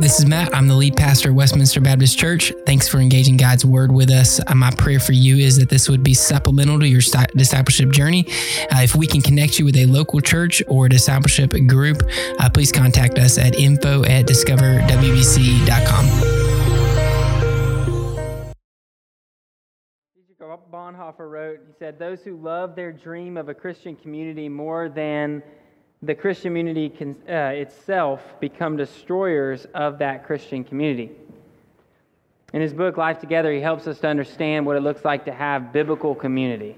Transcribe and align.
This 0.00 0.20
is 0.20 0.26
Matt. 0.26 0.54
I'm 0.54 0.68
the 0.68 0.76
lead 0.76 0.96
pastor 0.96 1.30
of 1.30 1.34
Westminster 1.34 1.80
Baptist 1.80 2.16
Church. 2.16 2.52
Thanks 2.64 2.86
for 2.86 2.98
engaging 2.98 3.36
God's 3.36 3.64
word 3.64 3.90
with 3.90 4.10
us. 4.10 4.40
Uh, 4.46 4.54
my 4.54 4.70
prayer 4.70 5.00
for 5.00 5.12
you 5.12 5.38
is 5.38 5.56
that 5.56 5.68
this 5.70 5.88
would 5.88 6.04
be 6.04 6.14
supplemental 6.14 6.78
to 6.78 6.86
your 6.86 7.00
discipleship 7.34 7.90
journey. 7.90 8.24
Uh, 8.70 8.82
if 8.82 8.94
we 8.94 9.08
can 9.08 9.20
connect 9.20 9.58
you 9.58 9.64
with 9.64 9.76
a 9.76 9.86
local 9.86 10.20
church 10.20 10.62
or 10.68 10.88
discipleship 10.88 11.50
group, 11.66 12.00
uh, 12.38 12.48
please 12.48 12.70
contact 12.70 13.18
us 13.18 13.38
at 13.38 13.58
info 13.58 14.04
at 14.04 14.24
discoverwbc.com. 14.26 16.04
Bonhoeffer 20.70 21.30
wrote, 21.30 21.60
he 21.66 21.72
said, 21.78 21.98
Those 21.98 22.20
who 22.22 22.36
love 22.36 22.76
their 22.76 22.92
dream 22.92 23.36
of 23.36 23.48
a 23.48 23.54
Christian 23.54 23.96
community 23.96 24.48
more 24.48 24.88
than 24.88 25.42
the 26.02 26.14
Christian 26.14 26.50
community 26.50 26.88
can, 26.88 27.16
uh, 27.28 27.52
itself 27.54 28.22
become 28.40 28.76
destroyers 28.76 29.66
of 29.74 29.98
that 29.98 30.24
Christian 30.24 30.62
community. 30.62 31.10
In 32.52 32.60
his 32.60 32.72
book, 32.72 32.96
Life 32.96 33.18
Together, 33.18 33.52
he 33.52 33.60
helps 33.60 33.86
us 33.86 33.98
to 34.00 34.08
understand 34.08 34.64
what 34.64 34.76
it 34.76 34.80
looks 34.80 35.04
like 35.04 35.24
to 35.24 35.32
have 35.32 35.72
biblical 35.72 36.14
community. 36.14 36.76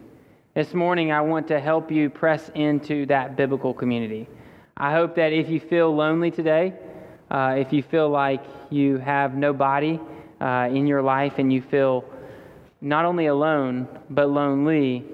This 0.54 0.74
morning, 0.74 1.12
I 1.12 1.20
want 1.20 1.46
to 1.48 1.60
help 1.60 1.92
you 1.92 2.10
press 2.10 2.50
into 2.54 3.06
that 3.06 3.36
biblical 3.36 3.72
community. 3.72 4.26
I 4.76 4.92
hope 4.92 5.14
that 5.16 5.32
if 5.32 5.48
you 5.48 5.60
feel 5.60 5.94
lonely 5.94 6.30
today, 6.30 6.72
uh, 7.30 7.54
if 7.58 7.72
you 7.72 7.82
feel 7.82 8.08
like 8.08 8.42
you 8.70 8.96
have 8.98 9.34
nobody 9.34 10.00
uh, 10.40 10.68
in 10.72 10.86
your 10.86 11.02
life 11.02 11.34
and 11.38 11.52
you 11.52 11.62
feel 11.62 12.04
not 12.80 13.04
only 13.04 13.26
alone, 13.26 13.86
but 14.08 14.30
lonely, 14.30 15.04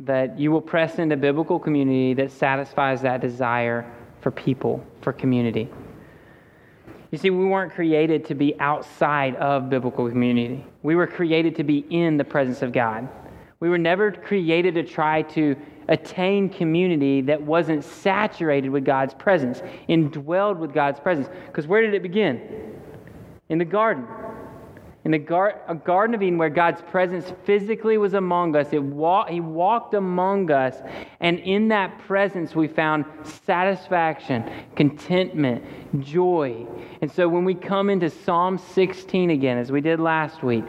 that 0.00 0.38
you 0.38 0.50
will 0.50 0.60
press 0.60 0.98
into 0.98 1.16
biblical 1.16 1.58
community 1.58 2.14
that 2.14 2.30
satisfies 2.30 3.02
that 3.02 3.20
desire 3.20 3.90
for 4.20 4.30
people, 4.30 4.84
for 5.00 5.12
community. 5.12 5.68
You 7.10 7.18
see, 7.18 7.30
we 7.30 7.46
weren't 7.46 7.72
created 7.72 8.24
to 8.26 8.34
be 8.34 8.58
outside 8.60 9.36
of 9.36 9.70
biblical 9.70 10.08
community. 10.08 10.64
We 10.82 10.96
were 10.96 11.06
created 11.06 11.56
to 11.56 11.64
be 11.64 11.78
in 11.90 12.16
the 12.16 12.24
presence 12.24 12.62
of 12.62 12.72
God. 12.72 13.08
We 13.60 13.68
were 13.68 13.78
never 13.78 14.12
created 14.12 14.74
to 14.74 14.82
try 14.82 15.22
to 15.22 15.56
attain 15.88 16.48
community 16.50 17.22
that 17.22 17.40
wasn't 17.40 17.84
saturated 17.84 18.68
with 18.68 18.84
God's 18.84 19.14
presence, 19.14 19.62
indwelled 19.88 20.58
with 20.58 20.74
God's 20.74 21.00
presence. 21.00 21.28
Because 21.46 21.66
where 21.66 21.80
did 21.80 21.94
it 21.94 22.02
begin? 22.02 22.74
In 23.48 23.58
the 23.58 23.64
garden 23.64 24.04
in 25.06 25.12
the 25.12 25.18
gar- 25.18 25.60
Garden 25.84 26.16
of 26.16 26.22
Eden, 26.24 26.36
where 26.36 26.48
God's 26.48 26.82
presence 26.82 27.32
physically 27.44 27.96
was 27.96 28.14
among 28.14 28.56
us, 28.56 28.72
wa- 28.72 29.24
He 29.26 29.38
walked 29.38 29.94
among 29.94 30.50
us, 30.50 30.82
and 31.20 31.38
in 31.38 31.68
that 31.68 31.96
presence 32.08 32.56
we 32.56 32.66
found 32.66 33.04
satisfaction, 33.22 34.42
contentment, 34.74 35.62
joy. 36.00 36.66
And 37.02 37.08
so 37.08 37.28
when 37.28 37.44
we 37.44 37.54
come 37.54 37.88
into 37.88 38.10
Psalm 38.10 38.58
16 38.58 39.30
again, 39.30 39.58
as 39.58 39.70
we 39.70 39.80
did 39.80 40.00
last 40.00 40.42
week, 40.42 40.64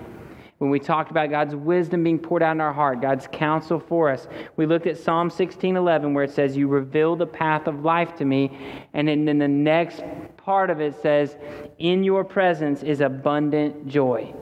when 0.60 0.70
we 0.70 0.80
talked 0.80 1.10
about 1.10 1.32
God's 1.32 1.56
wisdom 1.56 2.04
being 2.04 2.20
poured 2.20 2.44
out 2.44 2.52
in 2.52 2.62
our 2.62 2.74
heart, 2.74 3.02
God's 3.02 3.28
counsel 3.32 3.80
for 3.80 4.12
us, 4.12 4.28
we 4.56 4.68
looked 4.68 4.86
at 4.86 4.98
Psalm 4.98 5.32
16:11 5.32 6.14
where 6.14 6.24
it 6.24 6.30
says, 6.30 6.56
"You 6.56 6.68
reveal 6.68 7.16
the 7.16 7.26
path 7.26 7.66
of 7.66 7.84
life 7.84 8.16
to 8.18 8.26
me," 8.26 8.56
and 8.94 9.08
then 9.08 9.28
in 9.28 9.40
the 9.40 9.48
next 9.48 10.04
part 10.48 10.70
of 10.70 10.80
it 10.80 10.96
says, 11.02 11.36
In 11.78 12.06
your 12.06 12.24
presence 12.24 12.82
is 12.82 13.02
abundant 13.02 13.86
joy. 13.86 14.34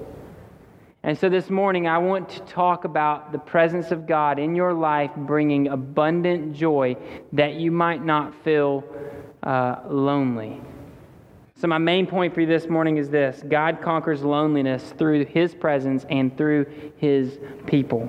And 1.02 1.18
so 1.18 1.30
this 1.30 1.50
morning, 1.50 1.88
I 1.88 1.98
want 1.98 2.30
to 2.30 2.42
talk 2.42 2.86
about 2.86 3.32
the 3.32 3.40
presence 3.40 3.90
of 3.90 4.06
God 4.06 4.38
in 4.38 4.54
your 4.54 4.72
life 4.72 5.10
bringing 5.18 5.70
abundant 5.70 6.54
joy 6.56 6.96
that 7.34 7.56
you 7.56 7.72
might 7.72 8.06
not 8.06 8.36
feel 8.44 8.84
uh, 9.42 9.78
lonely. 9.90 10.62
So, 11.56 11.68
my 11.68 11.80
main 11.80 12.06
point 12.06 12.36
for 12.36 12.42
you 12.42 12.48
this 12.48 12.70
morning 12.70 12.98
is 12.98 13.10
this 13.10 13.42
God 13.48 13.82
conquers 13.82 14.22
loneliness 14.22 14.94
through 15.00 15.26
His 15.26 15.56
presence 15.56 16.06
and 16.12 16.38
through 16.38 16.68
His 16.98 17.40
people. 17.66 18.08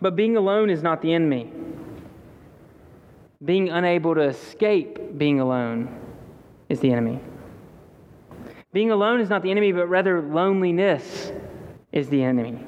But 0.00 0.16
being 0.16 0.38
alone 0.38 0.70
is 0.70 0.82
not 0.82 1.02
the 1.02 1.12
enemy. 1.12 1.52
Being 3.44 3.68
unable 3.68 4.14
to 4.14 4.22
escape 4.22 5.18
being 5.18 5.40
alone 5.40 5.99
is 6.70 6.80
the 6.80 6.90
enemy. 6.90 7.20
Being 8.72 8.92
alone 8.92 9.20
is 9.20 9.28
not 9.28 9.42
the 9.42 9.50
enemy, 9.50 9.72
but 9.72 9.88
rather 9.88 10.22
loneliness 10.22 11.32
is 11.92 12.08
the 12.08 12.22
enemy. 12.22 12.64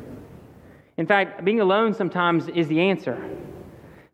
In 0.98 1.06
fact, 1.06 1.44
being 1.44 1.60
alone 1.60 1.94
sometimes 1.94 2.48
is 2.48 2.66
the 2.66 2.80
answer. 2.80 3.16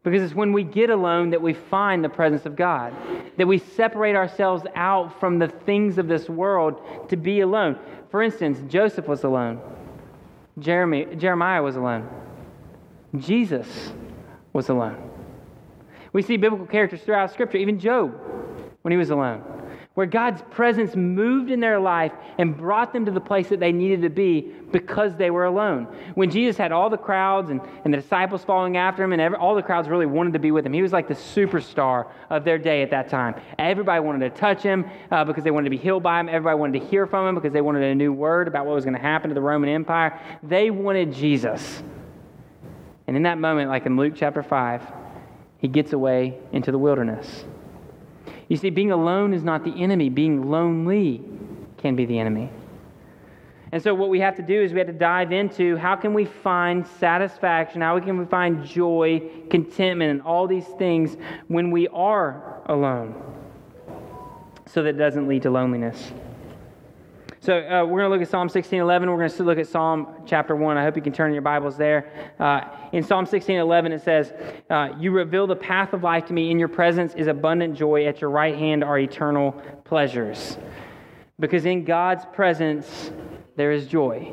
Because 0.04 0.22
it's 0.22 0.34
when 0.34 0.52
we 0.52 0.62
get 0.62 0.90
alone 0.90 1.30
that 1.30 1.42
we 1.42 1.54
find 1.54 2.04
the 2.04 2.08
presence 2.08 2.46
of 2.46 2.54
God, 2.54 2.94
that 3.38 3.46
we 3.46 3.58
separate 3.58 4.14
ourselves 4.14 4.64
out 4.76 5.18
from 5.18 5.38
the 5.38 5.48
things 5.48 5.98
of 5.98 6.06
this 6.06 6.28
world 6.28 7.08
to 7.08 7.16
be 7.16 7.40
alone. 7.40 7.78
For 8.10 8.22
instance, 8.22 8.60
Joseph 8.70 9.08
was 9.08 9.24
alone, 9.24 9.60
Jeremy, 10.58 11.16
Jeremiah 11.16 11.62
was 11.62 11.76
alone, 11.76 12.08
Jesus 13.16 13.92
was 14.52 14.68
alone. 14.68 15.10
We 16.12 16.22
see 16.22 16.36
biblical 16.36 16.66
characters 16.66 17.02
throughout 17.02 17.32
Scripture, 17.32 17.58
even 17.58 17.78
Job, 17.78 18.14
when 18.82 18.92
he 18.92 18.98
was 18.98 19.10
alone 19.10 19.57
where 19.98 20.06
God's 20.06 20.40
presence 20.52 20.94
moved 20.94 21.50
in 21.50 21.58
their 21.58 21.80
life 21.80 22.12
and 22.38 22.56
brought 22.56 22.92
them 22.92 23.04
to 23.04 23.10
the 23.10 23.20
place 23.20 23.48
that 23.48 23.58
they 23.58 23.72
needed 23.72 24.00
to 24.02 24.08
be 24.08 24.42
because 24.70 25.16
they 25.16 25.28
were 25.28 25.46
alone. 25.46 25.88
When 26.14 26.30
Jesus 26.30 26.56
had 26.56 26.70
all 26.70 26.88
the 26.88 26.96
crowds 26.96 27.50
and, 27.50 27.60
and 27.84 27.92
the 27.92 27.98
disciples 27.98 28.44
following 28.44 28.76
after 28.76 29.02
him, 29.02 29.12
and 29.12 29.20
every, 29.20 29.36
all 29.36 29.56
the 29.56 29.62
crowds 29.62 29.88
really 29.88 30.06
wanted 30.06 30.34
to 30.34 30.38
be 30.38 30.52
with 30.52 30.64
him, 30.64 30.72
he 30.72 30.82
was 30.82 30.92
like 30.92 31.08
the 31.08 31.14
superstar 31.14 32.12
of 32.30 32.44
their 32.44 32.58
day 32.58 32.82
at 32.82 32.92
that 32.92 33.10
time. 33.10 33.34
Everybody 33.58 34.00
wanted 34.00 34.32
to 34.32 34.40
touch 34.40 34.62
him 34.62 34.88
uh, 35.10 35.24
because 35.24 35.42
they 35.42 35.50
wanted 35.50 35.64
to 35.64 35.70
be 35.70 35.76
healed 35.76 36.04
by 36.04 36.20
him. 36.20 36.28
Everybody 36.28 36.56
wanted 36.60 36.78
to 36.78 36.86
hear 36.86 37.04
from 37.04 37.26
him 37.26 37.34
because 37.34 37.52
they 37.52 37.60
wanted 37.60 37.82
a 37.82 37.92
new 37.92 38.12
word 38.12 38.46
about 38.46 38.66
what 38.66 38.76
was 38.76 38.84
going 38.84 38.94
to 38.94 39.02
happen 39.02 39.30
to 39.30 39.34
the 39.34 39.40
Roman 39.40 39.68
Empire. 39.68 40.16
They 40.44 40.70
wanted 40.70 41.12
Jesus. 41.12 41.82
And 43.08 43.16
in 43.16 43.24
that 43.24 43.38
moment, 43.38 43.68
like 43.68 43.84
in 43.84 43.96
Luke 43.96 44.12
chapter 44.14 44.44
5, 44.44 44.80
he 45.58 45.66
gets 45.66 45.92
away 45.92 46.38
into 46.52 46.70
the 46.70 46.78
wilderness. 46.78 47.46
You 48.48 48.56
see, 48.56 48.70
being 48.70 48.90
alone 48.90 49.34
is 49.34 49.44
not 49.44 49.64
the 49.64 49.82
enemy, 49.82 50.08
being 50.08 50.50
lonely 50.50 51.22
can 51.76 51.94
be 51.96 52.06
the 52.06 52.18
enemy. 52.18 52.50
And 53.70 53.82
so, 53.82 53.94
what 53.94 54.08
we 54.08 54.20
have 54.20 54.36
to 54.36 54.42
do 54.42 54.62
is 54.62 54.72
we 54.72 54.78
have 54.78 54.88
to 54.88 54.94
dive 54.94 55.30
into 55.30 55.76
how 55.76 55.94
can 55.94 56.14
we 56.14 56.24
find 56.24 56.86
satisfaction, 56.86 57.82
how 57.82 58.00
can 58.00 58.18
we 58.18 58.24
find 58.24 58.64
joy, 58.64 59.22
contentment, 59.50 60.10
and 60.10 60.22
all 60.22 60.46
these 60.46 60.66
things 60.78 61.18
when 61.48 61.70
we 61.70 61.86
are 61.88 62.62
alone 62.66 63.14
so 64.64 64.82
that 64.82 64.90
it 64.90 64.98
doesn't 64.98 65.28
lead 65.28 65.42
to 65.42 65.50
loneliness. 65.50 66.12
So 67.48 67.60
uh, 67.60 67.82
we're 67.86 68.00
going 68.00 68.10
to 68.10 68.14
look 68.14 68.20
at 68.20 68.28
Psalm 68.28 68.50
16:11. 68.50 69.08
We're 69.08 69.16
going 69.16 69.30
to 69.30 69.42
look 69.42 69.56
at 69.56 69.66
Psalm 69.66 70.06
chapter 70.26 70.54
1. 70.54 70.76
I 70.76 70.84
hope 70.84 70.96
you 70.96 71.00
can 71.00 71.14
turn 71.14 71.32
your 71.32 71.40
Bibles 71.40 71.78
there. 71.78 72.12
Uh, 72.38 72.60
in 72.92 73.02
Psalm 73.02 73.24
16:11 73.24 73.90
it 73.90 74.02
says, 74.02 74.34
uh, 74.68 74.90
"You 74.98 75.12
reveal 75.12 75.46
the 75.46 75.56
path 75.56 75.94
of 75.94 76.02
life 76.02 76.26
to 76.26 76.34
me. 76.34 76.50
In 76.50 76.58
your 76.58 76.68
presence 76.68 77.14
is 77.14 77.26
abundant 77.26 77.74
joy. 77.74 78.04
At 78.04 78.20
your 78.20 78.28
right 78.28 78.54
hand 78.54 78.84
are 78.84 78.98
eternal 78.98 79.52
pleasures." 79.84 80.58
Because 81.40 81.64
in 81.64 81.84
God's 81.84 82.26
presence 82.34 83.12
there 83.56 83.72
is 83.72 83.86
joy. 83.86 84.30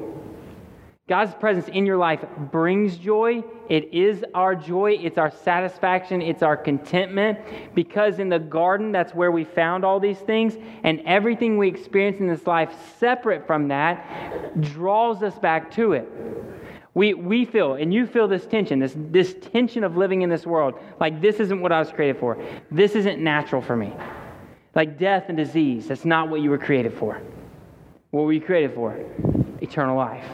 God's 1.08 1.36
presence 1.36 1.68
in 1.68 1.86
your 1.86 1.98
life 1.98 2.26
brings 2.52 2.98
joy. 2.98 3.44
It 3.70 3.94
is 3.94 4.26
our 4.34 4.56
joy. 4.56 4.98
It's 5.00 5.20
our 5.20 5.30
satisfaction. 5.30 6.20
It's 6.20 6.42
our 6.42 6.58
contentment. 6.58 7.38
Because 7.76 8.18
in 8.18 8.30
the 8.30 8.40
garden, 8.40 8.92
that's 8.92 9.14
where 9.14 9.32
we 9.32 9.44
found 9.44 9.86
all 9.86 10.00
these 10.00 10.18
things. 10.18 10.58
And 10.84 11.02
everything 11.06 11.60
we 11.60 11.68
experience 11.68 12.20
in 12.20 12.28
this 12.28 12.48
life, 12.48 12.74
separate 12.98 13.46
from 13.46 13.68
that, 13.68 14.60
draws 14.62 15.22
us 15.22 15.38
back 15.38 15.70
to 15.76 15.94
it. 15.94 16.10
We, 16.96 17.14
we 17.14 17.46
feel, 17.46 17.76
and 17.76 17.94
you 17.94 18.08
feel 18.08 18.28
this 18.28 18.48
tension, 18.48 18.80
this, 18.80 18.96
this 18.96 19.36
tension 19.52 19.84
of 19.84 19.98
living 19.98 20.24
in 20.24 20.30
this 20.30 20.48
world. 20.48 20.74
Like, 21.00 21.22
this 21.22 21.40
isn't 21.40 21.62
what 21.62 21.72
I 21.72 21.78
was 21.78 21.92
created 21.92 22.20
for. 22.20 22.44
This 22.72 22.96
isn't 22.96 23.22
natural 23.22 23.62
for 23.62 23.76
me. 23.76 23.94
Like 24.74 24.98
death 24.98 25.26
and 25.28 25.38
disease, 25.38 25.88
that's 25.90 26.04
not 26.04 26.30
what 26.30 26.42
you 26.42 26.50
were 26.50 26.58
created 26.58 26.94
for. 26.94 27.22
What 28.10 28.24
were 28.24 28.34
you 28.34 28.42
created 28.42 28.74
for? 28.74 28.98
Eternal 29.62 29.96
life. 29.96 30.26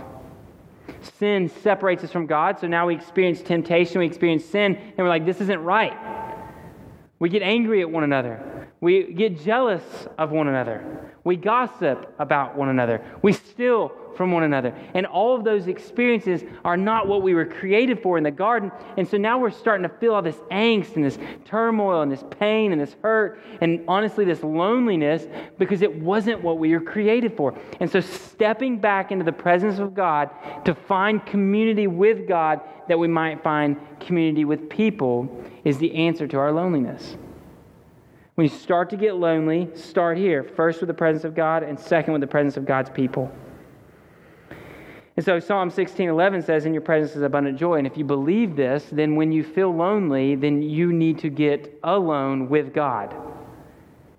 Sin 1.17 1.49
separates 1.61 2.03
us 2.03 2.11
from 2.11 2.25
God, 2.25 2.59
so 2.59 2.67
now 2.67 2.87
we 2.87 2.95
experience 2.95 3.41
temptation, 3.41 3.99
we 3.99 4.05
experience 4.05 4.45
sin, 4.45 4.75
and 4.75 4.97
we're 4.97 5.09
like, 5.09 5.25
this 5.25 5.41
isn't 5.41 5.63
right. 5.63 5.93
We 7.19 7.29
get 7.29 7.43
angry 7.43 7.81
at 7.81 7.89
one 7.89 8.03
another. 8.03 8.67
We 8.81 9.13
get 9.13 9.39
jealous 9.41 9.83
of 10.17 10.31
one 10.31 10.47
another. 10.47 11.11
We 11.23 11.35
gossip 11.35 12.13
about 12.17 12.57
one 12.57 12.69
another. 12.69 13.05
We 13.21 13.33
steal 13.33 13.91
from 14.15 14.31
one 14.31 14.43
another. 14.43 14.73
And 14.93 15.05
all 15.05 15.35
of 15.35 15.43
those 15.43 15.67
experiences 15.67 16.43
are 16.63 16.77
not 16.77 17.07
what 17.07 17.21
we 17.21 17.33
were 17.33 17.45
created 17.45 18.01
for 18.01 18.17
in 18.17 18.23
the 18.23 18.31
garden. 18.31 18.71
And 18.97 19.07
so 19.07 19.17
now 19.17 19.39
we're 19.39 19.51
starting 19.51 19.87
to 19.87 19.95
feel 19.97 20.13
all 20.13 20.21
this 20.21 20.39
angst 20.51 20.95
and 20.95 21.05
this 21.05 21.17
turmoil 21.45 22.01
and 22.01 22.11
this 22.11 22.23
pain 22.39 22.71
and 22.71 22.81
this 22.81 22.95
hurt 23.01 23.39
and 23.61 23.83
honestly 23.87 24.25
this 24.25 24.43
loneliness 24.43 25.27
because 25.57 25.81
it 25.81 25.93
wasn't 25.93 26.41
what 26.41 26.57
we 26.57 26.73
were 26.73 26.81
created 26.81 27.35
for. 27.35 27.57
And 27.79 27.89
so 27.89 27.99
stepping 27.99 28.79
back 28.79 29.11
into 29.11 29.25
the 29.25 29.31
presence 29.31 29.79
of 29.79 29.93
God 29.93 30.29
to 30.65 30.73
find 30.73 31.25
community 31.25 31.87
with 31.87 32.27
God 32.27 32.61
that 32.87 32.97
we 32.97 33.07
might 33.07 33.43
find 33.43 33.77
community 33.99 34.45
with 34.45 34.69
people 34.69 35.43
is 35.63 35.77
the 35.77 35.93
answer 35.93 36.27
to 36.27 36.37
our 36.37 36.51
loneliness. 36.51 37.15
When 38.35 38.49
you 38.49 38.57
start 38.57 38.89
to 38.89 38.97
get 38.97 39.15
lonely, 39.15 39.69
start 39.75 40.17
here. 40.17 40.43
First 40.43 40.79
with 40.79 40.87
the 40.87 40.93
presence 40.93 41.25
of 41.25 41.35
God, 41.35 41.63
and 41.63 41.79
second 41.79 42.13
with 42.13 42.21
the 42.21 42.27
presence 42.27 42.57
of 42.57 42.65
God's 42.65 42.89
people. 42.89 43.31
And 45.17 45.25
so 45.25 45.39
Psalm 45.39 45.69
16:11 45.69 46.41
says, 46.41 46.65
"In 46.65 46.73
your 46.73 46.81
presence 46.81 47.15
is 47.15 47.21
abundant 47.21 47.59
joy." 47.59 47.75
And 47.75 47.85
if 47.85 47.97
you 47.97 48.05
believe 48.05 48.55
this, 48.55 48.89
then 48.89 49.15
when 49.15 49.31
you 49.31 49.43
feel 49.43 49.73
lonely, 49.73 50.35
then 50.35 50.61
you 50.61 50.93
need 50.93 51.17
to 51.19 51.29
get 51.29 51.77
alone 51.83 52.47
with 52.49 52.73
God. 52.73 53.13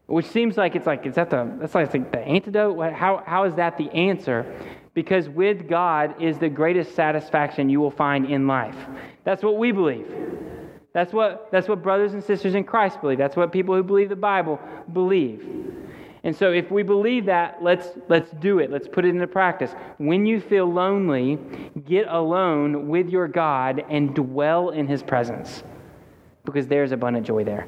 Which 0.06 0.26
seems 0.26 0.58
like 0.58 0.76
it's 0.76 0.86
like 0.86 1.06
is 1.06 1.14
that 1.14 1.30
the 1.30 1.48
that's 1.58 1.74
like 1.74 1.90
the 1.90 2.18
antidote? 2.20 2.92
How 2.92 3.22
how 3.24 3.44
is 3.44 3.54
that 3.54 3.78
the 3.78 3.90
answer? 3.92 4.44
Because 4.94 5.28
with 5.30 5.66
God 5.68 6.20
is 6.20 6.38
the 6.38 6.50
greatest 6.50 6.94
satisfaction 6.94 7.70
you 7.70 7.80
will 7.80 7.90
find 7.90 8.26
in 8.26 8.46
life. 8.46 8.76
That's 9.24 9.42
what 9.42 9.56
we 9.56 9.72
believe. 9.72 10.06
That's 10.92 11.14
what 11.14 11.48
that's 11.50 11.68
what 11.68 11.82
brothers 11.82 12.12
and 12.12 12.22
sisters 12.22 12.54
in 12.54 12.64
Christ 12.64 13.00
believe. 13.00 13.16
That's 13.16 13.36
what 13.36 13.50
people 13.52 13.74
who 13.74 13.82
believe 13.82 14.10
the 14.10 14.16
Bible 14.16 14.60
believe. 14.92 15.42
And 16.24 16.36
so 16.36 16.52
if 16.52 16.70
we 16.70 16.82
believe 16.82 17.26
that, 17.26 17.58
let's 17.62 17.88
let's 18.08 18.30
do 18.32 18.60
it. 18.60 18.70
Let's 18.70 18.86
put 18.86 19.04
it 19.04 19.08
into 19.08 19.26
practice. 19.26 19.74
When 19.98 20.24
you 20.24 20.40
feel 20.40 20.72
lonely, 20.72 21.38
get 21.84 22.06
alone 22.08 22.88
with 22.88 23.08
your 23.08 23.26
God 23.26 23.84
and 23.90 24.14
dwell 24.14 24.70
in 24.70 24.86
his 24.86 25.02
presence. 25.02 25.64
Because 26.44 26.68
there's 26.68 26.92
abundant 26.92 27.26
joy 27.26 27.44
there. 27.44 27.66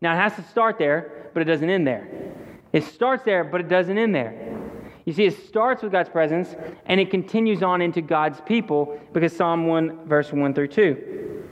Now 0.00 0.14
it 0.14 0.18
has 0.18 0.34
to 0.36 0.42
start 0.50 0.78
there, 0.78 1.30
but 1.34 1.40
it 1.40 1.46
doesn't 1.46 1.68
end 1.68 1.86
there. 1.86 2.32
It 2.72 2.84
starts 2.84 3.24
there, 3.24 3.42
but 3.42 3.60
it 3.60 3.68
doesn't 3.68 3.98
end 3.98 4.14
there. 4.14 4.56
You 5.04 5.12
see, 5.12 5.24
it 5.24 5.46
starts 5.48 5.82
with 5.82 5.92
God's 5.92 6.08
presence 6.08 6.54
and 6.86 7.00
it 7.00 7.10
continues 7.10 7.62
on 7.62 7.80
into 7.82 8.00
God's 8.00 8.40
people 8.42 9.00
because 9.12 9.34
Psalm 9.34 9.66
1, 9.66 10.06
verse 10.06 10.32
1 10.32 10.54
through 10.54 10.68
2. 10.68 11.44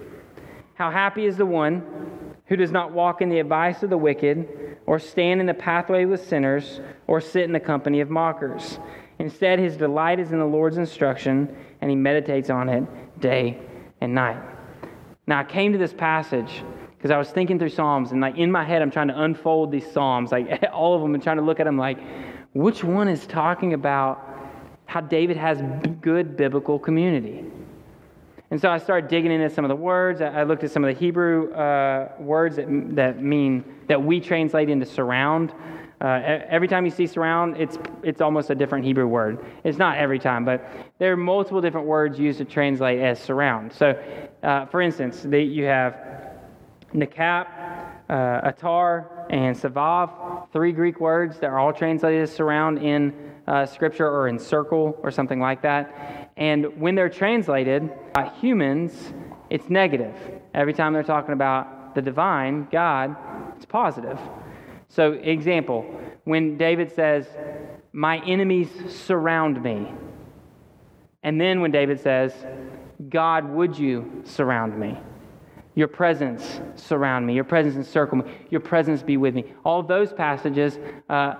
How 0.74 0.90
happy 0.92 1.24
is 1.24 1.36
the 1.36 1.46
one 1.46 2.07
who 2.48 2.56
does 2.56 2.72
not 2.72 2.92
walk 2.92 3.20
in 3.20 3.28
the 3.28 3.38
advice 3.38 3.82
of 3.82 3.90
the 3.90 3.98
wicked, 3.98 4.78
or 4.86 4.98
stand 4.98 5.40
in 5.40 5.46
the 5.46 5.54
pathway 5.54 6.04
with 6.04 6.26
sinners, 6.26 6.80
or 7.06 7.20
sit 7.20 7.42
in 7.42 7.52
the 7.52 7.60
company 7.60 8.00
of 8.00 8.08
mockers. 8.08 8.78
Instead, 9.18 9.58
his 9.58 9.76
delight 9.76 10.18
is 10.18 10.32
in 10.32 10.38
the 10.38 10.46
Lord's 10.46 10.78
instruction, 10.78 11.54
and 11.80 11.90
he 11.90 11.96
meditates 11.96 12.50
on 12.50 12.68
it 12.68 13.20
day 13.20 13.58
and 14.00 14.14
night. 14.14 14.40
Now, 15.26 15.40
I 15.40 15.44
came 15.44 15.72
to 15.72 15.78
this 15.78 15.92
passage 15.92 16.62
because 16.96 17.10
I 17.10 17.18
was 17.18 17.28
thinking 17.30 17.58
through 17.58 17.68
Psalms, 17.68 18.12
and 18.12 18.20
like 18.20 18.36
in 18.36 18.50
my 18.50 18.64
head, 18.64 18.80
I'm 18.80 18.90
trying 18.90 19.08
to 19.08 19.22
unfold 19.22 19.70
these 19.70 19.88
Psalms, 19.92 20.32
like 20.32 20.62
all 20.72 20.94
of 20.94 21.02
them, 21.02 21.14
and 21.14 21.22
trying 21.22 21.36
to 21.36 21.42
look 21.42 21.60
at 21.60 21.64
them 21.64 21.76
like, 21.76 21.98
which 22.54 22.82
one 22.82 23.08
is 23.08 23.26
talking 23.26 23.74
about 23.74 24.24
how 24.86 25.02
David 25.02 25.36
has 25.36 25.62
good 26.00 26.36
biblical 26.36 26.78
community? 26.78 27.44
And 28.50 28.58
so 28.58 28.70
I 28.70 28.78
started 28.78 29.10
digging 29.10 29.30
into 29.30 29.50
some 29.50 29.64
of 29.64 29.68
the 29.68 29.76
words. 29.76 30.22
I 30.22 30.42
looked 30.44 30.64
at 30.64 30.70
some 30.70 30.82
of 30.82 30.94
the 30.94 30.98
Hebrew 30.98 31.52
uh, 31.52 32.12
words 32.18 32.56
that, 32.56 32.66
that 32.96 33.22
mean, 33.22 33.62
that 33.88 34.02
we 34.02 34.20
translate 34.20 34.70
into 34.70 34.86
surround. 34.86 35.52
Uh, 36.00 36.40
every 36.48 36.66
time 36.66 36.84
you 36.86 36.90
see 36.90 37.06
surround, 37.06 37.56
it's, 37.58 37.76
it's 38.02 38.20
almost 38.22 38.48
a 38.48 38.54
different 38.54 38.86
Hebrew 38.86 39.06
word. 39.06 39.44
It's 39.64 39.76
not 39.76 39.98
every 39.98 40.18
time, 40.18 40.44
but 40.46 40.66
there 40.98 41.12
are 41.12 41.16
multiple 41.16 41.60
different 41.60 41.86
words 41.86 42.18
used 42.18 42.38
to 42.38 42.44
translate 42.44 43.00
as 43.00 43.20
surround. 43.20 43.72
So, 43.72 44.00
uh, 44.42 44.64
for 44.66 44.80
instance, 44.80 45.26
you 45.26 45.64
have 45.64 45.98
nekap, 46.94 47.48
uh, 48.08 48.50
atar, 48.50 49.26
and 49.28 49.54
savav, 49.54 50.50
three 50.52 50.72
Greek 50.72 51.00
words 51.00 51.38
that 51.40 51.48
are 51.48 51.58
all 51.58 51.72
translated 51.72 52.22
as 52.22 52.34
surround 52.34 52.78
in 52.78 53.12
uh, 53.46 53.66
Scripture 53.66 54.08
or 54.08 54.28
in 54.28 54.38
circle 54.38 54.98
or 55.02 55.10
something 55.10 55.40
like 55.40 55.60
that. 55.62 56.27
And 56.38 56.80
when 56.80 56.94
they're 56.94 57.08
translated 57.08 57.90
by 58.14 58.30
humans, 58.40 59.12
it's 59.50 59.68
negative. 59.68 60.14
Every 60.54 60.72
time 60.72 60.92
they're 60.92 61.02
talking 61.02 61.32
about 61.32 61.96
the 61.96 62.00
divine, 62.00 62.68
God, 62.70 63.16
it's 63.56 63.66
positive. 63.66 64.18
So, 64.88 65.12
example, 65.12 65.84
when 66.24 66.56
David 66.56 66.92
says, 66.94 67.26
My 67.92 68.24
enemies 68.24 68.70
surround 68.88 69.62
me. 69.62 69.92
And 71.24 71.40
then 71.40 71.60
when 71.60 71.72
David 71.72 72.00
says, 72.00 72.32
God, 73.08 73.48
would 73.50 73.76
you 73.76 74.22
surround 74.24 74.78
me? 74.78 74.96
Your 75.74 75.88
presence 75.88 76.60
surround 76.76 77.26
me. 77.26 77.34
Your 77.34 77.44
presence 77.44 77.74
encircle 77.74 78.18
me. 78.18 78.30
Your 78.50 78.60
presence 78.60 79.02
be 79.02 79.16
with 79.16 79.34
me. 79.34 79.52
All 79.64 79.82
those 79.82 80.12
passages 80.12 80.78
uh, 81.08 81.34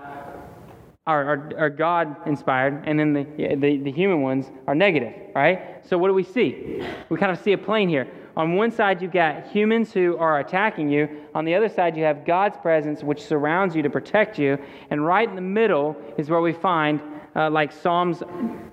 are, 1.09 1.25
are, 1.25 1.53
are 1.57 1.69
God 1.69 2.15
inspired, 2.27 2.83
and 2.85 2.99
then 2.99 3.13
the, 3.13 3.23
the, 3.55 3.77
the 3.77 3.91
human 3.91 4.21
ones 4.21 4.51
are 4.67 4.75
negative, 4.75 5.13
right? 5.35 5.83
So, 5.87 5.97
what 5.97 6.07
do 6.07 6.13
we 6.13 6.23
see? 6.23 6.83
We 7.09 7.17
kind 7.17 7.31
of 7.31 7.39
see 7.39 7.53
a 7.53 7.57
plane 7.57 7.89
here. 7.89 8.07
On 8.37 8.55
one 8.55 8.71
side, 8.71 9.01
you've 9.01 9.11
got 9.11 9.47
humans 9.47 9.91
who 9.91 10.15
are 10.17 10.39
attacking 10.39 10.89
you. 10.89 11.09
On 11.33 11.45
the 11.45 11.55
other 11.55 11.67
side, 11.67 11.97
you 11.97 12.03
have 12.03 12.25
God's 12.25 12.57
presence, 12.57 13.03
which 13.03 13.23
surrounds 13.23 13.75
you 13.75 13.81
to 13.81 13.89
protect 13.89 14.37
you. 14.37 14.57
And 14.91 15.03
right 15.05 15.27
in 15.27 15.35
the 15.35 15.41
middle 15.41 15.95
is 16.17 16.29
where 16.29 16.41
we 16.41 16.53
find, 16.53 17.01
uh, 17.35 17.49
like 17.49 17.71
Psalms, 17.71 18.21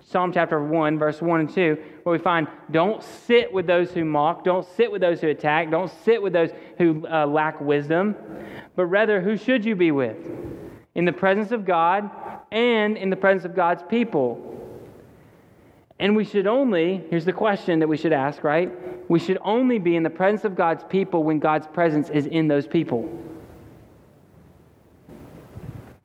Psalm 0.01 0.31
chapter 0.31 0.63
1, 0.63 0.99
verse 0.99 1.23
1 1.23 1.41
and 1.41 1.51
2, 1.51 1.79
where 2.03 2.13
we 2.13 2.23
find, 2.23 2.47
don't 2.71 3.03
sit 3.03 3.51
with 3.51 3.67
those 3.67 3.91
who 3.93 4.05
mock, 4.05 4.45
don't 4.45 4.67
sit 4.77 4.93
with 4.93 5.01
those 5.01 5.23
who 5.23 5.29
attack, 5.29 5.71
don't 5.71 5.91
sit 6.05 6.23
with 6.23 6.35
those 6.35 6.51
who 6.77 7.07
uh, 7.09 7.27
lack 7.27 7.61
wisdom, 7.61 8.15
but 8.77 8.85
rather, 8.85 9.23
who 9.23 9.37
should 9.39 9.65
you 9.65 9.75
be 9.75 9.91
with? 9.91 10.19
In 10.97 11.05
the 11.05 11.13
presence 11.13 11.53
of 11.53 11.65
God 11.65 12.11
and 12.51 12.97
in 12.97 13.11
the 13.11 13.17
presence 13.17 13.45
of 13.45 13.55
God's 13.55 13.85
people. 13.89 14.53
And 15.99 16.17
we 16.17 16.25
should 16.25 16.47
only, 16.47 17.05
here's 17.09 17.25
the 17.25 17.33
question 17.33 17.79
that 17.79 17.89
we 17.89 17.97
should 17.97 18.13
ask, 18.13 18.43
right? 18.43 18.71
We 19.09 19.19
should 19.19 19.39
only 19.43 19.79
be 19.79 19.95
in 19.95 20.03
the 20.03 20.11
presence 20.11 20.45
of 20.45 20.57
God's 20.57 20.85
people 20.85 21.23
when 21.23 21.39
God's 21.39 21.67
presence 21.67 22.11
is 22.11 22.27
in 22.27 22.49
those 22.49 22.67
people. 22.67 23.09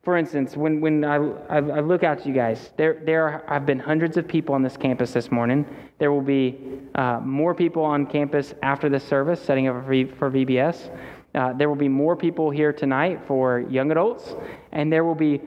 For 0.02 0.16
instance, 0.16 0.56
when, 0.56 0.80
when 0.80 1.04
I, 1.04 1.16
I, 1.48 1.58
I 1.58 1.80
look 1.80 2.02
out 2.02 2.22
to 2.22 2.28
you 2.28 2.34
guys, 2.34 2.72
there, 2.76 3.00
there 3.04 3.44
have 3.46 3.64
been 3.66 3.78
hundreds 3.78 4.16
of 4.16 4.26
people 4.26 4.52
on 4.52 4.62
this 4.62 4.76
campus 4.76 5.12
this 5.12 5.30
morning. 5.30 5.64
There 5.98 6.10
will 6.10 6.22
be 6.22 6.58
uh, 6.96 7.20
more 7.20 7.54
people 7.54 7.84
on 7.84 8.06
campus 8.06 8.52
after 8.62 8.88
this 8.88 9.04
service 9.04 9.40
setting 9.40 9.68
up 9.68 9.84
for, 9.84 10.06
for 10.18 10.30
VBS. 10.30 10.90
Uh, 11.34 11.52
there 11.54 11.68
will 11.68 11.76
be 11.76 11.88
more 11.88 12.14
people 12.14 12.50
here 12.50 12.72
tonight 12.72 13.20
for 13.26 13.60
young 13.70 13.90
adults, 13.90 14.34
and 14.72 14.92
there 14.92 15.04
will 15.04 15.14
be 15.14 15.40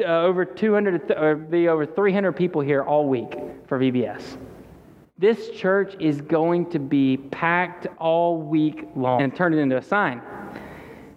uh, 0.00 0.04
over 0.04 0.44
200 0.44 1.10
or 1.12 1.34
be 1.34 1.68
over 1.68 1.84
300 1.84 2.32
people 2.32 2.60
here 2.60 2.82
all 2.82 3.08
week 3.08 3.36
for 3.66 3.78
VBS. 3.78 4.36
This 5.18 5.50
church 5.50 5.96
is 6.00 6.20
going 6.20 6.70
to 6.70 6.78
be 6.78 7.16
packed 7.16 7.86
all 7.98 8.40
week 8.40 8.88
long 8.94 9.22
and 9.22 9.34
turn 9.34 9.52
it 9.52 9.58
into 9.58 9.76
a 9.76 9.82
sign. 9.82 10.20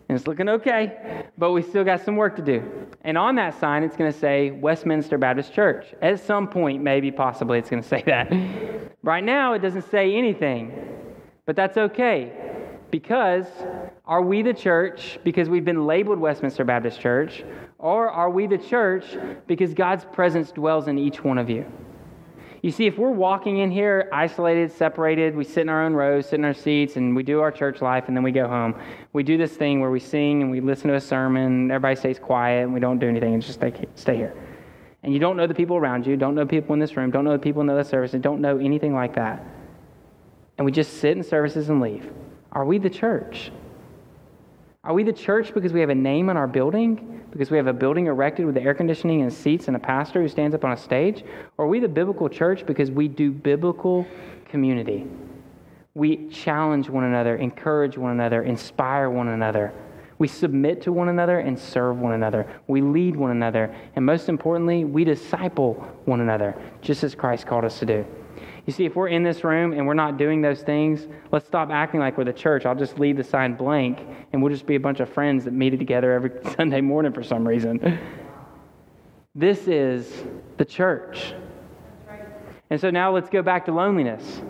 And 0.10 0.18
it's 0.18 0.26
looking 0.26 0.48
okay, 0.50 1.26
but 1.38 1.52
we 1.52 1.62
still 1.62 1.84
got 1.84 2.04
some 2.04 2.16
work 2.16 2.36
to 2.38 2.42
do. 2.42 2.64
And 3.02 3.18
on 3.18 3.36
that 3.36 3.60
sign, 3.60 3.84
it's 3.84 3.98
going 3.98 4.12
to 4.12 4.18
say 4.18 4.52
Westminster 4.52 5.18
Baptist 5.18 5.54
Church. 5.54 5.94
At 6.02 6.20
some 6.20 6.48
point, 6.48 6.82
maybe, 6.82 7.12
possibly, 7.12 7.60
it's 7.60 7.70
going 7.70 7.84
to 7.84 7.88
say 7.88 8.04
that. 8.06 8.32
right 9.04 9.24
now, 9.24 9.54
it 9.54 9.60
doesn't 9.60 9.90
say 9.92 10.16
anything, 10.16 10.72
but 11.46 11.56
that's 11.56 11.78
okay 11.78 12.57
because 12.92 13.46
are 14.06 14.22
we 14.22 14.42
the 14.42 14.54
church 14.54 15.20
because 15.24 15.50
we've 15.50 15.66
been 15.66 15.86
labeled 15.86 16.20
Westminster 16.20 16.64
Baptist 16.64 17.00
Church, 17.00 17.44
or 17.78 18.10
are 18.10 18.30
we 18.30 18.48
the 18.48 18.58
church 18.58 19.06
because 19.48 19.74
God's 19.74 20.06
presence 20.06 20.52
dwells 20.52 20.88
in 20.88 20.98
each 20.98 21.24
one 21.24 21.38
of 21.38 21.50
you? 21.50 21.66
You 22.64 22.72
see, 22.72 22.88
if 22.88 22.98
we're 22.98 23.12
walking 23.12 23.60
in 23.60 23.70
here 23.70 24.10
isolated, 24.12 24.72
separated, 24.72 25.36
we 25.36 25.44
sit 25.44 25.62
in 25.62 25.70
our 25.70 25.84
own 25.84 25.94
rows, 25.94 26.28
sit 26.28 26.40
in 26.40 26.46
our 26.46 26.54
seats, 26.54 26.96
and 26.96 27.16
we 27.16 27.22
do 27.22 27.40
our 27.40 27.52
church 27.52 27.82
life, 27.82 28.06
and 28.08 28.18
then 28.18 28.24
we 28.24 28.32
go 28.32 28.48
home. 28.48 28.76
We 29.14 29.22
do 29.24 29.38
this 29.38 29.54
thing 29.54 29.80
where 29.80 29.92
we 29.92 30.00
sing 30.00 30.42
and 30.42 30.50
we 30.50 30.60
listen 30.60 30.90
to 30.90 30.96
a 30.96 31.02
sermon, 31.02 31.70
everybody 31.70 31.96
stays 31.96 32.18
quiet, 32.18 32.64
and 32.64 32.74
we 32.74 32.80
don't 32.80 32.98
do 32.98 33.08
anything, 33.08 33.34
and 33.34 33.44
just 33.44 33.60
stay, 33.60 33.74
stay 33.96 34.16
here. 34.16 34.36
And 35.04 35.14
you 35.14 35.20
don't 35.20 35.38
know 35.38 35.46
the 35.46 35.54
people 35.54 35.78
around 35.78 36.08
you, 36.08 36.18
don't 36.18 36.34
know 36.34 36.46
people 36.46 36.74
in 36.74 36.80
this 36.80 36.98
room, 36.98 37.12
don't 37.12 37.24
know 37.24 37.34
the 37.34 37.40
people 37.40 37.62
in 37.62 37.68
the 37.68 37.74
other 37.74 37.84
service, 37.84 38.14
and 38.14 38.24
don't 38.24 38.42
know 38.42 38.58
anything 38.58 38.94
like 38.94 39.14
that. 39.16 39.46
And 40.58 40.66
we 40.66 40.72
just 40.72 40.98
sit 40.98 41.16
in 41.16 41.24
services 41.24 41.70
and 41.70 41.80
leave. 41.80 42.12
Are 42.58 42.66
we 42.66 42.80
the 42.80 42.90
church? 42.90 43.52
Are 44.84 44.92
we 44.92 45.04
the 45.04 45.14
church 45.14 45.54
because 45.54 45.74
we 45.74 45.80
have 45.80 45.92
a 45.92 45.96
name 45.96 46.28
on 46.28 46.38
our 46.38 46.48
building? 46.48 47.24
Because 47.30 47.52
we 47.52 47.58
have 47.58 47.68
a 47.68 47.74
building 47.74 48.08
erected 48.08 48.48
with 48.48 48.58
air 48.58 48.74
conditioning 48.74 49.22
and 49.22 49.32
seats 49.32 49.68
and 49.68 49.78
a 49.78 49.80
pastor 49.80 50.24
who 50.24 50.28
stands 50.28 50.56
up 50.56 50.66
on 50.66 50.72
a 50.72 50.78
stage? 50.78 51.24
Or 51.60 51.66
are 51.66 51.68
we 51.68 51.80
the 51.80 51.88
biblical 51.88 52.28
church 52.28 52.66
because 52.66 52.90
we 52.90 53.08
do 53.08 53.32
biblical 53.32 54.08
community? 54.50 55.06
We 55.94 56.30
challenge 56.30 56.90
one 56.90 57.04
another, 57.04 57.36
encourage 57.36 57.96
one 57.96 58.10
another, 58.10 58.42
inspire 58.42 59.12
one 59.12 59.28
another. 59.28 59.72
We 60.18 60.28
submit 60.28 60.82
to 60.82 60.92
one 60.92 61.10
another 61.10 61.38
and 61.38 61.60
serve 61.60 62.00
one 62.00 62.14
another. 62.14 62.52
We 62.66 62.82
lead 62.82 63.16
one 63.16 63.30
another. 63.30 63.72
And 63.96 64.04
most 64.04 64.30
importantly, 64.30 64.84
we 64.84 65.04
disciple 65.04 65.74
one 66.06 66.22
another, 66.22 66.60
just 66.82 67.04
as 67.04 67.14
Christ 67.14 67.46
called 67.46 67.66
us 67.66 67.78
to 67.78 67.86
do. 67.86 68.06
You 68.68 68.74
see, 68.74 68.84
if 68.84 68.98
we're 68.98 69.08
in 69.08 69.24
this 69.24 69.46
room 69.46 69.72
and 69.72 69.88
we're 69.88 69.94
not 69.94 70.18
doing 70.18 70.42
those 70.42 70.62
things, 70.62 71.08
let's 71.32 71.48
stop 71.48 71.70
acting 71.72 72.02
like 72.02 72.18
we're 72.18 72.26
the 72.26 72.34
church. 72.34 72.66
I'll 72.66 72.76
just 72.76 73.00
leave 73.00 73.16
the 73.16 73.24
sign 73.24 73.56
blank 73.56 74.06
and 74.34 74.44
we'll 74.44 74.52
just 74.52 74.66
be 74.66 74.76
a 74.76 74.80
bunch 74.80 75.00
of 75.00 75.08
friends 75.08 75.46
that 75.46 75.54
meet 75.54 75.70
together 75.70 76.12
every 76.12 76.32
Sunday 76.58 76.82
morning 76.82 77.14
for 77.14 77.24
some 77.24 77.48
reason. 77.48 77.98
This 79.34 79.70
is 79.70 80.26
the 80.58 80.66
church. 80.66 81.34
And 82.70 82.80
so 82.82 82.90
now 82.90 83.14
let's 83.14 83.30
go 83.30 83.42
back 83.42 83.66
to 83.68 83.72
loneliness. 83.72 84.42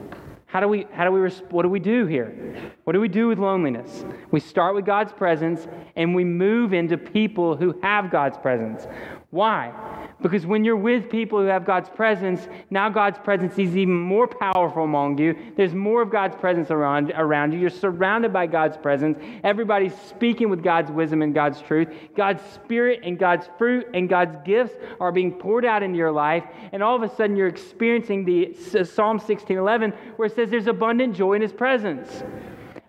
How 0.48 0.62
do 0.62 0.68
we, 0.68 0.88
how 0.92 1.04
do 1.04 1.12
we, 1.12 1.30
what 1.52 1.62
do 1.62 1.70
we 1.70 1.80
do 1.80 2.08
here? 2.08 2.74
What 2.86 2.94
do 2.94 3.00
we 3.00 3.10
do 3.10 3.28
with 3.28 3.38
loneliness? 3.38 4.04
We 4.32 4.40
start 4.40 4.74
with 4.74 4.86
God's 4.86 5.12
presence 5.12 5.68
and 5.96 6.16
we 6.16 6.24
move 6.24 6.74
into 6.74 6.98
people 6.98 7.56
who 7.56 7.80
have 7.84 8.10
God's 8.10 8.40
presence. 8.40 8.88
Why? 9.30 9.74
Because 10.22 10.46
when 10.46 10.64
you're 10.64 10.78
with 10.78 11.10
people 11.10 11.40
who 11.40 11.48
have 11.48 11.66
God's 11.66 11.90
presence, 11.90 12.48
now 12.70 12.90
God's 12.90 13.20
presence 13.20 13.60
is 13.60 13.76
even 13.76 13.94
more 13.94 14.26
powerful 14.26 14.86
among 14.86 15.18
you. 15.18 15.36
There's 15.58 15.74
more 15.74 16.02
of 16.02 16.10
God's 16.10 16.36
presence 16.38 16.72
around, 16.72 17.12
around 17.14 17.52
you. 17.52 17.60
You're 17.60 17.70
surrounded 17.70 18.32
by 18.32 18.48
God's 18.48 18.78
presence. 18.78 19.20
Everybody's 19.44 19.94
speaking 20.10 20.50
with 20.50 20.64
God's 20.64 20.92
wisdom 20.92 21.22
and 21.22 21.34
God's 21.34 21.62
truth. 21.62 21.90
God's 22.16 22.42
spirit 22.54 23.02
and 23.04 23.20
God's 23.20 23.50
fruit 23.58 23.88
and 23.94 24.08
God's 24.08 24.38
gifts 24.46 24.76
are 25.02 25.12
being 25.12 25.34
poured 25.34 25.66
out 25.66 25.84
into 25.84 25.98
your 25.98 26.12
life. 26.12 26.46
And 26.72 26.82
all 26.82 26.96
of 26.96 27.04
a 27.04 27.14
sudden, 27.14 27.36
you're 27.36 27.48
experiencing 27.48 28.24
the 28.24 28.54
Psalm 28.86 29.20
16:11, 29.20 29.92
where 30.16 30.28
it 30.28 30.36
says 30.36 30.50
there's 30.50 30.68
abundant 30.68 31.16
joy 31.16 31.34
in 31.34 31.42
his 31.42 31.54
presence. 31.54 32.24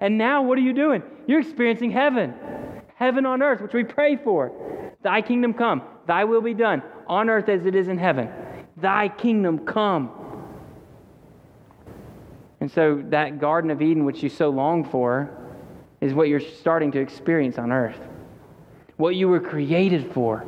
And 0.01 0.17
now, 0.17 0.43
what 0.43 0.57
are 0.57 0.63
you 0.63 0.73
doing? 0.73 1.03
You're 1.27 1.41
experiencing 1.41 1.91
heaven, 1.91 2.33
heaven 2.95 3.27
on 3.27 3.43
earth, 3.43 3.61
which 3.61 3.75
we 3.75 3.83
pray 3.83 4.15
for. 4.17 4.53
Thy 5.03 5.21
kingdom 5.23 5.53
come, 5.55 5.83
thy 6.09 6.25
will 6.25 6.41
be 6.41 6.55
done 6.55 6.83
on 7.07 7.31
earth 7.31 7.49
as 7.49 7.67
it 7.67 7.77
is 7.77 7.87
in 7.87 7.99
heaven. 7.99 8.29
Thy 8.79 9.09
kingdom 9.09 9.61
come. 9.61 10.11
And 12.61 12.71
so 12.71 13.05
that 13.11 13.39
Garden 13.39 13.71
of 13.71 13.81
Eden, 13.81 14.05
which 14.05 14.23
you 14.23 14.29
so 14.29 14.49
long 14.49 14.85
for, 14.85 15.31
is 16.01 16.15
what 16.15 16.29
you're 16.29 16.41
starting 16.41 16.91
to 16.93 16.99
experience 16.99 17.59
on 17.59 17.71
earth. 17.71 17.99
What 18.97 19.15
you 19.15 19.29
were 19.29 19.39
created 19.39 20.13
for. 20.13 20.45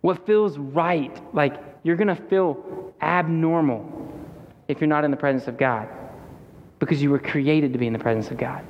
What 0.00 0.26
feels 0.26 0.58
right. 0.58 1.16
Like 1.34 1.62
you're 1.82 1.96
going 1.96 2.08
to 2.08 2.22
feel 2.28 2.94
abnormal 3.00 4.10
if 4.66 4.80
you're 4.80 4.88
not 4.88 5.04
in 5.04 5.10
the 5.10 5.16
presence 5.16 5.46
of 5.46 5.56
God 5.56 5.88
because 6.78 7.02
you 7.02 7.10
were 7.10 7.18
created 7.18 7.72
to 7.72 7.78
be 7.78 7.86
in 7.86 7.92
the 7.92 7.98
presence 7.98 8.30
of 8.30 8.38
God. 8.38 8.64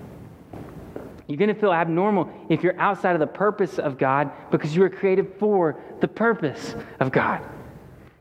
You're 1.29 1.37
going 1.37 1.55
to 1.55 1.61
feel 1.61 1.75
abnormal 1.75 2.31
if 2.49 2.63
you're 2.63 2.79
outside 2.81 3.13
of 3.13 3.21
the 3.21 3.27
purpose 3.27 3.79
of 3.79 3.99
God 3.99 4.33
because 4.51 4.75
you 4.75 4.81
were 4.81 4.89
created 4.89 5.35
for 5.39 5.79
the 6.01 6.09
purpose 6.09 6.75
of 7.01 7.13
God. 7.13 7.47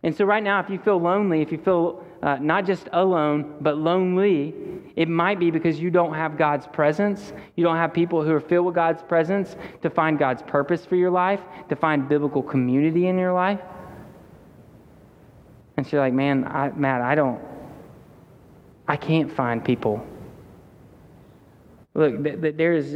And 0.04 0.16
so, 0.16 0.26
right 0.26 0.44
now, 0.44 0.60
if 0.60 0.70
you 0.70 0.78
feel 0.78 1.00
lonely, 1.00 1.42
if 1.42 1.52
you 1.52 1.58
feel 1.58 2.04
uh, 2.22 2.38
not 2.42 2.66
just 2.66 2.90
alone, 2.92 3.56
but 3.62 3.78
lonely, 3.78 4.54
it 4.98 5.08
might 5.08 5.40
be 5.40 5.52
because 5.52 5.80
you 5.80 5.90
don't 5.90 6.14
have 6.14 6.38
God's 6.38 6.68
presence. 6.68 7.32
You 7.56 7.64
don't 7.64 7.78
have 7.78 7.94
people 7.94 8.24
who 8.24 8.34
are 8.34 8.42
filled 8.42 8.66
with 8.66 8.76
God's 8.76 9.02
presence 9.02 9.56
to 9.82 9.90
find 9.90 10.20
God's 10.20 10.42
purpose 10.42 10.86
for 10.86 10.98
your 10.98 11.10
life, 11.10 11.40
to 11.70 11.76
find 11.78 12.10
biblical 12.10 12.44
community 12.44 13.08
in 13.08 13.18
your 13.18 13.34
life. 13.34 13.62
And 15.78 15.86
so 15.86 15.98
you're 15.98 16.06
like, 16.06 16.14
man, 16.14 16.44
I, 16.46 16.72
Matt, 16.72 17.02
I 17.02 17.16
don't, 17.16 17.40
I 18.88 18.98
can't 18.98 19.32
find 19.32 19.64
people 19.64 20.06
Look, 21.98 22.24
th- 22.24 22.42
th- 22.42 22.56
there 22.56 22.74
is 22.74 22.96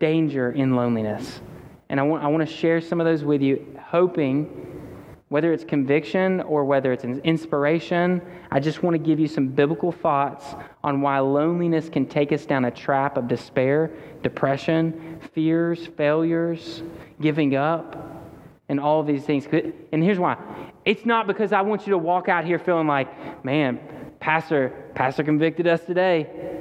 danger 0.00 0.50
in 0.50 0.74
loneliness. 0.74 1.40
And 1.88 2.00
I 2.00 2.02
want, 2.02 2.24
I 2.24 2.26
want 2.26 2.46
to 2.46 2.52
share 2.52 2.80
some 2.80 3.00
of 3.00 3.06
those 3.06 3.22
with 3.22 3.40
you, 3.40 3.64
hoping, 3.80 4.46
whether 5.28 5.52
it's 5.52 5.62
conviction 5.62 6.40
or 6.40 6.64
whether 6.64 6.92
it's 6.92 7.04
an 7.04 7.20
inspiration, 7.20 8.20
I 8.50 8.58
just 8.58 8.82
want 8.82 8.94
to 8.94 8.98
give 8.98 9.20
you 9.20 9.28
some 9.28 9.46
biblical 9.46 9.92
thoughts 9.92 10.44
on 10.82 11.00
why 11.00 11.20
loneliness 11.20 11.88
can 11.88 12.06
take 12.06 12.32
us 12.32 12.44
down 12.44 12.64
a 12.64 12.72
trap 12.72 13.16
of 13.16 13.28
despair, 13.28 13.92
depression, 14.24 15.20
fears, 15.32 15.86
failures, 15.96 16.82
giving 17.20 17.54
up, 17.54 18.20
and 18.68 18.80
all 18.80 19.00
of 19.00 19.06
these 19.06 19.22
things. 19.22 19.46
And 19.92 20.02
here's 20.02 20.18
why 20.18 20.36
it's 20.84 21.06
not 21.06 21.28
because 21.28 21.52
I 21.52 21.60
want 21.60 21.86
you 21.86 21.92
to 21.92 21.98
walk 21.98 22.28
out 22.28 22.44
here 22.44 22.58
feeling 22.58 22.88
like, 22.88 23.44
man, 23.44 23.78
Pastor, 24.18 24.90
Pastor 24.96 25.22
convicted 25.22 25.68
us 25.68 25.84
today 25.84 26.59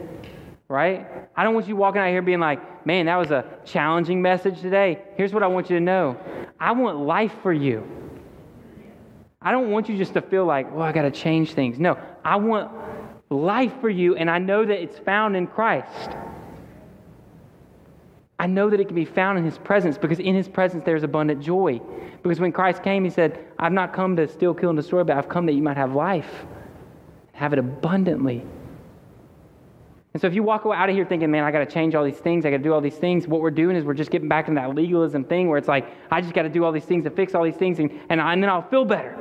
right? 0.69 1.07
I 1.35 1.43
don't 1.43 1.55
want 1.55 1.67
you 1.67 1.75
walking 1.75 1.99
out 1.99 2.09
here 2.09 2.21
being 2.21 2.39
like, 2.39 2.85
man, 2.85 3.07
that 3.07 3.15
was 3.17 3.31
a 3.31 3.43
challenging 3.65 4.21
message 4.21 4.61
today. 4.61 5.01
Here's 5.17 5.33
what 5.33 5.43
I 5.43 5.47
want 5.47 5.69
you 5.69 5.75
to 5.75 5.81
know 5.83 6.17
I 6.59 6.71
want 6.71 6.99
life 6.99 7.33
for 7.41 7.51
you. 7.51 7.85
I 9.41 9.51
don't 9.51 9.71
want 9.71 9.89
you 9.89 9.97
just 9.97 10.13
to 10.13 10.21
feel 10.21 10.45
like, 10.45 10.71
well, 10.71 10.83
I 10.83 10.91
got 10.91 11.03
to 11.03 11.11
change 11.11 11.53
things. 11.53 11.79
No, 11.79 11.97
I 12.23 12.35
want 12.35 12.71
life 13.29 13.73
for 13.81 13.89
you, 13.89 14.15
and 14.15 14.29
I 14.29 14.37
know 14.37 14.65
that 14.65 14.81
it's 14.81 14.99
found 14.99 15.35
in 15.35 15.47
Christ. 15.47 16.09
I 18.37 18.47
know 18.47 18.69
that 18.69 18.79
it 18.79 18.85
can 18.85 18.95
be 18.95 19.05
found 19.05 19.37
in 19.37 19.45
His 19.45 19.57
presence 19.57 19.97
because 19.97 20.19
in 20.19 20.35
His 20.35 20.47
presence 20.47 20.83
there's 20.83 21.03
abundant 21.03 21.41
joy. 21.41 21.81
Because 22.21 22.39
when 22.39 22.51
Christ 22.51 22.83
came, 22.83 23.03
He 23.03 23.09
said, 23.09 23.45
I've 23.57 23.71
not 23.71 23.93
come 23.93 24.15
to 24.17 24.27
steal, 24.27 24.53
kill, 24.53 24.69
and 24.69 24.77
destroy, 24.77 25.03
but 25.03 25.17
I've 25.17 25.29
come 25.29 25.45
that 25.45 25.53
you 25.53 25.63
might 25.63 25.77
have 25.77 25.95
life, 25.95 26.45
have 27.33 27.53
it 27.53 27.59
abundantly. 27.59 28.45
And 30.13 30.21
so 30.21 30.27
if 30.27 30.33
you 30.33 30.41
walk 30.41 30.65
out 30.65 30.89
of 30.89 30.95
here 30.95 31.05
thinking, 31.05 31.29
man, 31.29 31.43
I 31.43 31.51
got 31.51 31.59
to 31.59 31.67
change 31.67 31.93
all 31.93 32.03
these 32.03 32.17
things, 32.17 32.45
I 32.45 32.49
got 32.49 32.57
to 32.57 32.63
do 32.63 32.73
all 32.73 32.81
these 32.81 32.97
things, 32.97 33.27
what 33.27 33.41
we're 33.41 33.51
doing 33.51 33.75
is 33.75 33.85
we're 33.85 33.93
just 33.93 34.09
getting 34.09 34.27
back 34.27 34.47
into 34.47 34.59
that 34.59 34.73
legalism 34.73 35.23
thing 35.23 35.49
where 35.49 35.57
it's 35.57 35.67
like, 35.67 35.87
I 36.09 36.19
just 36.19 36.33
got 36.33 36.43
to 36.43 36.49
do 36.49 36.63
all 36.63 36.71
these 36.71 36.85
things 36.85 37.03
to 37.03 37.11
fix 37.11 37.35
all 37.35 37.43
these 37.43 37.55
things 37.55 37.77
and, 37.77 37.91
and, 38.09 38.19
I, 38.19 38.33
and 38.33 38.41
then 38.41 38.49
I'll 38.49 38.67
feel 38.67 38.85
better. 38.85 39.15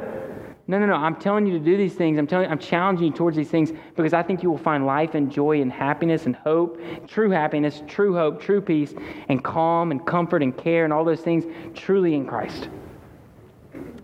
No, 0.66 0.78
no, 0.78 0.84
no. 0.84 0.94
I'm 0.94 1.16
telling 1.16 1.46
you 1.46 1.58
to 1.58 1.64
do 1.64 1.78
these 1.78 1.94
things. 1.94 2.18
I'm 2.18 2.26
telling 2.26 2.44
you, 2.44 2.50
I'm 2.50 2.58
challenging 2.58 3.06
you 3.06 3.12
towards 3.12 3.36
these 3.38 3.48
things 3.50 3.72
because 3.96 4.12
I 4.12 4.22
think 4.22 4.42
you 4.42 4.50
will 4.50 4.58
find 4.58 4.84
life 4.84 5.14
and 5.14 5.32
joy 5.32 5.62
and 5.62 5.72
happiness 5.72 6.26
and 6.26 6.36
hope, 6.36 6.78
true 7.06 7.30
happiness, 7.30 7.82
true 7.86 8.14
hope, 8.14 8.40
true 8.40 8.60
peace, 8.60 8.94
and 9.30 9.42
calm 9.42 9.90
and 9.90 10.06
comfort 10.06 10.42
and 10.42 10.56
care 10.56 10.84
and 10.84 10.92
all 10.92 11.04
those 11.04 11.22
things 11.22 11.44
truly 11.74 12.14
in 12.14 12.26
Christ 12.26 12.68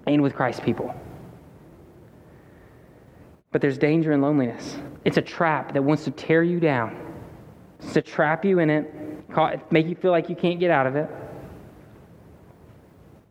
and 0.07 0.23
with 0.23 0.35
Christ's 0.35 0.61
people. 0.61 0.95
But 3.53 3.61
there's 3.61 3.77
danger 3.77 4.13
in 4.13 4.23
loneliness. 4.23 4.77
It's 5.05 5.17
a 5.17 5.23
trap 5.23 5.75
that 5.75 5.83
wants 5.83 6.05
to 6.05 6.11
tear 6.11 6.43
you 6.43 6.61
down. 6.61 6.97
It's 7.81 7.93
to 7.95 8.03
trap 8.03 8.45
you 8.45 8.59
in 8.59 8.71
it, 8.71 8.93
make 9.71 9.87
you 9.87 9.95
feel 9.95 10.11
like 10.11 10.29
you 10.29 10.37
can't 10.37 10.59
get 10.59 10.71
out 10.71 10.87
of 10.87 10.97
it. 10.97 11.09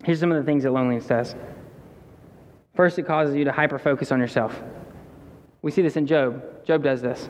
Here's 0.03 0.19
some 0.19 0.31
of 0.31 0.37
the 0.37 0.43
things 0.43 0.63
that 0.63 0.71
loneliness 0.71 1.07
does. 1.07 1.35
First, 2.75 2.99
it 2.99 3.03
causes 3.03 3.35
you 3.35 3.45
to 3.45 3.51
hyper 3.51 3.79
focus 3.79 4.11
on 4.11 4.19
yourself. 4.19 4.61
We 5.61 5.71
see 5.71 5.81
this 5.81 5.95
in 5.95 6.05
Job. 6.05 6.65
Job 6.65 6.83
does 6.83 7.01
this. 7.01 7.29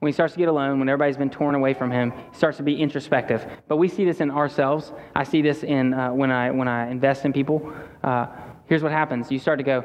When 0.00 0.08
he 0.08 0.12
starts 0.12 0.34
to 0.34 0.38
get 0.38 0.48
alone, 0.48 0.78
when 0.78 0.88
everybody's 0.88 1.16
been 1.16 1.30
torn 1.30 1.54
away 1.54 1.72
from 1.72 1.90
him, 1.90 2.12
he 2.30 2.36
starts 2.36 2.58
to 2.58 2.62
be 2.62 2.76
introspective. 2.76 3.46
But 3.68 3.78
we 3.78 3.88
see 3.88 4.04
this 4.04 4.20
in 4.20 4.30
ourselves. 4.30 4.92
I 5.14 5.24
see 5.24 5.40
this 5.40 5.62
in 5.62 5.94
uh, 5.94 6.12
when 6.12 6.30
I 6.30 6.50
when 6.50 6.68
I 6.68 6.90
invest 6.90 7.24
in 7.24 7.32
people. 7.32 7.72
Uh, 8.02 8.26
here's 8.66 8.82
what 8.82 8.92
happens: 8.92 9.30
you 9.30 9.38
start 9.38 9.58
to 9.58 9.64
go, 9.64 9.82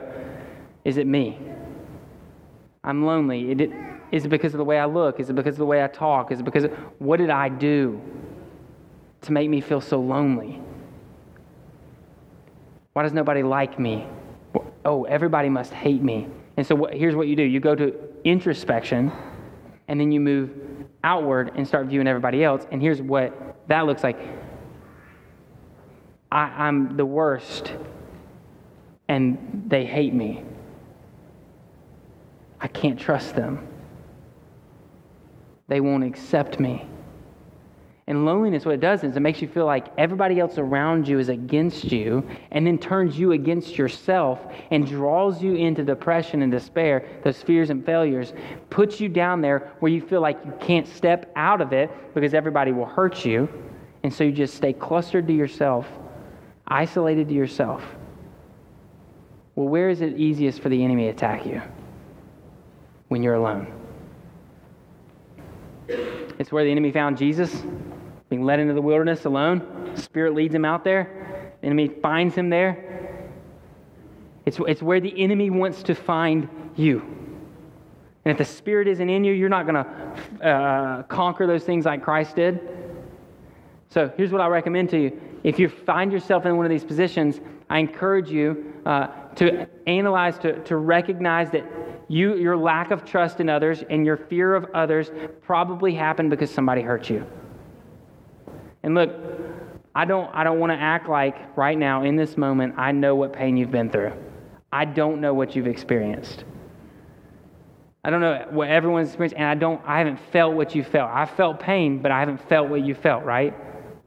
"Is 0.84 0.98
it 0.98 1.08
me? 1.08 1.40
I'm 2.84 3.06
lonely. 3.06 3.52
It, 3.52 3.72
is 4.12 4.26
it 4.26 4.30
because 4.30 4.54
of 4.54 4.58
the 4.58 4.64
way 4.64 4.80
I 4.80 4.86
look? 4.86 5.20
Is 5.20 5.30
it 5.30 5.34
because 5.34 5.56
of 5.56 5.60
the 5.60 5.66
way 5.66 5.84
I 5.84 5.88
talk? 5.88 6.32
Is 6.32 6.40
it 6.40 6.44
because 6.44 6.64
of 6.64 6.72
what 7.00 7.18
did 7.18 7.30
I 7.30 7.50
do 7.50 8.02
to 9.22 9.32
make 9.32 9.50
me 9.50 9.62
feel 9.62 9.82
so 9.82 10.00
lonely? 10.00 10.62
Why 12.94 13.04
does 13.04 13.14
nobody 13.14 13.44
like 13.44 13.80
me? 13.80 14.08
Oh, 14.86 15.04
everybody 15.04 15.50
must 15.50 15.74
hate 15.74 16.02
me. 16.02 16.28
And 16.58 16.66
so 16.66 16.76
what, 16.76 16.94
here's 16.94 17.16
what 17.16 17.28
you 17.28 17.36
do 17.36 17.44
you 17.44 17.60
go 17.60 17.76
to 17.76 17.94
introspection, 18.24 19.12
and 19.88 20.00
then 20.00 20.12
you 20.12 20.20
move 20.20 20.52
outward 21.04 21.52
and 21.56 21.68
start 21.68 21.88
viewing 21.88 22.08
everybody 22.08 22.44
else. 22.44 22.66
And 22.72 22.82
here's 22.82 23.02
what 23.02 23.58
that 23.68 23.86
looks 23.86 24.04
like 24.04 24.20
I, 26.32 26.42
I'm 26.42 26.98
the 26.98 27.06
worst, 27.06 27.74
and 29.08 29.66
they 29.68 29.86
hate 29.86 30.14
me. 30.14 30.44
I 32.62 32.68
can't 32.68 33.00
trust 33.00 33.36
them. 33.36 33.68
They 35.68 35.80
won't 35.80 36.04
accept 36.04 36.60
me. 36.60 36.86
And 38.10 38.26
loneliness, 38.26 38.66
what 38.66 38.74
it 38.74 38.82
does 38.82 39.04
is 39.04 39.16
it 39.16 39.20
makes 39.20 39.40
you 39.40 39.48
feel 39.48 39.68
like 39.68 39.86
everybody 40.00 40.40
else 40.40 40.58
around 40.58 41.08
you 41.08 41.20
is 41.20 41.30
against 41.30 41.92
you 41.92 42.28
and 42.50 42.66
then 42.66 42.80
turns 42.80 43.20
you 43.20 43.34
against 43.34 43.78
yourself 43.78 44.40
and 44.72 44.88
draws 44.88 45.44
you 45.44 45.54
into 45.54 45.84
depression 45.84 46.42
and 46.42 46.52
despair, 46.52 47.06
those 47.24 47.40
fears 47.44 47.70
and 47.70 47.86
failures, 47.86 48.34
puts 48.72 49.00
you 49.00 49.10
down 49.10 49.42
there 49.42 49.74
where 49.80 49.92
you 49.92 50.02
feel 50.02 50.22
like 50.22 50.40
you 50.44 50.52
can't 50.60 50.88
step 50.88 51.32
out 51.36 51.62
of 51.62 51.72
it 51.72 51.92
because 52.16 52.34
everybody 52.34 52.72
will 52.72 52.88
hurt 52.88 53.24
you. 53.24 53.48
And 54.02 54.12
so 54.12 54.24
you 54.24 54.32
just 54.32 54.56
stay 54.56 54.74
clustered 54.74 55.28
to 55.28 55.34
yourself, 55.34 55.86
isolated 56.68 57.28
to 57.28 57.36
yourself. 57.36 57.84
Well, 59.54 59.68
where 59.68 59.92
is 59.92 60.02
it 60.02 60.18
easiest 60.18 60.62
for 60.62 60.70
the 60.70 60.84
enemy 60.84 61.04
to 61.04 61.10
attack 61.10 61.46
you? 61.46 61.62
When 63.10 63.22
you're 63.22 63.36
alone. 63.36 63.72
It's 66.40 66.52
where 66.52 66.64
the 66.64 66.72
enemy 66.72 66.92
found 66.92 67.18
Jesus, 67.18 67.64
being 68.30 68.44
led 68.44 68.60
into 68.60 68.74
the 68.74 68.82
wilderness 68.82 69.26
alone. 69.26 69.92
Spirit 69.96 70.34
leads 70.34 70.56
him 70.56 70.64
out 70.64 70.84
there. 70.84 71.54
The 71.60 71.68
enemy 71.68 71.90
finds 71.90 72.36
him 72.36 72.50
there. 72.50 73.30
It's, 74.46 74.60
it's 74.68 74.82
where 74.82 75.00
the 75.00 75.22
enemy 75.22 75.50
wants 75.50 75.84
to 75.84 75.96
find 75.96 76.48
you. 76.76 77.02
And 78.24 78.32
if 78.32 78.38
the 78.38 78.46
Spirit 78.46 78.88
isn't 78.88 79.10
in 79.10 79.24
you, 79.24 79.34
you're 79.34 79.50
not 79.50 79.66
going 79.66 79.84
to 79.84 80.48
uh, 80.48 81.04
conquer 81.04 81.48
those 81.48 81.64
things 81.64 81.86
like 81.86 82.04
Christ 82.04 82.36
did. 82.36 82.60
So 83.90 84.14
here's 84.16 84.32
what 84.32 84.42
I 84.42 84.48
recommend 84.48 84.90
to 84.92 85.02
you. 85.02 85.22
If 85.44 85.58
you 85.58 85.68
find 85.68 86.12
yourself 86.12 86.46
in 86.46 86.56
one 86.56 86.66
of 86.66 86.70
these 86.70 86.84
positions, 86.84 87.40
I 87.70 87.80
encourage 87.80 88.30
you 88.30 88.74
uh, 88.86 89.08
to 89.36 89.68
analyze, 89.88 90.38
to, 90.40 90.64
to 90.66 90.78
recognize 90.78 91.50
that 91.52 91.66
you, 92.10 92.36
your 92.36 92.58
lack 92.58 92.92
of 92.92 93.06
trust 93.06 93.40
in 93.40 93.48
others 93.48 93.84
and 93.90 94.06
your 94.06 94.18
fear 94.18 94.56
of 94.56 94.66
others 94.74 95.12
probably 95.42 95.94
happened 95.94 96.30
because 96.30 96.52
somebody 96.52 96.82
hurt 96.82 97.10
you. 97.10 97.26
And 98.84 98.96
look, 98.96 99.12
I 99.96 100.06
don't, 100.06 100.30
I 100.34 100.44
don't 100.44 100.60
want 100.60 100.72
to 100.72 100.78
act 100.78 101.08
like 101.08 101.56
right 101.56 101.78
now 101.78 102.04
in 102.04 102.16
this 102.16 102.36
moment 102.36 102.76
I 102.78 102.92
know 102.92 103.16
what 103.16 103.32
pain 103.32 103.56
you've 103.56 103.72
been 103.72 103.90
through. 103.90 104.12
I 104.72 104.86
don't 104.86 105.22
know 105.22 105.34
what 105.34 105.56
you've 105.56 105.68
experienced. 105.68 106.44
I 108.04 108.10
don't 108.10 108.22
know 108.22 108.48
what 108.52 108.70
everyone's 108.70 109.10
experienced, 109.10 109.36
and 109.36 109.46
I 109.46 109.56
don't 109.56 109.82
I 109.86 109.98
haven't 109.98 110.20
felt 110.32 110.54
what 110.54 110.74
you 110.74 110.84
felt. 110.84 111.12
I 111.12 111.26
felt 111.26 111.60
pain, 111.60 112.02
but 112.02 112.12
I 112.12 112.20
haven't 112.20 112.48
felt 112.48 112.70
what 112.70 112.82
you 112.82 112.96
felt, 112.96 113.26
right? 113.26 113.54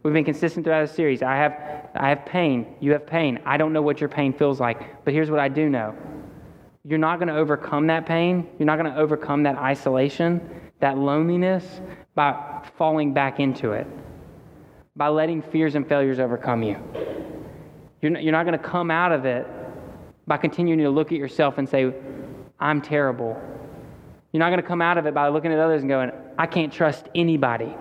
We've 0.03 0.15
been 0.15 0.25
consistent 0.25 0.65
throughout 0.65 0.89
the 0.89 0.95
series. 0.95 1.23
I 1.23 1.37
have 1.37 1.53
I 1.95 2.09
have 2.09 2.25
pain. 2.25 2.75
You 2.81 2.93
have 2.93 3.07
pain. 3.07 3.41
I 3.45 3.57
don't 3.57 3.73
know 3.73 3.83
what 3.83 4.01
your 4.01 4.09
pain 4.09 4.33
feels 4.33 4.61
like, 4.61 5.05
but 5.05 5.13
here's 5.13 5.31
what 5.31 5.41
I 5.41 5.49
do 5.49 5.69
know. 5.69 5.95
You're 6.85 6.99
not 6.99 7.19
going 7.19 7.29
to 7.29 7.37
overcome 7.37 7.87
that 7.87 8.07
pain. 8.07 8.49
You're 8.59 8.67
not 8.67 8.77
going 8.79 8.93
to 8.93 8.99
overcome 8.99 9.45
that 9.45 9.57
isolation, 9.57 10.71
that 10.81 10.99
loneliness 10.99 11.81
by 12.15 12.69
falling 12.77 13.15
back 13.15 13.39
into 13.39 13.73
it, 13.73 13.87
by 14.97 15.09
letting 15.09 15.43
fears 15.43 15.77
and 15.77 15.89
failures 15.89 16.19
overcome 16.19 16.63
you. 16.63 16.77
You're 18.01 18.11
not, 18.11 18.25
not 18.25 18.43
going 18.45 18.59
to 18.59 18.65
come 18.65 18.91
out 18.91 19.13
of 19.13 19.25
it 19.25 19.47
by 20.27 20.37
continuing 20.37 20.81
to 20.81 20.91
look 20.91 21.13
at 21.13 21.19
yourself 21.19 21.59
and 21.59 21.69
say, 21.69 21.93
I'm 22.59 22.83
terrible. 22.83 23.41
You're 24.33 24.41
not 24.41 24.51
going 24.51 24.61
to 24.61 24.67
come 24.67 24.83
out 24.83 24.99
of 24.99 25.07
it 25.07 25.15
by 25.15 25.29
looking 25.29 25.53
at 25.53 25.61
others 25.61 25.83
and 25.83 25.89
going, 25.89 26.11
I 26.37 26.47
can't 26.47 26.73
trust 26.73 27.07
anybody. 27.15 27.73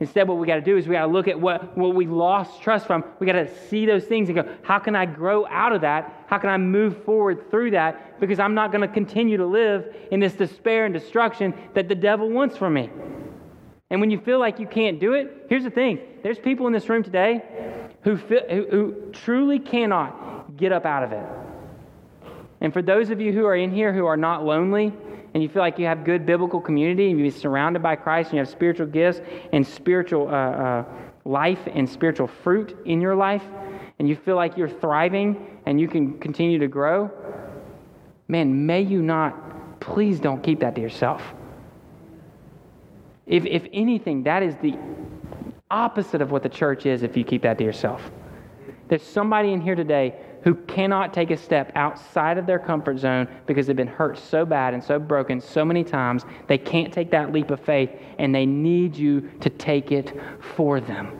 Instead, 0.00 0.28
what 0.28 0.38
we 0.38 0.46
got 0.46 0.54
to 0.54 0.60
do 0.60 0.76
is 0.76 0.86
we 0.86 0.94
got 0.94 1.06
to 1.06 1.12
look 1.12 1.26
at 1.26 1.40
what, 1.40 1.76
what 1.76 1.94
we 1.94 2.06
lost 2.06 2.62
trust 2.62 2.86
from. 2.86 3.04
We 3.18 3.26
got 3.26 3.32
to 3.32 3.48
see 3.68 3.84
those 3.84 4.04
things 4.04 4.28
and 4.28 4.36
go, 4.36 4.48
how 4.62 4.78
can 4.78 4.94
I 4.94 5.06
grow 5.06 5.44
out 5.48 5.72
of 5.72 5.80
that? 5.80 6.24
How 6.28 6.38
can 6.38 6.50
I 6.50 6.56
move 6.56 7.02
forward 7.04 7.50
through 7.50 7.72
that? 7.72 8.20
Because 8.20 8.38
I'm 8.38 8.54
not 8.54 8.70
going 8.70 8.86
to 8.86 8.92
continue 8.92 9.36
to 9.36 9.46
live 9.46 9.94
in 10.12 10.20
this 10.20 10.34
despair 10.34 10.84
and 10.84 10.94
destruction 10.94 11.52
that 11.74 11.88
the 11.88 11.96
devil 11.96 12.30
wants 12.30 12.56
for 12.56 12.70
me. 12.70 12.90
And 13.90 14.00
when 14.00 14.10
you 14.10 14.20
feel 14.20 14.38
like 14.38 14.60
you 14.60 14.66
can't 14.66 15.00
do 15.00 15.14
it, 15.14 15.46
here's 15.48 15.64
the 15.64 15.70
thing 15.70 15.98
there's 16.22 16.38
people 16.38 16.66
in 16.68 16.72
this 16.72 16.88
room 16.88 17.02
today 17.02 17.42
who, 18.02 18.16
feel, 18.16 18.42
who, 18.48 18.66
who 18.70 19.10
truly 19.12 19.58
cannot 19.58 20.56
get 20.56 20.70
up 20.70 20.84
out 20.84 21.02
of 21.02 21.12
it. 21.12 21.24
And 22.60 22.72
for 22.72 22.82
those 22.82 23.10
of 23.10 23.20
you 23.20 23.32
who 23.32 23.46
are 23.46 23.56
in 23.56 23.72
here 23.72 23.92
who 23.92 24.06
are 24.06 24.16
not 24.16 24.44
lonely, 24.44 24.92
and 25.38 25.42
you 25.44 25.48
feel 25.48 25.62
like 25.62 25.78
you 25.78 25.86
have 25.86 26.02
good 26.02 26.26
biblical 26.26 26.60
community 26.60 27.12
and 27.12 27.20
you're 27.20 27.30
surrounded 27.30 27.80
by 27.80 27.94
Christ 27.94 28.30
and 28.30 28.38
you 28.38 28.40
have 28.40 28.48
spiritual 28.48 28.88
gifts 28.88 29.20
and 29.52 29.64
spiritual 29.64 30.26
uh, 30.26 30.32
uh, 30.32 30.84
life 31.24 31.60
and 31.72 31.88
spiritual 31.88 32.26
fruit 32.26 32.76
in 32.86 33.00
your 33.00 33.14
life, 33.14 33.44
and 34.00 34.08
you 34.08 34.16
feel 34.16 34.34
like 34.34 34.56
you're 34.56 34.68
thriving 34.68 35.60
and 35.64 35.80
you 35.80 35.86
can 35.86 36.18
continue 36.18 36.58
to 36.58 36.66
grow, 36.66 37.08
man, 38.26 38.66
may 38.66 38.80
you 38.80 39.00
not, 39.00 39.78
please 39.78 40.18
don't 40.18 40.42
keep 40.42 40.58
that 40.58 40.74
to 40.74 40.80
yourself. 40.80 41.22
If, 43.24 43.46
if 43.46 43.64
anything, 43.72 44.24
that 44.24 44.42
is 44.42 44.56
the 44.56 44.76
opposite 45.70 46.20
of 46.20 46.32
what 46.32 46.42
the 46.42 46.48
church 46.48 46.84
is 46.84 47.04
if 47.04 47.16
you 47.16 47.22
keep 47.22 47.42
that 47.42 47.58
to 47.58 47.64
yourself. 47.64 48.10
There's 48.88 49.04
somebody 49.04 49.52
in 49.52 49.60
here 49.60 49.76
today 49.76 50.16
who 50.42 50.54
cannot 50.54 51.12
take 51.12 51.30
a 51.30 51.36
step 51.36 51.72
outside 51.74 52.38
of 52.38 52.46
their 52.46 52.58
comfort 52.58 52.98
zone 52.98 53.28
because 53.46 53.66
they've 53.66 53.76
been 53.76 53.86
hurt 53.86 54.18
so 54.18 54.44
bad 54.44 54.74
and 54.74 54.82
so 54.82 54.98
broken 54.98 55.40
so 55.40 55.64
many 55.64 55.84
times, 55.84 56.24
they 56.46 56.58
can't 56.58 56.92
take 56.92 57.10
that 57.10 57.32
leap 57.32 57.50
of 57.50 57.60
faith 57.60 57.90
and 58.18 58.34
they 58.34 58.46
need 58.46 58.96
you 58.96 59.20
to 59.40 59.50
take 59.50 59.92
it 59.92 60.12
for 60.56 60.80
them. 60.80 61.12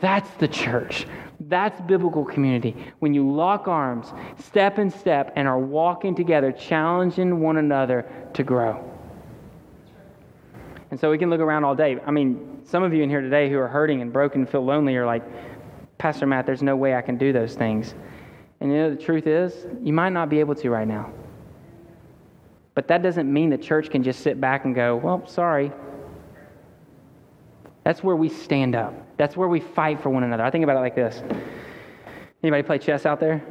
That's 0.00 0.30
the 0.38 0.48
church. 0.48 1.06
That's 1.48 1.80
biblical 1.82 2.24
community. 2.24 2.76
When 2.98 3.14
you 3.14 3.30
lock 3.30 3.68
arms, 3.68 4.12
step 4.38 4.78
in 4.78 4.90
step, 4.90 5.32
and 5.36 5.48
are 5.48 5.58
walking 5.58 6.14
together, 6.14 6.52
challenging 6.52 7.40
one 7.40 7.56
another 7.56 8.10
to 8.34 8.42
grow. 8.42 8.84
And 10.90 10.98
so 10.98 11.10
we 11.10 11.18
can 11.18 11.30
look 11.30 11.40
around 11.40 11.64
all 11.64 11.74
day. 11.74 11.98
I 12.04 12.10
mean, 12.10 12.62
some 12.64 12.82
of 12.82 12.92
you 12.92 13.02
in 13.02 13.10
here 13.10 13.20
today 13.20 13.48
who 13.48 13.58
are 13.58 13.68
hurting 13.68 14.02
and 14.02 14.12
broken, 14.12 14.44
feel 14.44 14.64
lonely, 14.64 14.96
are 14.96 15.06
like, 15.06 15.22
Pastor 15.98 16.26
Matt, 16.26 16.46
there's 16.46 16.62
no 16.62 16.76
way 16.76 16.94
I 16.94 17.02
can 17.02 17.16
do 17.16 17.32
those 17.32 17.54
things. 17.54 17.94
And 18.60 18.70
you 18.70 18.76
know, 18.76 18.90
the 18.90 19.02
truth 19.02 19.26
is, 19.26 19.66
you 19.82 19.92
might 19.92 20.10
not 20.10 20.28
be 20.28 20.38
able 20.40 20.54
to 20.56 20.70
right 20.70 20.86
now. 20.86 21.10
But 22.74 22.88
that 22.88 23.02
doesn't 23.02 23.30
mean 23.30 23.50
the 23.50 23.58
church 23.58 23.90
can 23.90 24.02
just 24.02 24.20
sit 24.20 24.40
back 24.40 24.64
and 24.64 24.74
go, 24.74 24.96
well, 24.96 25.26
sorry. 25.26 25.72
That's 27.84 28.02
where 28.04 28.16
we 28.16 28.28
stand 28.28 28.74
up. 28.74 28.94
That's 29.16 29.36
where 29.36 29.48
we 29.48 29.60
fight 29.60 30.00
for 30.02 30.10
one 30.10 30.22
another. 30.22 30.44
I 30.44 30.50
think 30.50 30.64
about 30.64 30.76
it 30.76 30.80
like 30.80 30.94
this. 30.94 31.22
Anybody 32.42 32.62
play 32.62 32.78
chess 32.78 33.06
out 33.06 33.20
there? 33.20 33.42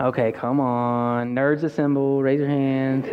Okay, 0.00 0.32
come 0.32 0.60
on. 0.60 1.34
Nerds 1.34 1.62
assemble. 1.62 2.22
Raise 2.22 2.40
your 2.40 2.48
hand. 2.48 3.04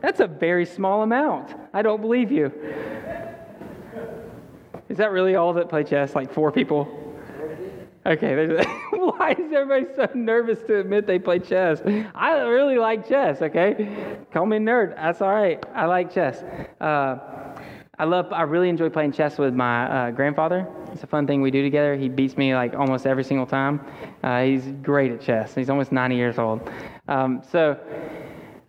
That's 0.00 0.20
a 0.20 0.26
very 0.26 0.64
small 0.64 1.02
amount. 1.02 1.54
I 1.74 1.82
don't 1.82 2.00
believe 2.00 2.30
you. 2.30 2.52
Is 4.88 4.98
that 4.98 5.10
really 5.10 5.34
all 5.34 5.52
that 5.54 5.68
play 5.68 5.82
chess? 5.82 6.14
Like 6.14 6.32
four 6.32 6.52
people? 6.52 7.05
Okay, 8.06 8.46
why 8.92 9.32
is 9.32 9.52
everybody 9.52 9.86
so 9.96 10.08
nervous 10.14 10.60
to 10.68 10.78
admit 10.78 11.08
they 11.08 11.18
play 11.18 11.40
chess? 11.40 11.82
I 12.14 12.38
really 12.42 12.78
like 12.78 13.08
chess, 13.08 13.42
okay? 13.42 14.16
Call 14.32 14.46
me 14.46 14.58
nerd. 14.58 14.94
That's 14.94 15.20
all 15.20 15.34
right. 15.34 15.60
I 15.74 15.86
like 15.86 16.14
chess. 16.14 16.44
Uh, 16.80 17.18
I 17.98 18.04
love, 18.04 18.32
I 18.32 18.42
really 18.42 18.68
enjoy 18.68 18.90
playing 18.90 19.10
chess 19.10 19.38
with 19.38 19.54
my 19.54 19.86
uh, 19.86 20.10
grandfather. 20.12 20.68
It's 20.92 21.02
a 21.02 21.08
fun 21.08 21.26
thing 21.26 21.42
we 21.42 21.50
do 21.50 21.64
together. 21.64 21.96
He 21.96 22.08
beats 22.08 22.36
me 22.36 22.54
like 22.54 22.74
almost 22.74 23.08
every 23.08 23.24
single 23.24 23.46
time. 23.46 23.80
Uh, 24.22 24.44
he's 24.44 24.66
great 24.82 25.10
at 25.10 25.20
chess. 25.20 25.52
He's 25.52 25.68
almost 25.68 25.90
90 25.90 26.14
years 26.14 26.38
old. 26.38 26.70
Um, 27.08 27.42
so, 27.50 27.76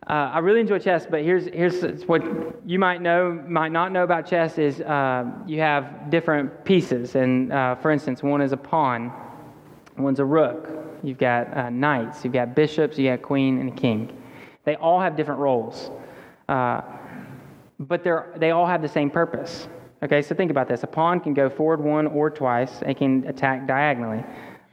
uh, 0.07 0.31
I 0.33 0.39
really 0.39 0.61
enjoy 0.61 0.79
chess, 0.79 1.05
but 1.05 1.21
here's, 1.21 1.45
here's 1.47 2.05
what 2.05 2.23
you 2.65 2.79
might 2.79 3.01
know, 3.01 3.43
might 3.47 3.73
not 3.73 3.91
know 3.91 4.03
about 4.03 4.25
chess 4.25 4.57
is 4.57 4.81
uh, 4.81 5.25
you 5.45 5.59
have 5.59 6.09
different 6.09 6.63
pieces. 6.63 7.15
And 7.15 7.51
uh, 7.51 7.75
for 7.75 7.91
instance, 7.91 8.23
one 8.23 8.41
is 8.41 8.53
a 8.53 8.57
pawn, 8.57 9.11
one's 9.97 10.19
a 10.19 10.25
rook. 10.25 10.69
You've 11.03 11.17
got 11.17 11.55
uh, 11.55 11.69
knights, 11.69 12.23
you've 12.23 12.33
got 12.33 12.55
bishops, 12.55 12.97
you 12.97 13.09
got 13.09 13.21
queen 13.21 13.59
and 13.59 13.69
a 13.69 13.75
king. 13.75 14.15
They 14.63 14.75
all 14.75 14.99
have 14.99 15.15
different 15.15 15.39
roles, 15.39 15.91
uh, 16.49 16.81
but 17.79 18.03
they're, 18.03 18.33
they 18.37 18.51
all 18.51 18.65
have 18.65 18.81
the 18.81 18.87
same 18.87 19.09
purpose. 19.09 19.67
Okay, 20.03 20.21
so 20.21 20.35
think 20.35 20.51
about 20.51 20.67
this. 20.67 20.83
A 20.83 20.87
pawn 20.87 21.19
can 21.19 21.33
go 21.33 21.49
forward 21.49 21.81
one 21.81 22.07
or 22.07 22.29
twice, 22.29 22.81
it 22.85 22.97
can 22.97 23.25
attack 23.27 23.67
diagonally. 23.67 24.23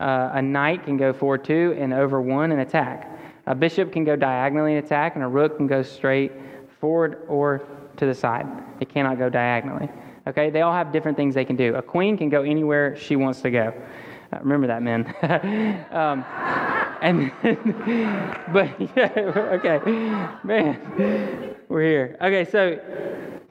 Uh, 0.01 0.31
a 0.33 0.43
knight 0.43 0.85
can 0.85 0.97
go 0.97 1.13
forward 1.13 1.45
two 1.45 1.75
and 1.79 1.95
over 1.95 2.21
one 2.21 2.53
and 2.53 2.61
attack. 2.61 3.11
A 3.47 3.55
bishop 3.55 3.93
can 3.93 4.05
go 4.05 4.17
diagonally 4.17 4.77
and 4.77 4.85
attack, 4.85 5.15
and 5.15 5.25
a 5.25 5.29
rook 5.29 5.57
can 5.57 5.67
go 5.67 5.83
straight 5.83 6.33
forward 6.81 7.23
or 7.29 7.63
to 7.97 8.07
the 8.07 8.15
side. 8.15 8.47
It 8.81 8.89
cannot 8.89 9.19
go 9.19 9.29
diagonally. 9.29 9.89
Okay, 10.27 10.51
they 10.51 10.63
all 10.63 10.73
have 10.73 10.93
different 10.93 11.17
things 11.17 11.35
they 11.35 11.45
can 11.45 11.57
do. 11.57 11.75
A 11.75 11.83
queen 11.83 12.17
can 12.17 12.31
go 12.31 12.43
anywhere 12.43 12.97
she 12.97 13.17
wants 13.17 13.43
to 13.43 13.51
go. 13.51 13.75
Remember 14.43 14.67
that, 14.67 14.83
man. 14.83 15.07
um, 15.91 16.25
and 17.05 17.31
but 18.53 18.81
yeah, 18.97 19.13
okay, 19.59 19.79
man, 20.43 21.55
we're 21.69 21.83
here. 21.83 22.17
Okay, 22.21 22.45
so 22.51 22.81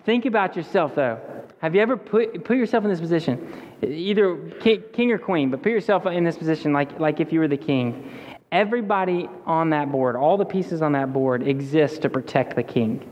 think 0.05 0.25
about 0.25 0.55
yourself 0.55 0.95
though. 0.95 1.19
Have 1.59 1.75
you 1.75 1.81
ever 1.81 1.95
put 1.95 2.43
put 2.43 2.57
yourself 2.57 2.83
in 2.83 2.89
this 2.89 2.99
position, 2.99 3.53
either 3.83 4.37
king 4.59 5.11
or 5.11 5.17
queen, 5.17 5.51
but 5.51 5.61
put 5.61 5.71
yourself 5.71 6.05
in 6.07 6.23
this 6.23 6.37
position 6.37 6.73
like 6.73 6.99
like 6.99 7.19
if 7.19 7.31
you 7.31 7.39
were 7.39 7.47
the 7.47 7.57
king. 7.57 8.11
Everybody 8.51 9.29
on 9.45 9.71
that 9.71 9.91
board, 9.91 10.15
all 10.15 10.37
the 10.37 10.45
pieces 10.45 10.81
on 10.83 10.91
that 10.91 11.11
board 11.11 11.47
exist 11.47 12.03
to 12.03 12.09
protect 12.09 12.55
the 12.55 12.61
king. 12.63 13.07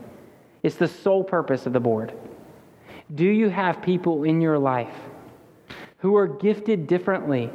It's 0.62 0.76
the 0.76 0.86
sole 0.86 1.24
purpose 1.24 1.66
of 1.66 1.72
the 1.72 1.80
board. 1.80 2.14
Do 3.14 3.24
you 3.24 3.48
have 3.48 3.82
people 3.82 4.22
in 4.22 4.40
your 4.40 4.58
life 4.58 4.94
who 6.02 6.16
are 6.16 6.26
gifted 6.26 6.88
differently, 6.88 7.48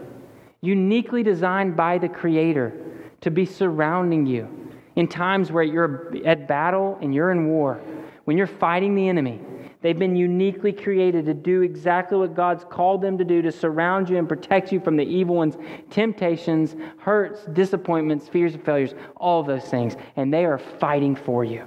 uniquely 0.62 1.22
designed 1.22 1.76
by 1.76 1.98
the 1.98 2.08
Creator 2.08 2.74
to 3.20 3.30
be 3.30 3.46
surrounding 3.46 4.26
you 4.26 4.48
in 4.96 5.06
times 5.06 5.52
where 5.52 5.66
you're 5.66 6.16
at 6.26 6.48
battle 6.48 6.98
and 7.02 7.14
you're 7.14 7.32
in 7.32 7.48
war, 7.48 7.82
when 8.24 8.38
you're 8.38 8.48
fighting 8.48 8.96
the 8.96 9.10
enemy? 9.10 9.42
They've 9.82 10.00
been 10.00 10.16
uniquely 10.16 10.72
created 10.72 11.26
to 11.26 11.34
do 11.34 11.62
exactly 11.62 12.18
what 12.18 12.36
God's 12.36 12.64
called 12.64 13.02
them 13.02 13.18
to 13.18 13.26
do 13.26 13.42
to 13.42 13.52
surround 13.52 14.10
you 14.10 14.18
and 14.18 14.30
protect 14.30 14.72
you 14.72 14.80
from 14.80 14.96
the 14.96 15.04
evil 15.04 15.36
one's 15.36 15.58
temptations, 15.90 16.78
hurts, 17.00 17.46
disappointments, 17.52 18.30
fears, 18.30 18.54
and 18.54 18.64
failures, 18.64 18.96
all 19.18 19.44
those 19.44 19.66
things. 19.66 19.98
And 20.16 20.34
they 20.34 20.46
are 20.46 20.58
fighting 20.58 21.18
for 21.18 21.44
you. 21.44 21.66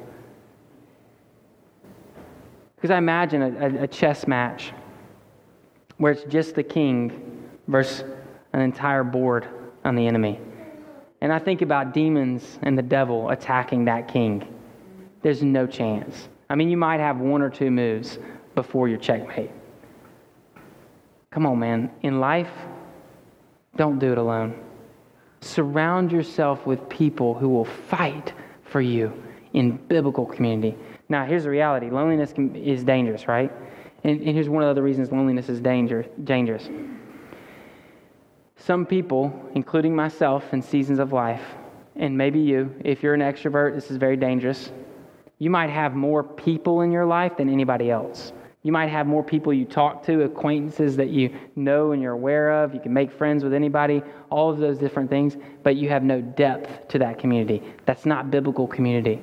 Because 2.76 2.90
I 2.90 2.96
imagine 2.96 3.42
a, 3.42 3.82
a, 3.82 3.86
chess 3.86 4.26
match 4.26 4.72
where 6.00 6.12
it's 6.12 6.24
just 6.24 6.54
the 6.54 6.62
king 6.62 7.46
versus 7.68 8.04
an 8.54 8.60
entire 8.62 9.04
board 9.04 9.46
on 9.84 9.94
the 9.94 10.06
enemy. 10.06 10.40
And 11.20 11.30
I 11.30 11.38
think 11.38 11.60
about 11.60 11.92
demons 11.92 12.58
and 12.62 12.76
the 12.76 12.82
devil 12.82 13.28
attacking 13.28 13.84
that 13.84 14.08
king. 14.08 14.48
There's 15.20 15.42
no 15.42 15.66
chance. 15.66 16.30
I 16.48 16.54
mean, 16.54 16.70
you 16.70 16.78
might 16.78 17.00
have 17.00 17.18
one 17.18 17.42
or 17.42 17.50
two 17.50 17.70
moves 17.70 18.18
before 18.54 18.88
your 18.88 18.96
checkmate. 18.96 19.50
Come 21.30 21.44
on, 21.44 21.58
man. 21.58 21.90
In 22.00 22.18
life, 22.18 22.50
don't 23.76 23.98
do 23.98 24.10
it 24.10 24.18
alone. 24.18 24.58
Surround 25.42 26.10
yourself 26.10 26.66
with 26.66 26.88
people 26.88 27.34
who 27.34 27.50
will 27.50 27.66
fight 27.66 28.32
for 28.64 28.80
you 28.80 29.12
in 29.52 29.76
biblical 29.76 30.24
community. 30.24 30.78
Now, 31.10 31.26
here's 31.26 31.44
the 31.44 31.50
reality 31.50 31.90
loneliness 31.90 32.32
is 32.54 32.84
dangerous, 32.84 33.28
right? 33.28 33.52
And, 34.04 34.20
and 34.20 34.30
here's 34.30 34.48
one 34.48 34.62
of 34.62 34.66
the 34.66 34.70
other 34.70 34.82
reasons 34.82 35.12
loneliness 35.12 35.48
is 35.48 35.60
danger, 35.60 36.06
dangerous. 36.24 36.68
Some 38.56 38.84
people, 38.84 39.50
including 39.54 39.94
myself 39.94 40.52
in 40.52 40.62
seasons 40.62 40.98
of 40.98 41.12
life, 41.12 41.42
and 41.96 42.16
maybe 42.16 42.40
you, 42.40 42.74
if 42.84 43.02
you're 43.02 43.14
an 43.14 43.20
extrovert, 43.20 43.74
this 43.74 43.90
is 43.90 43.96
very 43.96 44.16
dangerous. 44.16 44.70
You 45.38 45.50
might 45.50 45.70
have 45.70 45.94
more 45.94 46.22
people 46.22 46.82
in 46.82 46.92
your 46.92 47.06
life 47.06 47.36
than 47.36 47.48
anybody 47.48 47.90
else. 47.90 48.32
You 48.62 48.72
might 48.72 48.88
have 48.88 49.06
more 49.06 49.24
people 49.24 49.54
you 49.54 49.64
talk 49.64 50.04
to, 50.04 50.22
acquaintances 50.22 50.94
that 50.98 51.08
you 51.08 51.34
know 51.56 51.92
and 51.92 52.02
you're 52.02 52.12
aware 52.12 52.62
of. 52.62 52.74
You 52.74 52.80
can 52.80 52.92
make 52.92 53.10
friends 53.10 53.42
with 53.42 53.54
anybody, 53.54 54.02
all 54.28 54.50
of 54.50 54.58
those 54.58 54.76
different 54.76 55.08
things, 55.08 55.38
but 55.62 55.76
you 55.76 55.88
have 55.88 56.02
no 56.02 56.20
depth 56.20 56.88
to 56.88 56.98
that 56.98 57.18
community. 57.18 57.62
That's 57.86 58.04
not 58.04 58.30
biblical 58.30 58.66
community. 58.66 59.22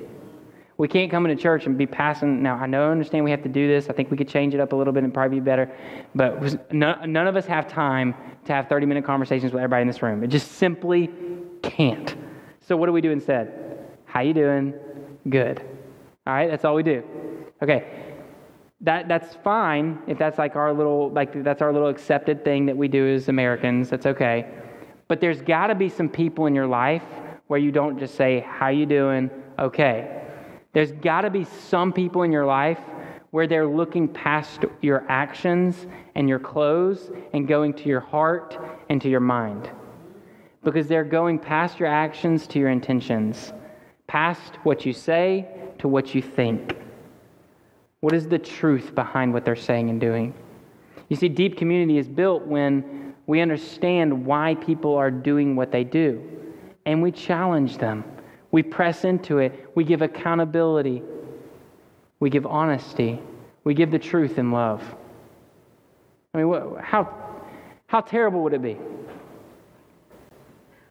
We 0.78 0.86
can't 0.86 1.10
come 1.10 1.26
into 1.26 1.40
church 1.42 1.66
and 1.66 1.76
be 1.76 1.86
passing. 1.86 2.40
Now, 2.40 2.54
I 2.54 2.66
know, 2.66 2.86
I 2.86 2.90
understand 2.92 3.24
we 3.24 3.32
have 3.32 3.42
to 3.42 3.48
do 3.48 3.66
this. 3.66 3.90
I 3.90 3.92
think 3.92 4.12
we 4.12 4.16
could 4.16 4.28
change 4.28 4.54
it 4.54 4.60
up 4.60 4.72
a 4.72 4.76
little 4.76 4.92
bit 4.92 5.02
and 5.02 5.12
probably 5.12 5.40
be 5.40 5.44
better. 5.44 5.70
But 6.14 6.72
none, 6.72 7.12
none 7.12 7.26
of 7.26 7.34
us 7.34 7.46
have 7.46 7.66
time 7.66 8.14
to 8.44 8.52
have 8.52 8.68
30 8.68 8.86
minute 8.86 9.04
conversations 9.04 9.52
with 9.52 9.60
everybody 9.60 9.82
in 9.82 9.88
this 9.88 10.02
room. 10.02 10.22
It 10.22 10.28
just 10.28 10.52
simply 10.52 11.10
can't. 11.62 12.14
So, 12.60 12.76
what 12.76 12.86
do 12.86 12.92
we 12.92 13.00
do 13.00 13.10
instead? 13.10 13.88
How 14.04 14.20
you 14.20 14.32
doing? 14.32 14.72
Good. 15.28 15.60
All 16.26 16.34
right, 16.34 16.48
that's 16.48 16.64
all 16.64 16.76
we 16.76 16.84
do. 16.84 17.02
Okay, 17.60 18.14
that 18.82 19.08
that's 19.08 19.34
fine 19.36 19.98
if 20.06 20.16
that's 20.16 20.38
like 20.38 20.54
our 20.54 20.72
little 20.72 21.10
like 21.10 21.42
that's 21.42 21.60
our 21.60 21.72
little 21.72 21.88
accepted 21.88 22.44
thing 22.44 22.66
that 22.66 22.76
we 22.76 22.86
do 22.86 23.14
as 23.14 23.28
Americans. 23.28 23.90
That's 23.90 24.06
okay. 24.06 24.46
But 25.08 25.20
there's 25.20 25.42
got 25.42 25.68
to 25.68 25.74
be 25.74 25.88
some 25.88 26.08
people 26.08 26.46
in 26.46 26.54
your 26.54 26.66
life 26.68 27.02
where 27.48 27.58
you 27.58 27.72
don't 27.72 27.98
just 27.98 28.14
say 28.14 28.46
how 28.46 28.68
you 28.68 28.86
doing, 28.86 29.30
okay. 29.58 30.17
There's 30.72 30.92
got 30.92 31.22
to 31.22 31.30
be 31.30 31.44
some 31.44 31.92
people 31.92 32.22
in 32.22 32.32
your 32.32 32.46
life 32.46 32.80
where 33.30 33.46
they're 33.46 33.66
looking 33.66 34.08
past 34.08 34.64
your 34.80 35.04
actions 35.08 35.86
and 36.14 36.28
your 36.28 36.38
clothes 36.38 37.10
and 37.32 37.46
going 37.46 37.74
to 37.74 37.88
your 37.88 38.00
heart 38.00 38.58
and 38.88 39.00
to 39.02 39.08
your 39.08 39.20
mind. 39.20 39.70
Because 40.64 40.88
they're 40.88 41.04
going 41.04 41.38
past 41.38 41.78
your 41.78 41.88
actions 41.88 42.46
to 42.48 42.58
your 42.58 42.70
intentions, 42.70 43.52
past 44.06 44.56
what 44.62 44.84
you 44.86 44.92
say 44.92 45.46
to 45.78 45.88
what 45.88 46.14
you 46.14 46.22
think. 46.22 46.76
What 48.00 48.14
is 48.14 48.28
the 48.28 48.38
truth 48.38 48.94
behind 48.94 49.32
what 49.32 49.44
they're 49.44 49.56
saying 49.56 49.90
and 49.90 50.00
doing? 50.00 50.34
You 51.08 51.16
see, 51.16 51.28
deep 51.28 51.56
community 51.56 51.98
is 51.98 52.08
built 52.08 52.46
when 52.46 53.14
we 53.26 53.40
understand 53.40 54.24
why 54.26 54.54
people 54.54 54.94
are 54.94 55.10
doing 55.10 55.56
what 55.56 55.70
they 55.70 55.84
do 55.84 56.22
and 56.86 57.02
we 57.02 57.12
challenge 57.12 57.78
them. 57.78 58.04
We 58.50 58.62
press 58.62 59.04
into 59.04 59.38
it. 59.38 59.70
We 59.74 59.84
give 59.84 60.02
accountability. 60.02 61.02
We 62.20 62.30
give 62.30 62.46
honesty. 62.46 63.20
We 63.64 63.74
give 63.74 63.90
the 63.90 63.98
truth 63.98 64.38
in 64.38 64.50
love. 64.50 64.82
I 66.32 66.38
mean, 66.38 66.48
what, 66.48 66.80
how, 66.80 67.14
how 67.86 68.00
terrible 68.00 68.42
would 68.42 68.54
it 68.54 68.62
be? 68.62 68.76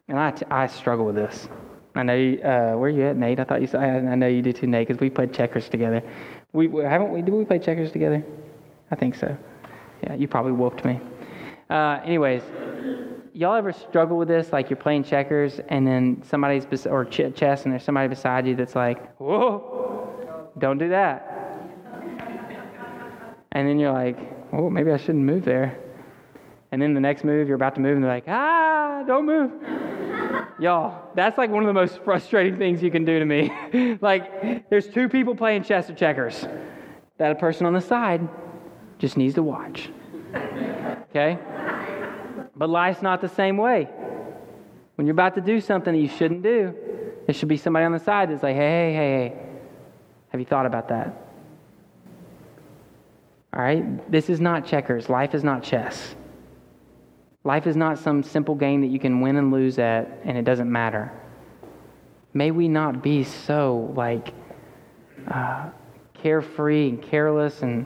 And 0.07 0.19
I, 0.19 0.33
I 0.49 0.67
struggle 0.67 1.05
with 1.05 1.15
this. 1.15 1.49
I 1.95 2.03
know 2.03 2.15
you, 2.15 2.39
uh, 2.41 2.73
where 2.75 2.89
are 2.89 2.89
you 2.89 3.03
at, 3.03 3.17
Nate? 3.17 3.39
I 3.39 3.43
thought 3.43 3.61
you 3.61 3.67
said, 3.67 3.81
I 3.81 4.15
know 4.15 4.27
you 4.27 4.41
do 4.41 4.53
too, 4.53 4.67
Nate, 4.67 4.87
because 4.87 5.01
we 5.01 5.09
played 5.09 5.33
checkers 5.33 5.67
together. 5.67 6.03
We 6.53 6.67
haven't 6.83 7.11
we? 7.11 7.21
Did 7.21 7.33
we 7.33 7.43
play 7.43 7.59
checkers 7.59 7.91
together? 7.91 8.23
I 8.91 8.95
think 8.95 9.15
so. 9.15 9.35
Yeah, 10.03 10.13
you 10.13 10.27
probably 10.27 10.51
whooped 10.53 10.85
me. 10.85 10.99
Uh, 11.69 11.99
anyways, 12.05 12.43
y'all 13.37 13.55
ever 13.55 13.71
struggle 13.71 14.17
with 14.17 14.27
this? 14.27 14.51
Like 14.51 14.69
you're 14.69 14.77
playing 14.77 15.03
checkers 15.03 15.59
and 15.69 15.85
then 15.85 16.23
somebody's 16.25 16.65
bes- 16.65 16.87
or 16.87 17.05
ch- 17.05 17.33
chess 17.35 17.63
and 17.63 17.71
there's 17.71 17.83
somebody 17.83 18.07
beside 18.07 18.47
you 18.47 18.55
that's 18.55 18.75
like, 18.75 19.15
"Whoa, 19.17 20.49
don't 20.57 20.79
do 20.79 20.89
that." 20.89 21.33
And 23.51 23.67
then 23.67 23.79
you're 23.79 23.93
like, 23.93 24.17
"Oh, 24.51 24.69
maybe 24.69 24.91
I 24.91 24.97
shouldn't 24.97 25.23
move 25.23 25.45
there." 25.45 25.77
And 26.71 26.81
then 26.81 26.93
the 26.95 26.99
next 26.99 27.23
move, 27.23 27.47
you're 27.47 27.55
about 27.55 27.75
to 27.75 27.81
move, 27.81 27.95
and 27.95 28.03
they're 28.03 28.11
like, 28.11 28.27
"Ah, 28.27 29.03
don't 29.05 29.25
move." 29.25 29.51
Y'all, 30.59 31.11
that's 31.13 31.37
like 31.37 31.51
one 31.51 31.61
of 31.61 31.67
the 31.67 31.73
most 31.73 31.99
frustrating 32.03 32.57
things 32.57 32.81
you 32.81 32.89
can 32.89 33.05
do 33.05 33.19
to 33.19 33.25
me. 33.25 33.51
like, 34.01 34.67
there's 34.69 34.87
two 34.87 35.07
people 35.07 35.35
playing 35.35 35.63
chess 35.63 35.89
or 35.89 35.93
checkers. 35.93 36.47
That 37.19 37.39
person 37.39 37.67
on 37.67 37.73
the 37.73 37.81
side 37.81 38.27
just 38.97 39.15
needs 39.15 39.35
to 39.35 39.43
watch. 39.43 39.89
Okay? 41.09 41.37
But 42.57 42.69
life's 42.69 43.01
not 43.01 43.21
the 43.21 43.29
same 43.29 43.57
way. 43.57 43.87
When 44.95 45.05
you're 45.05 45.13
about 45.13 45.35
to 45.35 45.41
do 45.41 45.61
something 45.61 45.93
that 45.93 45.99
you 45.99 46.07
shouldn't 46.07 46.41
do, 46.41 46.73
there 47.25 47.33
should 47.33 47.49
be 47.49 47.57
somebody 47.57 47.85
on 47.85 47.91
the 47.91 47.99
side 47.99 48.31
that's 48.31 48.41
like, 48.41 48.55
hey, 48.55 48.93
hey, 48.93 48.93
hey, 48.93 49.29
hey, 49.29 49.47
have 50.29 50.39
you 50.39 50.45
thought 50.45 50.65
about 50.65 50.87
that? 50.89 51.27
All 53.53 53.61
right? 53.61 54.11
This 54.11 54.29
is 54.29 54.41
not 54.41 54.65
checkers. 54.65 55.09
Life 55.09 55.35
is 55.35 55.43
not 55.43 55.61
chess. 55.61 56.15
Life 57.43 57.67
is 57.67 57.75
not 57.75 57.99
some 57.99 58.23
simple 58.23 58.55
game 58.55 58.81
that 58.81 58.87
you 58.87 58.99
can 58.99 59.21
win 59.21 59.37
and 59.37 59.51
lose 59.51 59.77
at 59.79 60.19
and 60.23 60.37
it 60.37 60.43
doesn't 60.43 60.71
matter. 60.71 61.11
May 62.33 62.51
we 62.51 62.67
not 62.67 63.01
be 63.01 63.23
so 63.23 63.93
like 63.95 64.33
uh, 65.27 65.69
carefree 66.13 66.89
and 66.89 67.01
careless 67.01 67.61
and 67.61 67.85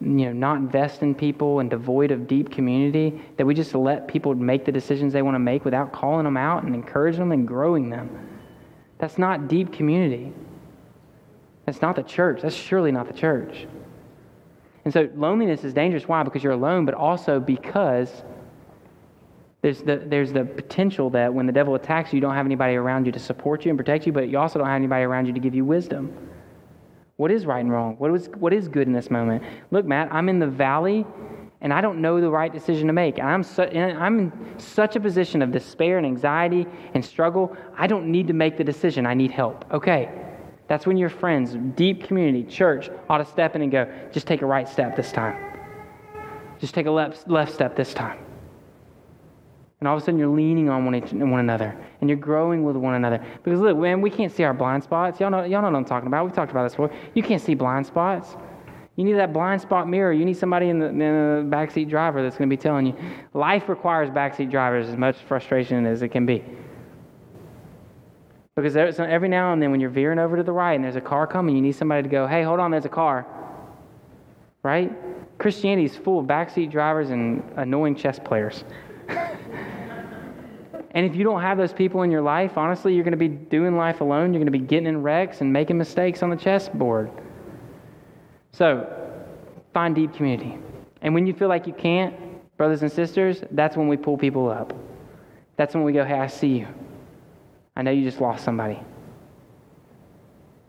you 0.00 0.26
know 0.26 0.32
not 0.32 0.56
invest 0.56 1.02
in 1.02 1.14
people 1.14 1.60
and 1.60 1.68
devoid 1.68 2.10
of 2.10 2.26
deep 2.26 2.50
community 2.50 3.20
that 3.36 3.44
we 3.44 3.54
just 3.54 3.74
let 3.74 4.08
people 4.08 4.34
make 4.34 4.64
the 4.64 4.72
decisions 4.72 5.12
they 5.12 5.22
want 5.22 5.34
to 5.34 5.40
make 5.40 5.64
without 5.64 5.92
calling 5.92 6.24
them 6.24 6.36
out 6.36 6.62
and 6.62 6.74
encouraging 6.74 7.20
them 7.20 7.32
and 7.32 7.46
growing 7.46 7.90
them. 7.90 8.28
That's 8.98 9.18
not 9.18 9.48
deep 9.48 9.72
community. 9.72 10.32
That's 11.66 11.82
not 11.82 11.96
the 11.96 12.02
church. 12.02 12.42
That's 12.42 12.54
surely 12.54 12.92
not 12.92 13.06
the 13.06 13.12
church. 13.12 13.66
And 14.84 14.92
so 14.92 15.10
loneliness 15.14 15.64
is 15.64 15.74
dangerous. 15.74 16.08
Why? 16.08 16.22
Because 16.22 16.42
you're 16.42 16.54
alone, 16.54 16.86
but 16.86 16.94
also 16.94 17.38
because 17.38 18.22
there's 19.62 19.82
the, 19.82 20.02
there's 20.06 20.32
the 20.32 20.44
potential 20.44 21.10
that 21.10 21.32
when 21.32 21.46
the 21.46 21.52
devil 21.52 21.74
attacks 21.74 22.12
you, 22.12 22.16
you 22.16 22.20
don't 22.22 22.34
have 22.34 22.46
anybody 22.46 22.76
around 22.76 23.04
you 23.04 23.12
to 23.12 23.18
support 23.18 23.64
you 23.64 23.70
and 23.70 23.78
protect 23.78 24.06
you, 24.06 24.12
but 24.12 24.28
you 24.30 24.38
also 24.38 24.58
don't 24.58 24.68
have 24.68 24.76
anybody 24.76 25.04
around 25.04 25.26
you 25.26 25.34
to 25.34 25.40
give 25.40 25.54
you 25.54 25.64
wisdom. 25.64 26.29
What 27.20 27.30
is 27.30 27.44
right 27.44 27.60
and 27.60 27.70
wrong? 27.70 27.96
What 27.98 28.14
is, 28.14 28.30
what 28.38 28.54
is 28.54 28.66
good 28.66 28.86
in 28.86 28.94
this 28.94 29.10
moment? 29.10 29.44
Look, 29.70 29.84
Matt, 29.84 30.08
I'm 30.10 30.30
in 30.30 30.38
the 30.38 30.46
valley 30.46 31.04
and 31.60 31.70
I 31.70 31.82
don't 31.82 32.00
know 32.00 32.18
the 32.18 32.30
right 32.30 32.50
decision 32.50 32.86
to 32.86 32.94
make. 32.94 33.20
I'm, 33.20 33.42
su- 33.42 33.64
I'm 33.64 34.18
in 34.18 34.32
such 34.56 34.96
a 34.96 35.00
position 35.00 35.42
of 35.42 35.52
despair 35.52 35.98
and 35.98 36.06
anxiety 36.06 36.64
and 36.94 37.04
struggle. 37.04 37.54
I 37.76 37.88
don't 37.88 38.10
need 38.10 38.26
to 38.28 38.32
make 38.32 38.56
the 38.56 38.64
decision. 38.64 39.04
I 39.04 39.12
need 39.12 39.32
help. 39.32 39.66
Okay. 39.70 40.08
That's 40.66 40.86
when 40.86 40.96
your 40.96 41.10
friends, 41.10 41.58
deep 41.76 42.04
community, 42.04 42.42
church, 42.42 42.88
ought 43.10 43.18
to 43.18 43.26
step 43.26 43.54
in 43.54 43.60
and 43.60 43.70
go, 43.70 43.86
just 44.10 44.26
take 44.26 44.40
a 44.40 44.46
right 44.46 44.66
step 44.66 44.96
this 44.96 45.12
time. 45.12 45.36
Just 46.58 46.72
take 46.72 46.86
a 46.86 46.90
left, 46.90 47.28
left 47.28 47.52
step 47.52 47.76
this 47.76 47.92
time. 47.92 48.18
And 49.80 49.88
all 49.88 49.96
of 49.96 50.02
a 50.02 50.04
sudden, 50.04 50.18
you're 50.20 50.28
leaning 50.28 50.68
on 50.68 50.84
one, 50.84 51.30
one 51.30 51.40
another 51.40 51.74
and 52.00 52.10
you're 52.10 52.18
growing 52.18 52.64
with 52.64 52.76
one 52.76 52.94
another. 52.94 53.24
Because 53.42 53.60
look, 53.60 53.78
man, 53.78 54.02
we 54.02 54.10
can't 54.10 54.30
see 54.30 54.42
our 54.44 54.52
blind 54.52 54.84
spots. 54.84 55.20
Y'all 55.20 55.30
know, 55.30 55.44
y'all 55.44 55.62
know 55.62 55.70
what 55.70 55.76
I'm 55.76 55.84
talking 55.86 56.06
about. 56.06 56.24
We've 56.24 56.34
talked 56.34 56.50
about 56.50 56.64
this 56.64 56.72
before. 56.72 56.90
You 57.14 57.22
can't 57.22 57.40
see 57.40 57.54
blind 57.54 57.86
spots. 57.86 58.36
You 58.96 59.04
need 59.04 59.14
that 59.14 59.32
blind 59.32 59.62
spot 59.62 59.88
mirror. 59.88 60.12
You 60.12 60.26
need 60.26 60.36
somebody 60.36 60.68
in 60.68 60.78
the, 60.78 60.88
in 60.88 60.98
the 60.98 61.46
backseat 61.48 61.88
driver 61.88 62.22
that's 62.22 62.36
going 62.36 62.50
to 62.50 62.54
be 62.54 62.60
telling 62.60 62.84
you. 62.84 62.94
Life 63.32 63.70
requires 63.70 64.10
backseat 64.10 64.50
drivers 64.50 64.88
as 64.88 64.96
much 64.96 65.16
frustration 65.16 65.86
as 65.86 66.02
it 66.02 66.08
can 66.08 66.26
be. 66.26 66.44
Because 68.56 68.76
every 68.76 69.28
now 69.28 69.54
and 69.54 69.62
then, 69.62 69.70
when 69.70 69.80
you're 69.80 69.88
veering 69.88 70.18
over 70.18 70.36
to 70.36 70.42
the 70.42 70.52
right 70.52 70.74
and 70.74 70.84
there's 70.84 70.96
a 70.96 71.00
car 71.00 71.26
coming, 71.26 71.56
you 71.56 71.62
need 71.62 71.72
somebody 71.72 72.02
to 72.02 72.08
go, 72.10 72.26
hey, 72.26 72.42
hold 72.42 72.60
on, 72.60 72.70
there's 72.70 72.84
a 72.84 72.90
car. 72.90 73.26
Right? 74.62 74.92
Christianity 75.38 75.86
is 75.86 75.96
full 75.96 76.18
of 76.18 76.26
backseat 76.26 76.70
drivers 76.70 77.08
and 77.08 77.42
annoying 77.56 77.94
chess 77.94 78.18
players. 78.18 78.64
And 80.92 81.06
if 81.06 81.14
you 81.14 81.22
don't 81.22 81.40
have 81.40 81.56
those 81.56 81.72
people 81.72 82.02
in 82.02 82.10
your 82.10 82.22
life, 82.22 82.58
honestly, 82.58 82.94
you're 82.94 83.04
going 83.04 83.12
to 83.12 83.16
be 83.16 83.28
doing 83.28 83.76
life 83.76 84.00
alone. 84.00 84.32
You're 84.32 84.42
going 84.42 84.52
to 84.52 84.58
be 84.58 84.58
getting 84.58 84.86
in 84.86 85.02
wrecks 85.02 85.40
and 85.40 85.52
making 85.52 85.78
mistakes 85.78 86.22
on 86.22 86.30
the 86.30 86.36
chessboard. 86.36 87.10
So, 88.52 88.88
find 89.72 89.94
deep 89.94 90.14
community. 90.14 90.58
And 91.02 91.14
when 91.14 91.26
you 91.26 91.32
feel 91.32 91.48
like 91.48 91.66
you 91.66 91.72
can't, 91.72 92.14
brothers 92.56 92.82
and 92.82 92.90
sisters, 92.90 93.42
that's 93.52 93.76
when 93.76 93.86
we 93.86 93.96
pull 93.96 94.18
people 94.18 94.50
up. 94.50 94.72
That's 95.56 95.74
when 95.74 95.84
we 95.84 95.92
go, 95.92 96.04
hey, 96.04 96.18
I 96.18 96.26
see 96.26 96.58
you. 96.58 96.68
I 97.76 97.82
know 97.82 97.90
you 97.92 98.02
just 98.02 98.20
lost 98.20 98.44
somebody. 98.44 98.80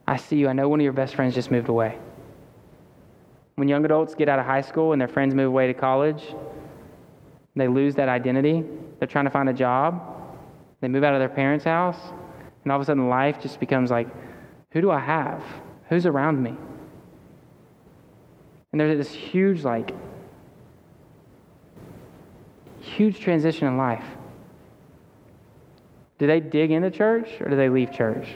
I 0.08 0.18
see 0.18 0.38
you. 0.38 0.48
I 0.48 0.54
know 0.54 0.70
one 0.70 0.80
of 0.80 0.84
your 0.84 0.94
best 0.94 1.16
friends 1.16 1.34
just 1.34 1.50
moved 1.50 1.70
away. 1.70 1.98
When 3.56 3.68
young 3.68 3.86
adults 3.86 4.14
get 4.16 4.30
out 4.30 4.40
of 4.40 4.46
high 4.46 4.62
school 4.62 4.92
and 4.92 5.02
their 5.02 5.08
friends 5.08 5.34
move 5.34 5.48
away 5.48 5.68
to 5.68 5.74
college, 5.74 6.24
they 7.56 7.68
lose 7.68 7.96
that 7.96 8.10
identity. 8.10 8.64
They're 9.00 9.08
trying 9.08 9.26
to 9.26 9.32
find 9.32 9.50
a 9.50 9.54
job. 9.54 10.11
They 10.82 10.88
move 10.88 11.04
out 11.04 11.14
of 11.14 11.20
their 11.20 11.30
parents' 11.30 11.66
house. 11.66 12.00
And 12.64 12.72
all 12.72 12.78
of 12.78 12.82
a 12.82 12.86
sudden, 12.86 13.08
life 13.08 13.42
just 13.42 13.60
becomes 13.60 13.90
like, 13.90 14.08
who 14.72 14.82
do 14.82 14.92
I 14.92 15.00
have? 15.00 15.44
Who's 15.90 16.06
around 16.06 16.42
me? 16.42 16.56
And 18.72 18.80
there's 18.80 18.98
this 18.98 19.12
huge, 19.12 19.64
like, 19.64 19.94
huge 22.80 23.20
transition 23.20 23.68
in 23.68 23.78
life. 23.78 24.06
Do 26.18 26.28
they 26.28 26.40
dig 26.40 26.72
into 26.72 26.92
church 26.92 27.30
or 27.42 27.50
do 27.50 27.56
they 27.56 27.70
leave 27.70 27.92
church? 27.92 28.28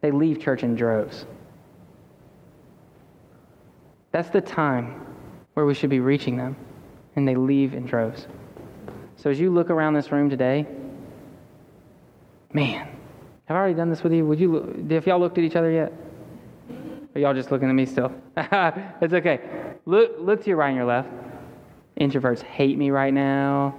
They 0.00 0.10
leave 0.10 0.40
church 0.40 0.62
in 0.62 0.74
droves. 0.74 1.26
That's 4.10 4.28
the 4.30 4.40
time 4.40 5.06
where 5.54 5.64
we 5.64 5.74
should 5.74 5.90
be 5.90 6.00
reaching 6.00 6.36
them, 6.36 6.56
and 7.16 7.26
they 7.26 7.36
leave 7.36 7.72
in 7.72 7.86
droves. 7.86 8.26
So 9.22 9.30
as 9.30 9.38
you 9.38 9.50
look 9.50 9.70
around 9.70 9.94
this 9.94 10.10
room 10.10 10.28
today, 10.28 10.66
man, 12.52 12.88
have 13.44 13.56
I 13.56 13.60
already 13.60 13.74
done 13.74 13.88
this 13.88 14.02
with 14.02 14.12
you? 14.12 14.26
Would 14.26 14.40
you? 14.40 14.88
Have 14.90 15.06
y'all 15.06 15.20
looked 15.20 15.38
at 15.38 15.44
each 15.44 15.54
other 15.54 15.70
yet? 15.70 15.92
Are 17.14 17.20
y'all 17.20 17.32
just 17.32 17.52
looking 17.52 17.68
at 17.68 17.74
me 17.74 17.86
still? 17.86 18.12
it's 18.36 19.14
okay. 19.14 19.40
Look, 19.86 20.16
look 20.18 20.42
to 20.42 20.48
your 20.48 20.56
right 20.56 20.70
and 20.70 20.76
your 20.76 20.86
left. 20.86 21.08
Introverts 22.00 22.42
hate 22.42 22.76
me 22.76 22.90
right 22.90 23.14
now. 23.14 23.76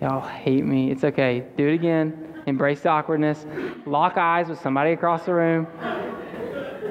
Y'all 0.00 0.26
hate 0.26 0.64
me. 0.64 0.90
It's 0.90 1.04
okay. 1.04 1.44
Do 1.58 1.68
it 1.68 1.74
again. 1.74 2.42
Embrace 2.46 2.80
the 2.80 2.88
awkwardness. 2.88 3.44
Lock 3.84 4.16
eyes 4.16 4.48
with 4.48 4.60
somebody 4.60 4.92
across 4.92 5.26
the 5.26 5.34
room. 5.34 5.66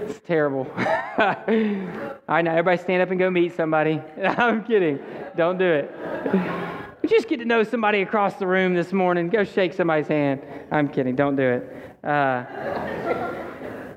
It's 0.05 0.19
terrible. 0.19 0.69
All 0.77 1.35
right, 1.47 2.43
now 2.43 2.51
everybody 2.51 2.77
stand 2.77 3.01
up 3.01 3.09
and 3.09 3.17
go 3.17 3.31
meet 3.31 3.55
somebody. 3.55 4.03
I'm 4.23 4.63
kidding. 4.63 4.99
Don't 5.35 5.57
do 5.57 5.65
it. 5.65 6.77
We 7.07 7.11
just 7.11 7.29
get 7.29 7.39
to 7.39 7.45
know 7.45 7.63
somebody 7.63 8.01
across 8.01 8.33
the 8.33 8.45
room 8.45 8.73
this 8.73 8.91
morning. 8.91 9.29
Go 9.29 9.45
shake 9.45 9.71
somebody's 9.71 10.09
hand. 10.09 10.41
I'm 10.69 10.89
kidding. 10.89 11.15
Don't 11.15 11.37
do 11.37 11.41
it. 11.41 12.05
Uh, 12.05 12.43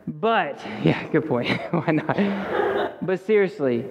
but, 0.06 0.64
yeah, 0.84 1.08
good 1.08 1.26
point. 1.26 1.48
Why 1.72 1.90
not? 1.90 3.04
But 3.04 3.26
seriously, 3.26 3.84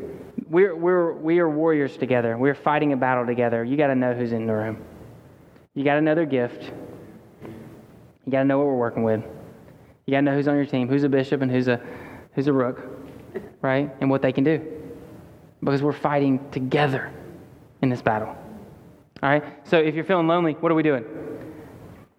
we're, 0.47 0.73
we're, 0.73 1.11
we 1.11 1.39
are 1.39 1.49
warriors 1.49 1.97
together. 1.97 2.37
We're 2.37 2.55
fighting 2.55 2.93
a 2.93 2.95
battle 2.95 3.25
together. 3.25 3.61
You 3.65 3.75
got 3.75 3.87
to 3.87 3.95
know 3.95 4.13
who's 4.13 4.31
in 4.31 4.47
the 4.47 4.53
room. 4.53 4.81
You 5.73 5.83
got 5.83 5.95
to 5.95 6.01
know 6.01 6.15
their 6.15 6.25
gift. 6.25 6.71
You 7.43 8.31
got 8.31 8.43
to 8.43 8.45
know 8.45 8.57
what 8.57 8.67
we're 8.67 8.77
working 8.77 9.03
with. 9.03 9.21
You 10.05 10.11
got 10.11 10.19
to 10.19 10.21
know 10.21 10.33
who's 10.33 10.47
on 10.47 10.55
your 10.55 10.65
team, 10.65 10.87
who's 10.87 11.03
a 11.03 11.09
bishop 11.09 11.41
and 11.41 11.51
who's 11.51 11.67
a, 11.67 11.81
who's 12.35 12.47
a 12.47 12.53
rook, 12.53 12.81
right? 13.61 13.93
And 13.99 14.09
what 14.09 14.21
they 14.21 14.31
can 14.31 14.45
do. 14.45 14.65
Because 15.61 15.83
we're 15.83 15.91
fighting 15.91 16.39
together 16.51 17.11
in 17.81 17.89
this 17.89 18.01
battle. 18.01 18.37
All 19.21 19.29
right? 19.29 19.67
So 19.67 19.77
if 19.77 19.95
you're 19.95 20.05
feeling 20.05 20.27
lonely, 20.27 20.53
what 20.53 20.71
are 20.71 20.75
we 20.75 20.83
doing? 20.83 21.05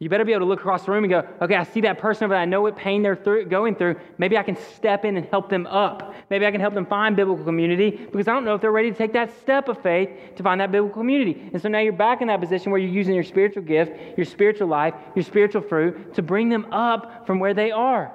You 0.00 0.08
better 0.08 0.24
be 0.24 0.32
able 0.32 0.46
to 0.46 0.48
look 0.48 0.60
across 0.60 0.86
the 0.86 0.92
room 0.92 1.04
and 1.04 1.10
go, 1.10 1.28
okay, 1.42 1.56
I 1.56 1.62
see 1.62 1.82
that 1.82 1.98
person 1.98 2.24
over 2.24 2.32
there. 2.32 2.40
I 2.40 2.46
know 2.46 2.62
what 2.62 2.74
pain 2.74 3.02
they're 3.02 3.16
through, 3.16 3.44
going 3.46 3.74
through. 3.74 3.96
Maybe 4.16 4.38
I 4.38 4.42
can 4.42 4.56
step 4.56 5.04
in 5.04 5.18
and 5.18 5.26
help 5.26 5.50
them 5.50 5.66
up. 5.66 6.14
Maybe 6.30 6.46
I 6.46 6.50
can 6.50 6.60
help 6.60 6.72
them 6.72 6.86
find 6.86 7.14
biblical 7.14 7.44
community 7.44 7.90
because 7.90 8.26
I 8.26 8.32
don't 8.32 8.46
know 8.46 8.54
if 8.54 8.62
they're 8.62 8.72
ready 8.72 8.90
to 8.90 8.96
take 8.96 9.12
that 9.12 9.30
step 9.42 9.68
of 9.68 9.82
faith 9.82 10.08
to 10.36 10.42
find 10.42 10.58
that 10.62 10.72
biblical 10.72 10.98
community. 10.98 11.50
And 11.52 11.60
so 11.60 11.68
now 11.68 11.80
you're 11.80 11.92
back 11.92 12.22
in 12.22 12.28
that 12.28 12.40
position 12.40 12.72
where 12.72 12.80
you're 12.80 12.90
using 12.90 13.14
your 13.14 13.24
spiritual 13.24 13.62
gift, 13.62 14.16
your 14.16 14.24
spiritual 14.24 14.68
life, 14.68 14.94
your 15.14 15.22
spiritual 15.22 15.60
fruit 15.60 16.14
to 16.14 16.22
bring 16.22 16.48
them 16.48 16.72
up 16.72 17.26
from 17.26 17.38
where 17.38 17.52
they 17.52 17.70
are. 17.70 18.10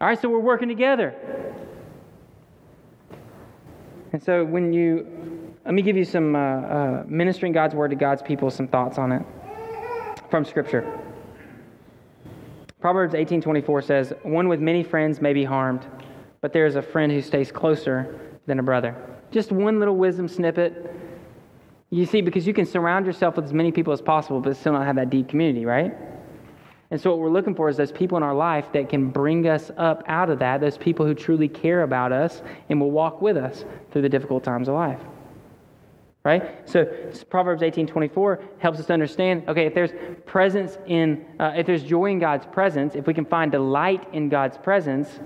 All 0.00 0.08
right, 0.08 0.18
so 0.18 0.30
we're 0.30 0.38
working 0.38 0.68
together. 0.68 1.14
And 4.14 4.22
so 4.22 4.46
when 4.46 4.72
you, 4.72 5.49
let 5.64 5.74
me 5.74 5.82
give 5.82 5.96
you 5.96 6.04
some 6.04 6.34
uh, 6.34 6.38
uh, 6.38 7.04
ministering 7.06 7.52
God's 7.52 7.74
word 7.74 7.88
to 7.88 7.96
God's 7.96 8.22
people, 8.22 8.50
some 8.50 8.66
thoughts 8.66 8.98
on 8.98 9.12
it 9.12 9.22
from 10.30 10.44
Scripture. 10.44 10.98
Proverbs 12.80 13.14
18:24 13.14 13.82
says, 13.82 14.14
"One 14.22 14.48
with 14.48 14.60
many 14.60 14.82
friends 14.82 15.20
may 15.20 15.34
be 15.34 15.44
harmed, 15.44 15.86
but 16.40 16.54
there 16.54 16.64
is 16.64 16.76
a 16.76 16.82
friend 16.82 17.12
who 17.12 17.20
stays 17.20 17.52
closer 17.52 18.14
than 18.46 18.58
a 18.58 18.62
brother." 18.62 18.94
Just 19.30 19.52
one 19.52 19.78
little 19.78 19.96
wisdom 19.96 20.28
snippet. 20.28 20.94
You 21.90 22.06
see, 22.06 22.22
because 22.22 22.46
you 22.46 22.54
can 22.54 22.64
surround 22.64 23.04
yourself 23.04 23.36
with 23.36 23.44
as 23.44 23.52
many 23.52 23.70
people 23.70 23.92
as 23.92 24.00
possible, 24.00 24.40
but 24.40 24.56
still 24.56 24.72
not 24.72 24.86
have 24.86 24.96
that 24.96 25.10
deep 25.10 25.28
community, 25.28 25.66
right? 25.66 25.92
And 26.90 27.00
so, 27.00 27.10
what 27.10 27.18
we're 27.18 27.30
looking 27.30 27.54
for 27.54 27.68
is 27.68 27.76
those 27.76 27.92
people 27.92 28.16
in 28.16 28.22
our 28.22 28.34
life 28.34 28.72
that 28.72 28.88
can 28.88 29.10
bring 29.10 29.46
us 29.46 29.70
up 29.76 30.02
out 30.06 30.30
of 30.30 30.38
that, 30.38 30.60
those 30.60 30.78
people 30.78 31.04
who 31.04 31.14
truly 31.14 31.48
care 31.48 31.82
about 31.82 32.12
us 32.12 32.42
and 32.70 32.80
will 32.80 32.90
walk 32.90 33.20
with 33.20 33.36
us 33.36 33.64
through 33.90 34.02
the 34.02 34.08
difficult 34.08 34.42
times 34.42 34.66
of 34.66 34.74
life 34.74 35.00
right? 36.24 36.68
So 36.68 36.84
proverbs 37.28 37.62
18 37.62 37.86
24 37.86 38.42
helps 38.58 38.78
us 38.78 38.90
understand 38.90 39.48
okay 39.48 39.66
if 39.66 39.74
there's 39.74 39.92
presence 40.26 40.78
in 40.86 41.24
uh, 41.38 41.52
if 41.56 41.66
there's 41.66 41.82
joy 41.82 42.06
in 42.06 42.18
god's 42.18 42.46
presence 42.46 42.94
if 42.94 43.06
we 43.06 43.14
can 43.14 43.24
find 43.24 43.50
delight 43.52 44.06
in 44.12 44.28
god's 44.28 44.58
presence 44.58 45.20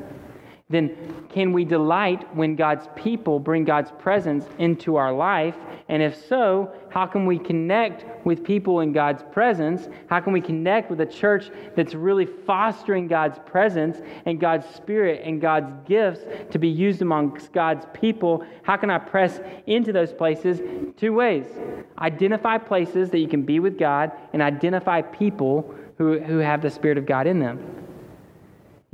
then 0.71 1.27
can 1.29 1.53
we 1.53 1.67
delight 1.67 2.35
when 2.35 2.57
God's 2.57 2.89
people 2.97 3.39
bring 3.39 3.65
God's 3.65 3.93
presence 3.99 4.47
into 4.59 4.97
our 4.97 5.13
life? 5.13 5.55
And 5.89 6.03
if 6.03 6.17
so, 6.27 6.73
how 6.89 7.05
can 7.05 7.27
we 7.27 7.39
connect 7.39 8.07
with 8.25 8.43
people 8.43 8.81
in 8.81 8.91
God's 8.91 9.23
presence? 9.31 9.89
How 10.09 10.21
can 10.21 10.33
we 10.33 10.41
connect 10.41 10.89
with 10.89 11.03
a 11.03 11.07
church 11.07 11.51
that's 11.77 11.95
really 11.95 12.25
fostering 12.25 13.09
God's 13.09 13.39
presence 13.45 13.99
and 14.25 14.41
God's 14.41 14.67
spirit 14.75 15.21
and 15.23 15.39
God's 15.39 15.71
gifts 15.87 16.25
to 16.51 16.59
be 16.59 16.69
used 16.69 17.03
amongst 17.03 17.53
God's 17.53 17.85
people? 17.93 18.43
How 18.63 18.79
can 18.79 18.89
I 18.89 18.99
press 18.99 19.41
into 19.67 19.93
those 19.93 20.15
places? 20.15 20.63
Two 20.97 21.13
ways 21.13 21.45
identify 21.99 22.57
places 22.57 23.11
that 23.11 23.19
you 23.19 23.29
can 23.29 23.43
be 23.43 23.61
with 23.61 23.79
God 23.79 24.13
and 24.33 24.41
identify 24.41 25.03
people 25.03 25.75
who, 25.99 26.19
who 26.21 26.39
have 26.39 26.63
the 26.63 26.71
Spirit 26.71 26.97
of 26.97 27.05
God 27.05 27.27
in 27.27 27.39
them. 27.39 27.84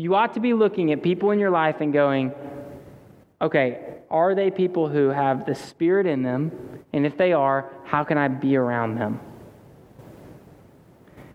You 0.00 0.14
ought 0.14 0.32
to 0.32 0.40
be 0.40 0.54
looking 0.54 0.92
at 0.92 1.02
people 1.02 1.30
in 1.30 1.38
your 1.38 1.50
life 1.50 1.82
and 1.82 1.92
going, 1.92 2.32
okay, 3.42 3.96
are 4.10 4.34
they 4.34 4.50
people 4.50 4.88
who 4.88 5.10
have 5.10 5.44
the 5.44 5.54
Spirit 5.54 6.06
in 6.06 6.22
them? 6.22 6.50
And 6.94 7.04
if 7.04 7.18
they 7.18 7.34
are, 7.34 7.70
how 7.84 8.02
can 8.04 8.16
I 8.16 8.28
be 8.28 8.56
around 8.56 8.94
them? 8.94 9.20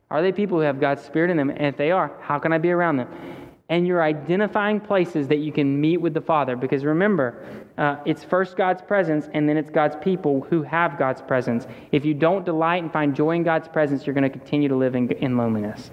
Are 0.10 0.23
they 0.23 0.32
people 0.32 0.58
who 0.58 0.63
have 0.63 0.80
God's 0.80 1.04
Spirit 1.04 1.30
in 1.30 1.38
them? 1.38 1.51
And 1.51 1.67
if 1.67 1.78
they 1.78 1.91
are, 1.91 2.12
how 2.21 2.39
can 2.39 2.51
I 2.51 2.58
be 2.58 2.71
around 2.71 2.97
them? 2.97 3.08
And 3.69 3.86
you're 3.86 4.01
identifying 4.01 4.80
places 4.80 5.28
that 5.28 5.38
you 5.38 5.51
can 5.51 5.80
meet 5.80 5.97
with 5.97 6.15
the 6.15 6.21
Father. 6.21 6.56
Because 6.56 6.86
remember, 6.86 7.45
uh, 7.78 7.97
it's 8.04 8.23
first 8.23 8.58
God's 8.58 8.82
presence 8.82 9.30
and 9.36 9.47
then 9.47 9.58
it's 9.58 9.69
God's 9.69 9.95
people 9.97 10.41
who 10.49 10.63
have 10.63 10.97
God's 10.97 11.21
presence. 11.21 11.67
If 11.91 12.04
you 12.04 12.15
don't 12.15 12.43
delight 12.43 12.82
and 12.82 12.91
find 12.91 13.15
joy 13.15 13.36
in 13.36 13.43
God's 13.43 13.67
presence, 13.67 14.08
you're 14.08 14.15
going 14.15 14.23
to 14.23 14.36
continue 14.36 14.69
to 14.69 14.75
live 14.75 14.95
in, 14.95 15.12
in 15.12 15.38
loneliness 15.38 15.91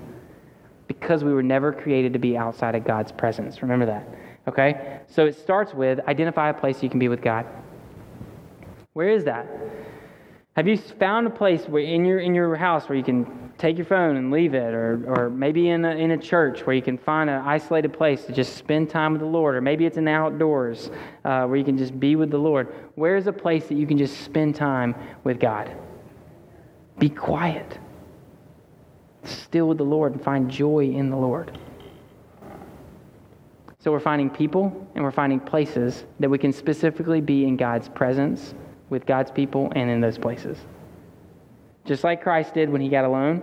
because 0.86 1.24
we 1.24 1.32
were 1.32 1.42
never 1.42 1.72
created 1.72 2.12
to 2.12 2.18
be 2.18 2.36
outside 2.36 2.74
of 2.74 2.84
God's 2.84 3.12
presence. 3.12 3.62
Remember 3.62 3.86
that. 3.86 4.08
Okay? 4.48 5.00
So 5.06 5.26
it 5.26 5.36
starts 5.36 5.72
with 5.74 6.00
identify 6.08 6.50
a 6.50 6.54
place 6.54 6.82
you 6.82 6.90
can 6.90 6.98
be 6.98 7.08
with 7.08 7.22
God. 7.22 7.46
Where 8.92 9.08
is 9.08 9.24
that? 9.24 9.46
Have 10.54 10.68
you 10.68 10.76
found 10.76 11.26
a 11.26 11.30
place 11.30 11.64
where 11.66 11.82
in 11.82 12.04
your 12.04 12.20
in 12.20 12.34
your 12.34 12.54
house 12.56 12.86
where 12.88 12.98
you 12.98 13.04
can 13.04 13.52
take 13.56 13.78
your 13.78 13.86
phone 13.86 14.16
and 14.16 14.30
leave 14.30 14.52
it, 14.52 14.74
or 14.74 15.02
or 15.06 15.30
maybe 15.30 15.70
in 15.70 15.84
a, 15.84 15.90
in 15.92 16.10
a 16.10 16.18
church 16.18 16.66
where 16.66 16.76
you 16.76 16.82
can 16.82 16.98
find 16.98 17.30
an 17.30 17.40
isolated 17.40 17.94
place 17.94 18.24
to 18.24 18.32
just 18.32 18.56
spend 18.56 18.90
time 18.90 19.12
with 19.12 19.22
the 19.22 19.26
Lord, 19.26 19.54
or 19.54 19.62
maybe 19.62 19.86
it's 19.86 19.96
in 19.96 20.04
the 20.04 20.10
outdoors 20.10 20.90
uh, 21.24 21.46
where 21.46 21.56
you 21.56 21.64
can 21.64 21.78
just 21.78 21.98
be 21.98 22.16
with 22.16 22.30
the 22.30 22.38
Lord. 22.38 22.68
Where 22.96 23.16
is 23.16 23.26
a 23.26 23.32
place 23.32 23.66
that 23.68 23.76
you 23.76 23.86
can 23.86 23.96
just 23.96 24.20
spend 24.20 24.54
time 24.54 24.94
with 25.24 25.40
God? 25.40 25.74
Be 26.98 27.08
quiet 27.08 27.78
still 29.24 29.68
with 29.68 29.78
the 29.78 29.84
Lord 29.84 30.12
and 30.12 30.22
find 30.22 30.50
joy 30.50 30.84
in 30.84 31.10
the 31.10 31.16
Lord. 31.16 31.58
So 33.78 33.90
we're 33.90 34.00
finding 34.00 34.30
people 34.30 34.88
and 34.94 35.02
we're 35.02 35.10
finding 35.10 35.40
places 35.40 36.04
that 36.20 36.30
we 36.30 36.38
can 36.38 36.52
specifically 36.52 37.20
be 37.20 37.44
in 37.44 37.56
God's 37.56 37.88
presence 37.88 38.54
with 38.90 39.06
God's 39.06 39.30
people 39.30 39.72
and 39.74 39.90
in 39.90 40.00
those 40.00 40.18
places. 40.18 40.58
Just 41.84 42.04
like 42.04 42.22
Christ 42.22 42.54
did 42.54 42.70
when 42.70 42.80
he 42.80 42.88
got 42.88 43.04
alone, 43.04 43.42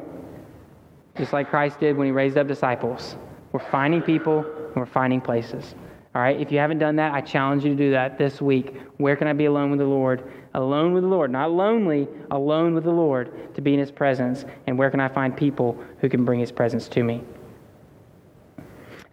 just 1.17 1.33
like 1.33 1.49
Christ 1.49 1.79
did 1.79 1.97
when 1.97 2.05
he 2.05 2.11
raised 2.11 2.37
up 2.37 2.47
disciples. 2.47 3.17
We're 3.51 3.59
finding 3.59 4.01
people 4.01 4.39
and 4.39 4.75
we're 4.75 4.85
finding 4.85 5.19
places. 5.19 5.75
All 6.15 6.21
right, 6.21 6.39
if 6.39 6.51
you 6.51 6.57
haven't 6.57 6.79
done 6.79 6.95
that, 6.95 7.13
I 7.13 7.21
challenge 7.21 7.63
you 7.63 7.69
to 7.69 7.75
do 7.75 7.91
that 7.91 8.17
this 8.17 8.41
week. 8.41 8.75
Where 8.97 9.15
can 9.15 9.27
I 9.27 9.33
be 9.33 9.45
alone 9.45 9.69
with 9.69 9.79
the 9.79 9.85
Lord? 9.85 10.31
Alone 10.55 10.93
with 10.93 11.03
the 11.03 11.09
Lord, 11.09 11.29
not 11.29 11.51
lonely, 11.51 12.07
alone 12.31 12.73
with 12.73 12.83
the 12.83 12.91
Lord 12.91 13.53
to 13.53 13.61
be 13.61 13.73
in 13.73 13.79
His 13.79 13.91
presence. 13.91 14.43
And 14.65 14.75
where 14.75 14.89
can 14.89 14.99
I 14.99 15.07
find 15.07 15.37
people 15.37 15.77
who 15.99 16.09
can 16.09 16.25
bring 16.25 16.39
His 16.39 16.51
presence 16.51 16.87
to 16.89 17.03
me? 17.03 17.23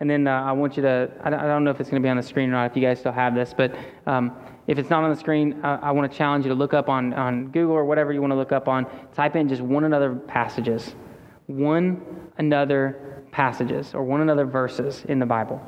And 0.01 0.09
then 0.09 0.27
uh, 0.27 0.43
I 0.43 0.53
want 0.53 0.77
you 0.77 0.83
to, 0.85 1.11
I 1.23 1.31
don't 1.31 1.65
know 1.65 1.71
if 1.71 1.81
it's 1.81 1.91
going 1.91 2.03
to 2.03 2.07
be 2.07 2.11
on 2.11 2.17
the 2.17 2.23
screen 2.23 2.49
or 2.49 2.53
not, 2.53 2.71
if 2.71 2.77
you 2.77 2.83
guys 2.83 2.99
still 2.99 3.13
have 3.13 3.35
this, 3.35 3.55
but 3.55 3.75
um, 4.07 4.35
if 4.67 4.79
it's 4.79 4.91
not 4.91 5.05
on 5.05 5.11
the 5.11 5.17
screen, 5.17 5.61
uh, 5.63 5.79
I 5.83 5.91
want 5.93 6.11
to 6.11 6.17
challenge 6.17 6.45
you 6.45 6.49
to 6.51 6.55
look 6.55 6.75
up 6.75 6.89
on, 6.89 7.13
on 7.15 7.49
Google 7.49 7.75
or 7.75 7.85
whatever 7.85 8.13
you 8.13 8.21
want 8.21 8.31
to 8.31 8.37
look 8.37 8.53
up 8.53 8.69
on, 8.69 8.87
type 9.15 9.37
in 9.37 9.49
just 9.49 9.63
one 9.63 9.85
another 9.85 10.15
passages. 10.15 10.95
One 11.47 12.31
another 12.39 13.23
passages 13.31 13.95
or 13.95 14.03
one 14.03 14.23
another 14.23 14.45
verses 14.47 15.05
in 15.09 15.19
the 15.19 15.27
Bible. 15.27 15.63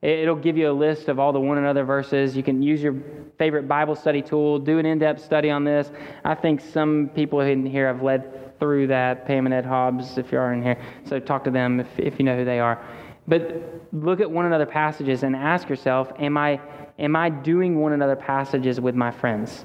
It'll 0.00 0.36
give 0.36 0.56
you 0.56 0.70
a 0.70 0.72
list 0.72 1.08
of 1.08 1.18
all 1.18 1.32
the 1.32 1.40
one 1.40 1.58
another 1.58 1.84
verses. 1.84 2.36
You 2.36 2.44
can 2.44 2.62
use 2.62 2.80
your 2.80 2.94
favorite 3.36 3.66
Bible 3.66 3.96
study 3.96 4.22
tool, 4.22 4.60
do 4.60 4.78
an 4.78 4.86
in 4.86 5.00
depth 5.00 5.24
study 5.24 5.50
on 5.50 5.64
this. 5.64 5.90
I 6.24 6.36
think 6.36 6.60
some 6.60 7.10
people 7.14 7.40
in 7.40 7.66
here 7.66 7.88
have 7.88 8.02
led 8.02 8.58
through 8.60 8.86
that, 8.88 9.26
Pam 9.26 9.46
and 9.46 9.54
Ed 9.54 9.64
Hobbs, 9.64 10.16
if 10.16 10.30
you 10.30 10.38
are 10.38 10.52
in 10.52 10.62
here. 10.62 10.80
So 11.04 11.18
talk 11.18 11.42
to 11.44 11.50
them 11.50 11.80
if, 11.80 11.98
if 11.98 12.18
you 12.18 12.24
know 12.24 12.36
who 12.36 12.44
they 12.44 12.60
are. 12.60 12.84
But 13.26 13.82
look 13.92 14.20
at 14.20 14.30
one 14.30 14.46
another 14.46 14.66
passages 14.66 15.24
and 15.24 15.34
ask 15.34 15.68
yourself, 15.68 16.12
am 16.18 16.36
I, 16.36 16.60
am 16.98 17.16
I 17.16 17.28
doing 17.28 17.80
one 17.80 17.92
another 17.92 18.16
passages 18.16 18.80
with 18.80 18.94
my 18.94 19.10
friends? 19.10 19.64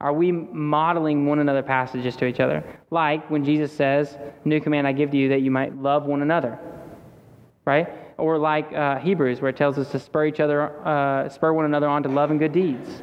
Are 0.00 0.12
we 0.12 0.32
modeling 0.32 1.26
one 1.26 1.38
another 1.38 1.62
passages 1.62 2.16
to 2.16 2.26
each 2.26 2.40
other? 2.40 2.64
Like 2.90 3.30
when 3.30 3.44
Jesus 3.44 3.72
says, 3.72 4.16
New 4.44 4.60
command 4.60 4.86
I 4.86 4.92
give 4.92 5.10
to 5.12 5.16
you 5.16 5.28
that 5.28 5.42
you 5.42 5.50
might 5.50 5.76
love 5.76 6.06
one 6.06 6.22
another. 6.22 6.58
Right? 7.64 8.01
Or 8.22 8.38
like 8.38 8.72
uh, 8.72 9.00
Hebrews, 9.00 9.40
where 9.40 9.48
it 9.48 9.56
tells 9.56 9.78
us 9.78 9.90
to 9.90 9.98
spur 9.98 10.26
each 10.26 10.38
other, 10.38 10.70
uh, 10.86 11.28
spur 11.28 11.52
one 11.52 11.64
another 11.64 11.88
on 11.88 12.04
to 12.04 12.08
love 12.08 12.30
and 12.30 12.38
good 12.38 12.52
deeds. 12.52 13.02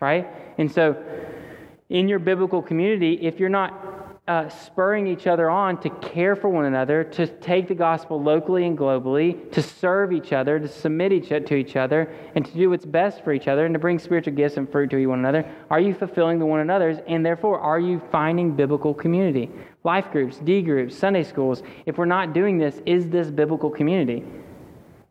Right? 0.00 0.26
And 0.56 0.72
so, 0.72 0.96
in 1.90 2.08
your 2.08 2.18
biblical 2.18 2.62
community, 2.62 3.18
if 3.20 3.38
you're 3.38 3.50
not 3.50 3.85
uh, 4.28 4.48
spurring 4.48 5.06
each 5.06 5.28
other 5.28 5.48
on 5.48 5.80
to 5.80 5.88
care 5.88 6.34
for 6.34 6.48
one 6.48 6.64
another, 6.64 7.04
to 7.04 7.26
take 7.26 7.68
the 7.68 7.74
gospel 7.74 8.20
locally 8.20 8.66
and 8.66 8.76
globally, 8.76 9.50
to 9.52 9.62
serve 9.62 10.12
each 10.12 10.32
other, 10.32 10.58
to 10.58 10.66
submit 10.66 11.12
each, 11.12 11.28
to 11.28 11.54
each 11.54 11.76
other, 11.76 12.12
and 12.34 12.44
to 12.44 12.52
do 12.52 12.68
what's 12.70 12.84
best 12.84 13.22
for 13.22 13.32
each 13.32 13.46
other, 13.46 13.66
and 13.66 13.72
to 13.72 13.78
bring 13.78 14.00
spiritual 14.00 14.34
gifts 14.34 14.56
and 14.56 14.70
fruit 14.70 14.90
to 14.90 15.06
one 15.06 15.20
another? 15.20 15.48
Are 15.70 15.78
you 15.78 15.94
fulfilling 15.94 16.40
the 16.40 16.46
one 16.46 16.58
another's? 16.58 16.98
And 17.06 17.24
therefore, 17.24 17.60
are 17.60 17.78
you 17.78 18.02
finding 18.10 18.56
biblical 18.56 18.92
community? 18.92 19.48
Life 19.84 20.10
groups, 20.10 20.38
D 20.38 20.60
groups, 20.60 20.96
Sunday 20.96 21.22
schools. 21.22 21.62
If 21.86 21.96
we're 21.96 22.06
not 22.06 22.32
doing 22.32 22.58
this, 22.58 22.82
is 22.84 23.08
this 23.08 23.30
biblical 23.30 23.70
community? 23.70 24.24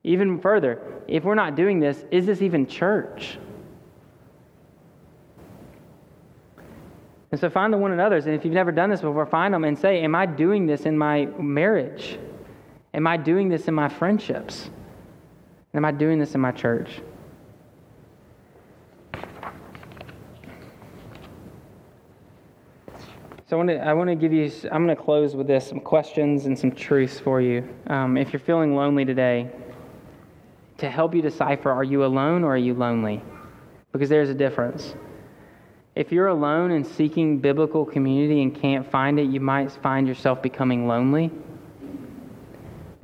Even 0.04 0.39
further, 0.39 0.82
if 1.08 1.23
we're 1.23 1.36
not 1.36 1.56
doing 1.56 1.80
this, 1.80 2.04
is 2.12 2.25
this 2.25 2.41
even 2.41 2.67
church? 2.67 3.38
And 7.36 7.39
so 7.41 7.50
find 7.50 7.74
the 7.74 7.78
one 7.78 7.91
another's. 7.91 8.28
And 8.28 8.34
if 8.34 8.45
you've 8.45 8.54
never 8.54 8.71
done 8.71 8.89
this 8.89 9.02
before, 9.02 9.26
find 9.26 9.54
them 9.54 9.65
and 9.65 9.78
say, 9.78 10.02
Am 10.04 10.15
I 10.15 10.26
doing 10.26 10.65
this 10.65 10.84
in 10.84 10.98
my 10.98 11.26
marriage? 11.38 12.17
Am 12.93 13.06
I 13.06 13.17
doing 13.17 13.50
this 13.50 13.67
in 13.67 13.74
my 13.74 13.89
friendships? 13.89 14.69
Am 15.74 15.84
I 15.84 15.91
doing 15.91 16.17
this 16.17 16.34
in 16.34 16.39
my 16.39 16.54
church? 16.54 17.02
So 23.48 23.52
I 23.52 23.56
want, 23.56 23.69
to, 23.69 23.86
I 23.86 23.91
want 23.91 24.10
to 24.12 24.15
give 24.15 24.32
you, 24.32 24.50
I'm 24.71 24.86
going 24.86 24.95
to 24.95 25.04
close 25.04 25.36
with 25.36 25.48
this 25.48 25.67
some 25.67 25.82
questions 25.82 26.45
and 26.45 26.58
some 26.58 26.71
truths 26.71 27.19
for 27.19 27.41
you. 27.41 27.67
Um, 27.88 28.15
if 28.15 28.32
you're 28.32 28.39
feeling 28.39 28.78
lonely 28.78 29.04
today, 29.04 29.52
to 30.78 30.89
help 30.89 31.13
you 31.13 31.21
decipher 31.21 31.69
are 31.69 31.84
you 31.84 32.06
alone 32.06 32.45
or 32.45 32.54
are 32.54 32.58
you 32.58 32.74
lonely? 32.74 33.21
Because 33.91 34.08
there's 34.08 34.30
a 34.30 34.34
difference. 34.34 34.95
If 35.95 36.12
you're 36.12 36.27
alone 36.27 36.71
and 36.71 36.86
seeking 36.86 37.39
biblical 37.39 37.86
community 37.86 38.41
and 38.41 38.53
can't 38.53 38.86
find 38.91 39.17
it, 39.17 39.29
you 39.29 39.39
might 39.39 39.71
find 39.71 40.05
yourself 40.05 40.41
becoming 40.41 40.88
lonely. 40.89 41.31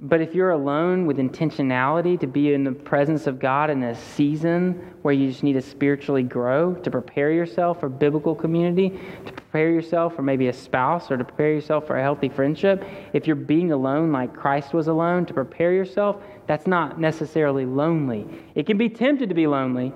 But 0.04 0.20
if 0.20 0.36
you're 0.36 0.50
alone 0.50 1.06
with 1.06 1.18
intentionality 1.18 2.20
to 2.20 2.28
be 2.28 2.54
in 2.54 2.66
the 2.66 2.72
presence 2.74 3.28
of 3.28 3.40
God 3.40 3.70
in 3.70 3.82
a 3.84 3.96
season 3.96 4.94
where 5.04 5.14
you 5.14 5.30
just 5.30 5.42
need 5.42 5.54
to 5.54 5.62
spiritually 5.62 6.24
grow, 6.24 6.74
to 6.74 6.92
prepare 6.92 7.32
yourself 7.32 7.80
for 7.80 7.88
biblical 7.88 8.36
community, 8.36 9.00
to 9.26 9.32
prepare 9.32 9.70
yourself 9.70 10.14
for 10.14 10.24
maybe 10.24 10.48
a 10.48 10.54
spouse 10.54 11.10
or 11.10 11.16
to 11.16 11.24
prepare 11.24 11.54
yourself 11.54 11.88
for 11.88 11.98
a 11.98 12.02
healthy 12.02 12.28
friendship, 12.28 12.84
if 13.14 13.26
you're 13.26 13.38
being 13.38 13.72
alone 13.72 14.12
like 14.12 14.36
Christ 14.36 14.74
was 14.74 14.90
alone, 14.90 15.26
to 15.28 15.34
prepare 15.34 15.72
yourself, 15.72 16.22
that's 16.46 16.68
not 16.68 17.00
necessarily 17.00 17.66
lonely. 17.66 18.28
It 18.56 18.66
can 18.66 18.78
be 18.78 18.90
tempted 18.90 19.30
to 19.30 19.36
be 19.36 19.48
lonely, 19.48 19.94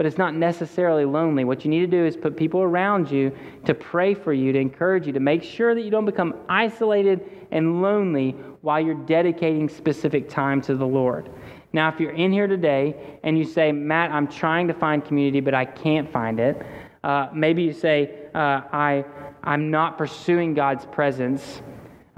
but 0.00 0.06
it's 0.06 0.16
not 0.16 0.34
necessarily 0.34 1.04
lonely. 1.04 1.44
What 1.44 1.62
you 1.62 1.70
need 1.70 1.80
to 1.80 1.86
do 1.86 2.06
is 2.06 2.16
put 2.16 2.34
people 2.34 2.62
around 2.62 3.10
you 3.10 3.36
to 3.66 3.74
pray 3.74 4.14
for 4.14 4.32
you, 4.32 4.50
to 4.50 4.58
encourage 4.58 5.06
you, 5.06 5.12
to 5.12 5.20
make 5.20 5.42
sure 5.42 5.74
that 5.74 5.82
you 5.82 5.90
don't 5.90 6.06
become 6.06 6.36
isolated 6.48 7.20
and 7.50 7.82
lonely 7.82 8.30
while 8.62 8.80
you're 8.80 8.94
dedicating 8.94 9.68
specific 9.68 10.26
time 10.26 10.62
to 10.62 10.74
the 10.74 10.86
Lord. 10.86 11.28
Now, 11.74 11.90
if 11.90 12.00
you're 12.00 12.12
in 12.12 12.32
here 12.32 12.46
today 12.46 13.18
and 13.24 13.36
you 13.36 13.44
say, 13.44 13.72
Matt, 13.72 14.10
I'm 14.10 14.26
trying 14.26 14.68
to 14.68 14.72
find 14.72 15.04
community, 15.04 15.40
but 15.40 15.52
I 15.52 15.66
can't 15.66 16.10
find 16.10 16.40
it, 16.40 16.64
uh, 17.04 17.28
maybe 17.34 17.62
you 17.62 17.74
say, 17.74 18.30
uh, 18.34 18.62
I, 18.72 19.04
I'm 19.44 19.70
not 19.70 19.98
pursuing 19.98 20.54
God's 20.54 20.86
presence 20.86 21.60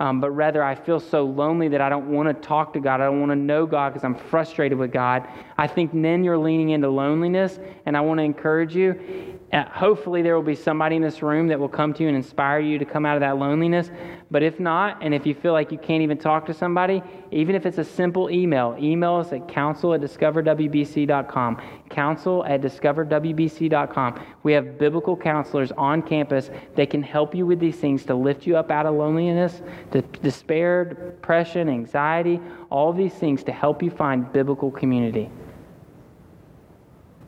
um, 0.02 0.20
but 0.20 0.32
rather 0.32 0.64
I 0.64 0.74
feel 0.74 0.98
so 0.98 1.24
lonely 1.24 1.68
that 1.68 1.80
I 1.80 1.88
don't 1.88 2.10
want 2.10 2.26
to 2.26 2.34
talk 2.34 2.72
to 2.72 2.80
God. 2.80 3.00
I 3.00 3.04
don't 3.04 3.20
want 3.20 3.30
to 3.30 3.36
know 3.36 3.66
God 3.66 3.90
because 3.90 4.02
I'm 4.02 4.16
frustrated 4.16 4.76
with 4.76 4.90
God. 4.90 5.28
I 5.56 5.68
think 5.68 5.92
then 5.94 6.24
you're 6.24 6.36
leaning 6.36 6.70
into 6.70 6.88
loneliness, 6.88 7.60
and 7.86 7.96
I 7.96 8.00
want 8.00 8.18
to 8.18 8.24
encourage 8.24 8.74
you. 8.74 9.31
Uh, 9.52 9.64
hopefully, 9.68 10.22
there 10.22 10.34
will 10.34 10.42
be 10.42 10.54
somebody 10.54 10.96
in 10.96 11.02
this 11.02 11.20
room 11.20 11.46
that 11.46 11.60
will 11.60 11.68
come 11.68 11.92
to 11.92 12.02
you 12.02 12.08
and 12.08 12.16
inspire 12.16 12.58
you 12.58 12.78
to 12.78 12.86
come 12.86 13.04
out 13.04 13.16
of 13.16 13.20
that 13.20 13.36
loneliness. 13.36 13.90
But 14.30 14.42
if 14.42 14.58
not, 14.58 14.96
and 15.02 15.12
if 15.12 15.26
you 15.26 15.34
feel 15.34 15.52
like 15.52 15.70
you 15.70 15.76
can't 15.76 16.02
even 16.02 16.16
talk 16.16 16.46
to 16.46 16.54
somebody, 16.54 17.02
even 17.30 17.54
if 17.54 17.66
it's 17.66 17.76
a 17.76 17.84
simple 17.84 18.30
email, 18.30 18.74
email 18.80 19.16
us 19.16 19.30
at 19.30 19.46
counsel 19.48 19.92
at 19.92 20.00
discoverwbc.com. 20.00 21.60
Counsel 21.90 22.46
at 22.46 22.62
discoverwbc.com. 22.62 24.20
We 24.42 24.54
have 24.54 24.78
biblical 24.78 25.18
counselors 25.18 25.70
on 25.72 26.00
campus 26.00 26.48
that 26.76 26.88
can 26.88 27.02
help 27.02 27.34
you 27.34 27.44
with 27.44 27.60
these 27.60 27.76
things 27.76 28.06
to 28.06 28.14
lift 28.14 28.46
you 28.46 28.56
up 28.56 28.70
out 28.70 28.86
of 28.86 28.94
loneliness, 28.94 29.60
to 29.90 30.00
despair, 30.00 30.86
depression, 30.86 31.68
anxiety, 31.68 32.40
all 32.70 32.94
these 32.94 33.12
things 33.12 33.44
to 33.44 33.52
help 33.52 33.82
you 33.82 33.90
find 33.90 34.32
biblical 34.32 34.70
community. 34.70 35.28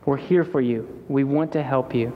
We're 0.05 0.17
here 0.17 0.43
for 0.43 0.61
you. 0.61 1.03
We 1.07 1.23
want 1.23 1.51
to 1.53 1.63
help 1.63 1.93
you. 1.95 2.13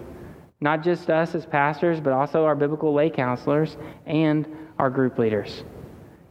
Not 0.62 0.84
just 0.84 1.10
us 1.10 1.34
as 1.36 1.45
pastors, 1.45 1.99
but 1.99 2.13
also 2.13 2.45
our 2.45 2.56
biblical 2.56 2.93
lay 2.93 3.10
counselors 3.10 3.78
and 4.06 4.47
our 4.78 4.89
group 4.89 5.17
leaders. 5.17 5.63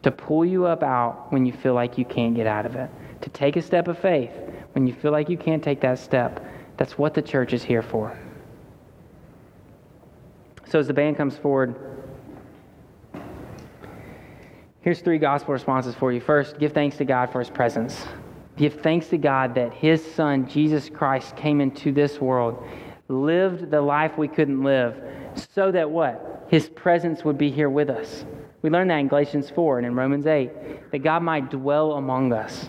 To 0.03 0.11
pull 0.13 0.45
you 0.45 0.67
up 0.67 0.83
out 0.83 1.33
when 1.33 1.45
you 1.45 1.53
feel 1.53 1.75
like 1.75 1.99
you 1.99 2.05
can't 2.05 2.35
get 2.35 2.47
out 2.47 2.67
of 2.67 2.77
it. 2.77 2.91
To 3.23 3.31
take 3.31 3.57
a 3.57 3.63
step 3.63 3.89
of 3.89 3.99
faith 3.99 4.31
when 4.73 4.87
you 4.87 4.93
feel 4.93 5.11
like 5.11 5.29
you 5.29 5.37
can't 5.37 5.63
take 5.63 5.81
that 5.81 5.99
step. 5.99 6.45
That's 6.77 6.97
what 6.97 7.15
the 7.15 7.23
church 7.23 7.53
is 7.53 7.65
here 7.65 7.83
for. 7.83 8.17
So 10.67 10.79
as 10.79 10.87
the 10.87 10.93
band 10.93 11.17
comes 11.17 11.37
forward, 11.37 11.75
here's 14.83 15.01
three 15.01 15.19
gospel 15.19 15.55
responses 15.55 15.95
for 15.95 16.13
you. 16.13 16.21
First, 16.21 16.59
give 16.59 16.73
thanks 16.73 16.99
to 16.99 17.05
God 17.05 17.33
for 17.33 17.41
his 17.41 17.51
presence. 17.51 18.07
Give 18.59 18.75
thanks 18.75 19.07
to 19.09 19.19
God 19.19 19.55
that 19.55 19.73
His 19.73 20.05
Son, 20.15 20.49
Jesus 20.49 20.91
Christ, 20.91 21.37
came 21.37 21.61
into 21.61 21.93
this 21.93 22.21
world, 22.21 22.63
lived 23.07 23.71
the 23.71 23.81
life 23.81 24.19
we 24.19 24.27
couldn't 24.27 24.65
live, 24.65 25.01
so 25.55 25.71
that 25.71 25.89
what? 25.89 26.47
His 26.49 26.69
presence 26.69 27.25
would 27.25 27.39
be 27.39 27.53
here 27.53 27.71
with 27.71 27.89
us. 27.89 28.25
We 28.63 28.71
learn 28.71 28.89
that 28.89 28.99
in 28.99 29.07
Galatians 29.07 29.49
4 29.51 29.79
and 29.79 29.87
in 29.87 29.95
Romans 29.95 30.27
8, 30.27 30.91
that 30.91 30.99
God 30.99 31.23
might 31.23 31.51
dwell 31.51 31.93
among 31.93 32.33
us. 32.33 32.69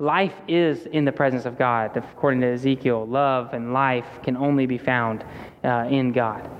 Life 0.00 0.34
is 0.48 0.86
in 0.86 1.04
the 1.04 1.12
presence 1.12 1.44
of 1.44 1.56
God. 1.56 1.96
According 1.96 2.40
to 2.40 2.48
Ezekiel, 2.48 3.06
love 3.06 3.54
and 3.54 3.72
life 3.72 4.06
can 4.24 4.36
only 4.36 4.66
be 4.66 4.78
found 4.78 5.24
uh, 5.62 5.86
in 5.88 6.10
God. 6.10 6.50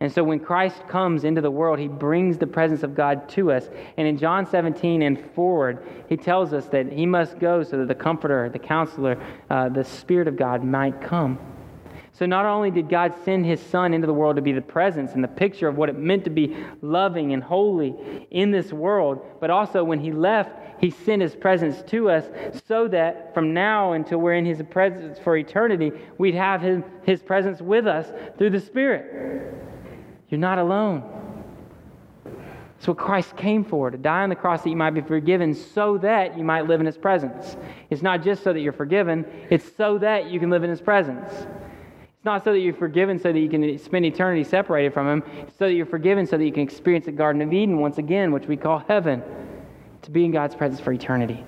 And 0.00 0.12
so 0.12 0.22
when 0.22 0.38
Christ 0.38 0.86
comes 0.86 1.24
into 1.24 1.40
the 1.40 1.50
world, 1.50 1.80
he 1.80 1.88
brings 1.88 2.38
the 2.38 2.46
presence 2.46 2.84
of 2.84 2.94
God 2.94 3.28
to 3.30 3.50
us. 3.50 3.68
And 3.96 4.06
in 4.06 4.16
John 4.16 4.46
17 4.46 5.02
and 5.02 5.18
forward, 5.32 5.84
he 6.08 6.16
tells 6.16 6.52
us 6.52 6.66
that 6.66 6.92
he 6.92 7.04
must 7.04 7.40
go 7.40 7.64
so 7.64 7.78
that 7.78 7.88
the 7.88 7.96
Comforter, 7.96 8.48
the 8.48 8.60
Counselor, 8.60 9.20
uh, 9.50 9.68
the 9.70 9.82
Spirit 9.82 10.28
of 10.28 10.36
God 10.36 10.62
might 10.62 11.00
come. 11.00 11.38
So 12.12 12.26
not 12.26 12.46
only 12.46 12.70
did 12.70 12.88
God 12.88 13.14
send 13.24 13.44
his 13.44 13.60
Son 13.60 13.92
into 13.92 14.06
the 14.06 14.12
world 14.12 14.36
to 14.36 14.42
be 14.42 14.52
the 14.52 14.60
presence 14.60 15.12
and 15.12 15.22
the 15.22 15.28
picture 15.28 15.68
of 15.68 15.76
what 15.76 15.88
it 15.88 15.98
meant 15.98 16.24
to 16.24 16.30
be 16.30 16.56
loving 16.80 17.32
and 17.32 17.42
holy 17.42 18.26
in 18.30 18.50
this 18.50 18.72
world, 18.72 19.24
but 19.40 19.50
also 19.50 19.82
when 19.82 20.00
he 20.00 20.12
left, 20.12 20.50
he 20.80 20.90
sent 20.90 21.22
his 21.22 21.34
presence 21.34 21.82
to 21.90 22.08
us 22.08 22.24
so 22.66 22.88
that 22.88 23.34
from 23.34 23.52
now 23.52 23.92
until 23.92 24.18
we're 24.18 24.34
in 24.34 24.46
his 24.46 24.62
presence 24.70 25.18
for 25.18 25.36
eternity, 25.36 25.92
we'd 26.18 26.34
have 26.34 26.60
his, 26.60 26.82
his 27.04 27.20
presence 27.20 27.60
with 27.60 27.86
us 27.86 28.10
through 28.36 28.50
the 28.50 28.60
Spirit. 28.60 29.67
You're 30.28 30.40
not 30.40 30.58
alone. 30.58 31.02
That's 32.24 32.86
what 32.86 32.96
Christ 32.96 33.36
came 33.36 33.64
for, 33.64 33.90
to 33.90 33.98
die 33.98 34.22
on 34.22 34.28
the 34.28 34.36
cross 34.36 34.62
that 34.62 34.70
you 34.70 34.76
might 34.76 34.90
be 34.90 35.00
forgiven 35.00 35.52
so 35.52 35.98
that 35.98 36.38
you 36.38 36.44
might 36.44 36.68
live 36.68 36.78
in 36.78 36.86
his 36.86 36.96
presence. 36.96 37.56
It's 37.90 38.02
not 38.02 38.22
just 38.22 38.44
so 38.44 38.52
that 38.52 38.60
you're 38.60 38.72
forgiven, 38.72 39.24
it's 39.50 39.74
so 39.76 39.98
that 39.98 40.30
you 40.30 40.38
can 40.38 40.48
live 40.48 40.62
in 40.62 40.70
his 40.70 40.80
presence. 40.80 41.28
It's 41.32 42.24
not 42.24 42.44
so 42.44 42.52
that 42.52 42.60
you're 42.60 42.74
forgiven 42.74 43.18
so 43.18 43.32
that 43.32 43.40
you 43.40 43.48
can 43.48 43.78
spend 43.78 44.04
eternity 44.04 44.44
separated 44.44 44.94
from 44.94 45.08
him. 45.08 45.22
It's 45.38 45.58
so 45.58 45.66
that 45.66 45.72
you're 45.72 45.86
forgiven 45.86 46.26
so 46.26 46.38
that 46.38 46.44
you 46.44 46.52
can 46.52 46.62
experience 46.62 47.06
the 47.06 47.12
Garden 47.12 47.42
of 47.42 47.52
Eden 47.52 47.80
once 47.80 47.98
again, 47.98 48.30
which 48.30 48.46
we 48.46 48.56
call 48.56 48.78
heaven, 48.78 49.22
to 50.02 50.10
be 50.10 50.24
in 50.24 50.30
God's 50.30 50.54
presence 50.54 50.80
for 50.80 50.92
eternity. 50.92 51.44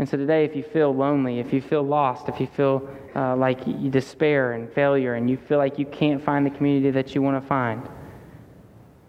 And 0.00 0.08
so 0.08 0.16
today, 0.16 0.46
if 0.46 0.56
you 0.56 0.62
feel 0.62 0.94
lonely, 0.94 1.40
if 1.40 1.52
you 1.52 1.60
feel 1.60 1.82
lost, 1.82 2.30
if 2.30 2.40
you 2.40 2.46
feel 2.46 2.88
uh, 3.14 3.36
like 3.36 3.66
you 3.66 3.90
despair 3.90 4.52
and 4.52 4.72
failure 4.72 5.16
and 5.16 5.28
you 5.28 5.36
feel 5.36 5.58
like 5.58 5.78
you 5.78 5.84
can't 5.84 6.24
find 6.24 6.46
the 6.46 6.48
community 6.48 6.90
that 6.90 7.14
you 7.14 7.20
want 7.20 7.38
to 7.38 7.46
find, 7.46 7.86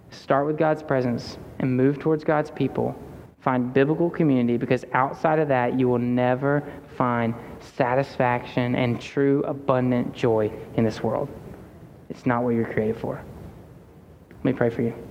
start 0.09 0.45
with 0.45 0.57
God's 0.57 0.83
presence 0.83 1.37
and 1.59 1.77
move 1.77 1.97
towards 1.97 2.25
God's 2.25 2.51
people. 2.51 2.93
Find 3.39 3.73
biblical 3.73 4.09
community 4.09 4.57
because 4.57 4.83
outside 4.91 5.39
of 5.39 5.47
that, 5.47 5.79
you 5.79 5.87
will 5.87 5.97
never 5.97 6.61
find 6.97 7.35
satisfaction 7.61 8.75
and 8.75 8.99
true 8.99 9.43
abundant 9.43 10.13
joy 10.13 10.51
in 10.75 10.83
this 10.83 11.01
world. 11.01 11.29
It's 12.09 12.25
not 12.25 12.43
what 12.43 12.49
you're 12.49 12.69
created 12.69 12.97
for. 12.97 13.23
Let 14.29 14.43
me 14.43 14.51
pray 14.51 14.69
for 14.69 14.81
you. 14.81 15.10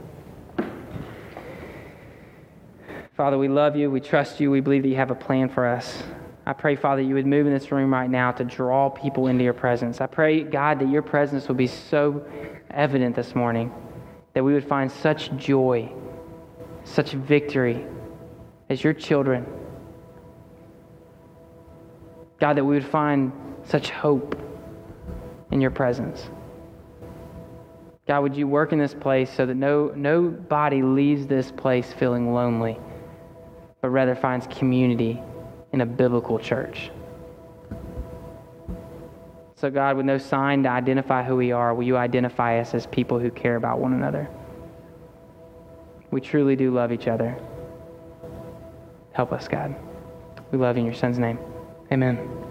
Father, 3.21 3.37
we 3.37 3.49
love 3.49 3.77
you. 3.77 3.91
We 3.91 4.01
trust 4.01 4.41
you. 4.41 4.51
We 4.51 4.61
believe 4.61 4.81
that 4.81 4.89
you 4.89 4.97
have 4.97 5.11
a 5.11 5.15
plan 5.15 5.51
for 5.51 5.67
us. 5.67 6.03
I 6.47 6.55
pray, 6.55 6.75
Father, 6.75 7.03
you 7.03 7.17
would 7.17 7.27
move 7.27 7.47
in 7.47 7.53
this 7.53 7.71
room 7.71 7.93
right 7.93 8.09
now 8.09 8.33
to 8.33 8.45
draw 8.45 8.89
people 8.89 9.27
into 9.27 9.45
your 9.45 9.53
presence. 9.53 10.01
I 10.01 10.07
pray, 10.07 10.43
God, 10.43 10.79
that 10.79 10.89
your 10.89 11.03
presence 11.03 11.47
would 11.47 11.59
be 11.59 11.67
so 11.67 12.25
evident 12.71 13.15
this 13.15 13.35
morning 13.35 13.75
that 14.33 14.43
we 14.43 14.55
would 14.55 14.67
find 14.67 14.91
such 14.91 15.37
joy, 15.37 15.93
such 16.85 17.13
victory 17.13 17.85
as 18.71 18.83
your 18.83 18.95
children. 18.95 19.45
God, 22.39 22.57
that 22.57 22.65
we 22.65 22.73
would 22.73 22.87
find 22.87 23.33
such 23.65 23.91
hope 23.91 24.35
in 25.51 25.61
your 25.61 25.73
presence. 25.73 26.27
God, 28.09 28.23
would 28.23 28.35
you 28.35 28.49
work 28.49 28.73
in 28.73 28.79
this 28.79 28.95
place 28.95 29.31
so 29.31 29.45
that 29.45 29.57
no, 29.57 29.93
nobody 29.95 30.81
leaves 30.81 31.27
this 31.27 31.51
place 31.51 31.93
feeling 31.93 32.33
lonely, 32.33 32.79
but 33.81 33.91
rather 33.91 34.15
finds 34.15 34.47
community 34.47 35.21
in 35.73 35.81
a 35.81 35.87
biblical 35.87 36.39
church? 36.39 36.91
So, 39.57 39.71
God, 39.71 39.99
with 39.99 40.07
no 40.07 40.17
sign 40.17 40.63
to 40.63 40.71
identify 40.71 41.23
who 41.23 41.37
we 41.37 41.53
are, 41.53 41.75
will 41.75 41.85
you 41.85 41.99
identify 41.99 42.61
us 42.61 42.73
as 42.75 42.87
people 42.87 43.19
who 43.19 43.31
care 43.31 43.57
about 43.57 43.79
one 43.79 43.93
another? 43.93 44.29
We 46.11 46.21
truly 46.23 46.57
do 46.57 46.73
love 46.73 46.93
each 46.93 47.09
other. 47.09 47.37
Help 49.13 49.33
us, 49.33 49.49
God. 49.49 49.75
We 50.51 50.59
love 50.59 50.77
you 50.77 50.81
in 50.81 50.87
your 50.87 50.95
son's 50.95 51.19
name. 51.19 51.39
Amen. 51.93 52.50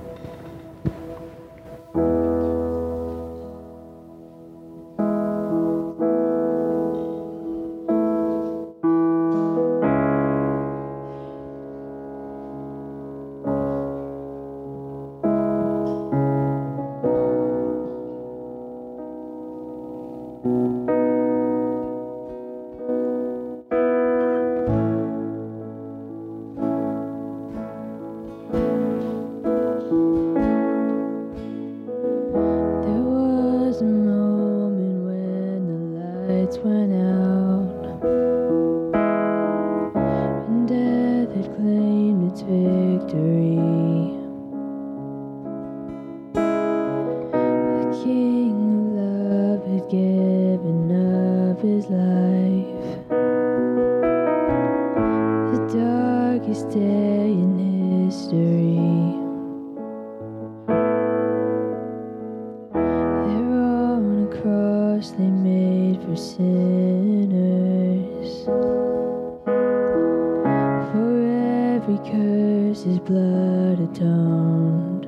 The 73.78 74.99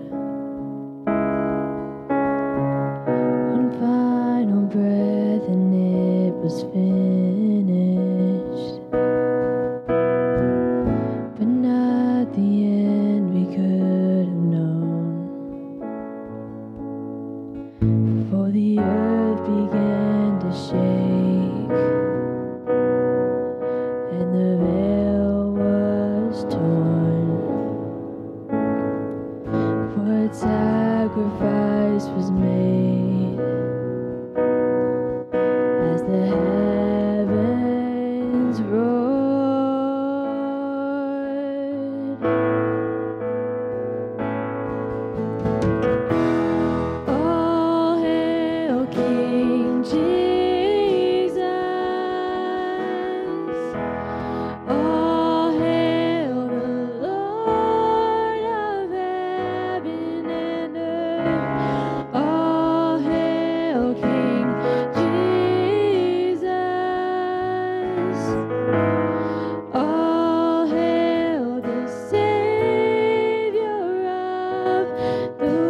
King. 74.64 75.61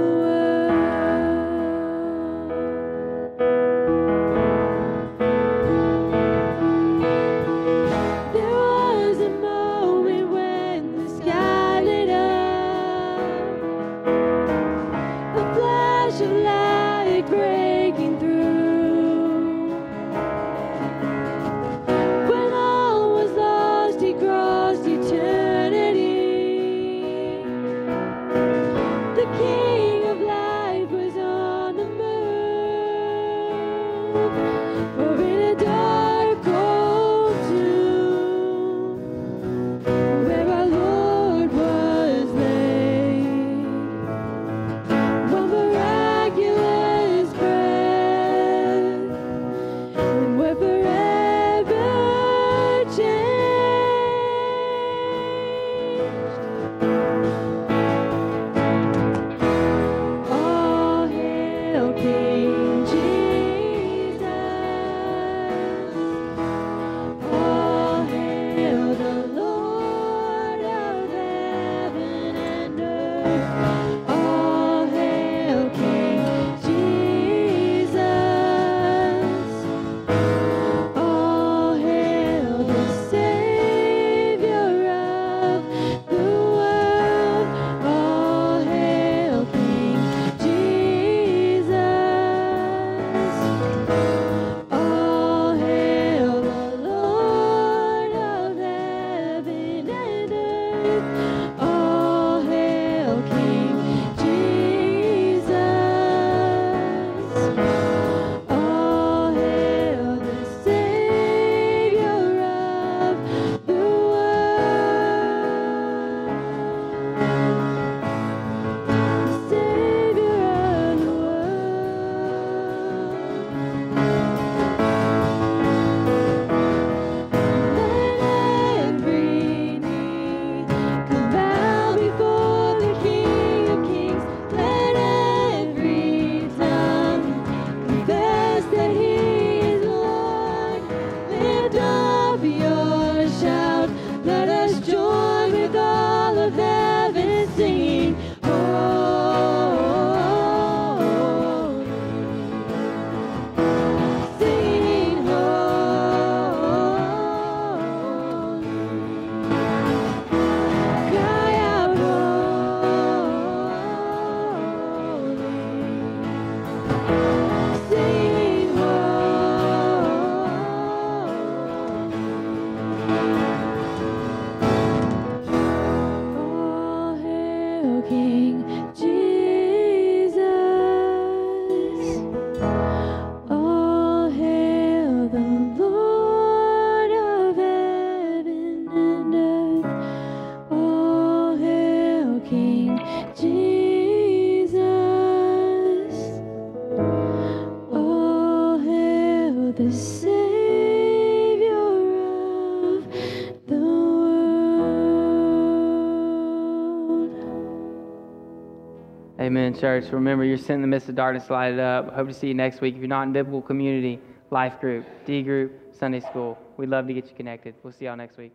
Amen, 209.72 209.82
church. 209.82 210.12
Remember, 210.12 210.44
you're 210.44 210.58
sent 210.58 210.72
in 210.72 210.82
the 210.82 210.88
midst 210.88 211.08
of 211.08 211.16
darkness, 211.16 211.50
light 211.50 211.74
it 211.74 211.80
up. 211.80 212.14
Hope 212.14 212.28
to 212.28 212.34
see 212.34 212.48
you 212.48 212.54
next 212.54 212.82
week. 212.82 212.96
If 212.96 213.00
you're 213.00 213.08
not 213.08 213.24
in 213.24 213.34
biblical 213.34 213.62
community, 213.62 214.20
life 214.50 214.80
group, 214.82 215.06
D 215.26 215.42
group, 215.44 215.96
Sunday 215.98 216.20
school, 216.20 216.58
we'd 216.76 216.90
love 216.90 217.08
to 217.08 217.14
get 217.14 217.28
you 217.28 217.36
connected. 217.36 217.76
We'll 217.82 217.94
see 217.94 218.06
y'all 218.06 218.18
next 218.18 218.38
week. 218.38 218.52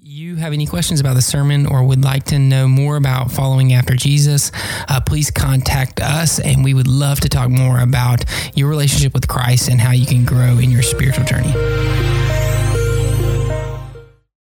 You 0.00 0.36
have 0.36 0.52
any 0.52 0.66
questions 0.66 1.00
about 1.00 1.14
the 1.14 1.22
sermon 1.22 1.66
or 1.66 1.82
would 1.82 2.04
like 2.04 2.24
to 2.24 2.38
know 2.38 2.68
more 2.68 2.96
about 2.96 3.32
following 3.32 3.72
after 3.72 3.94
Jesus, 3.94 4.52
uh, 4.88 5.00
please 5.00 5.30
contact 5.30 6.00
us 6.00 6.38
and 6.38 6.62
we 6.62 6.74
would 6.74 6.88
love 6.88 7.20
to 7.20 7.28
talk 7.28 7.48
more 7.48 7.80
about 7.80 8.24
your 8.54 8.68
relationship 8.68 9.14
with 9.14 9.28
Christ 9.28 9.68
and 9.68 9.80
how 9.80 9.92
you 9.92 10.06
can 10.06 10.24
grow 10.24 10.58
in 10.58 10.70
your 10.70 10.82
spiritual 10.82 11.24
journey. 11.24 11.52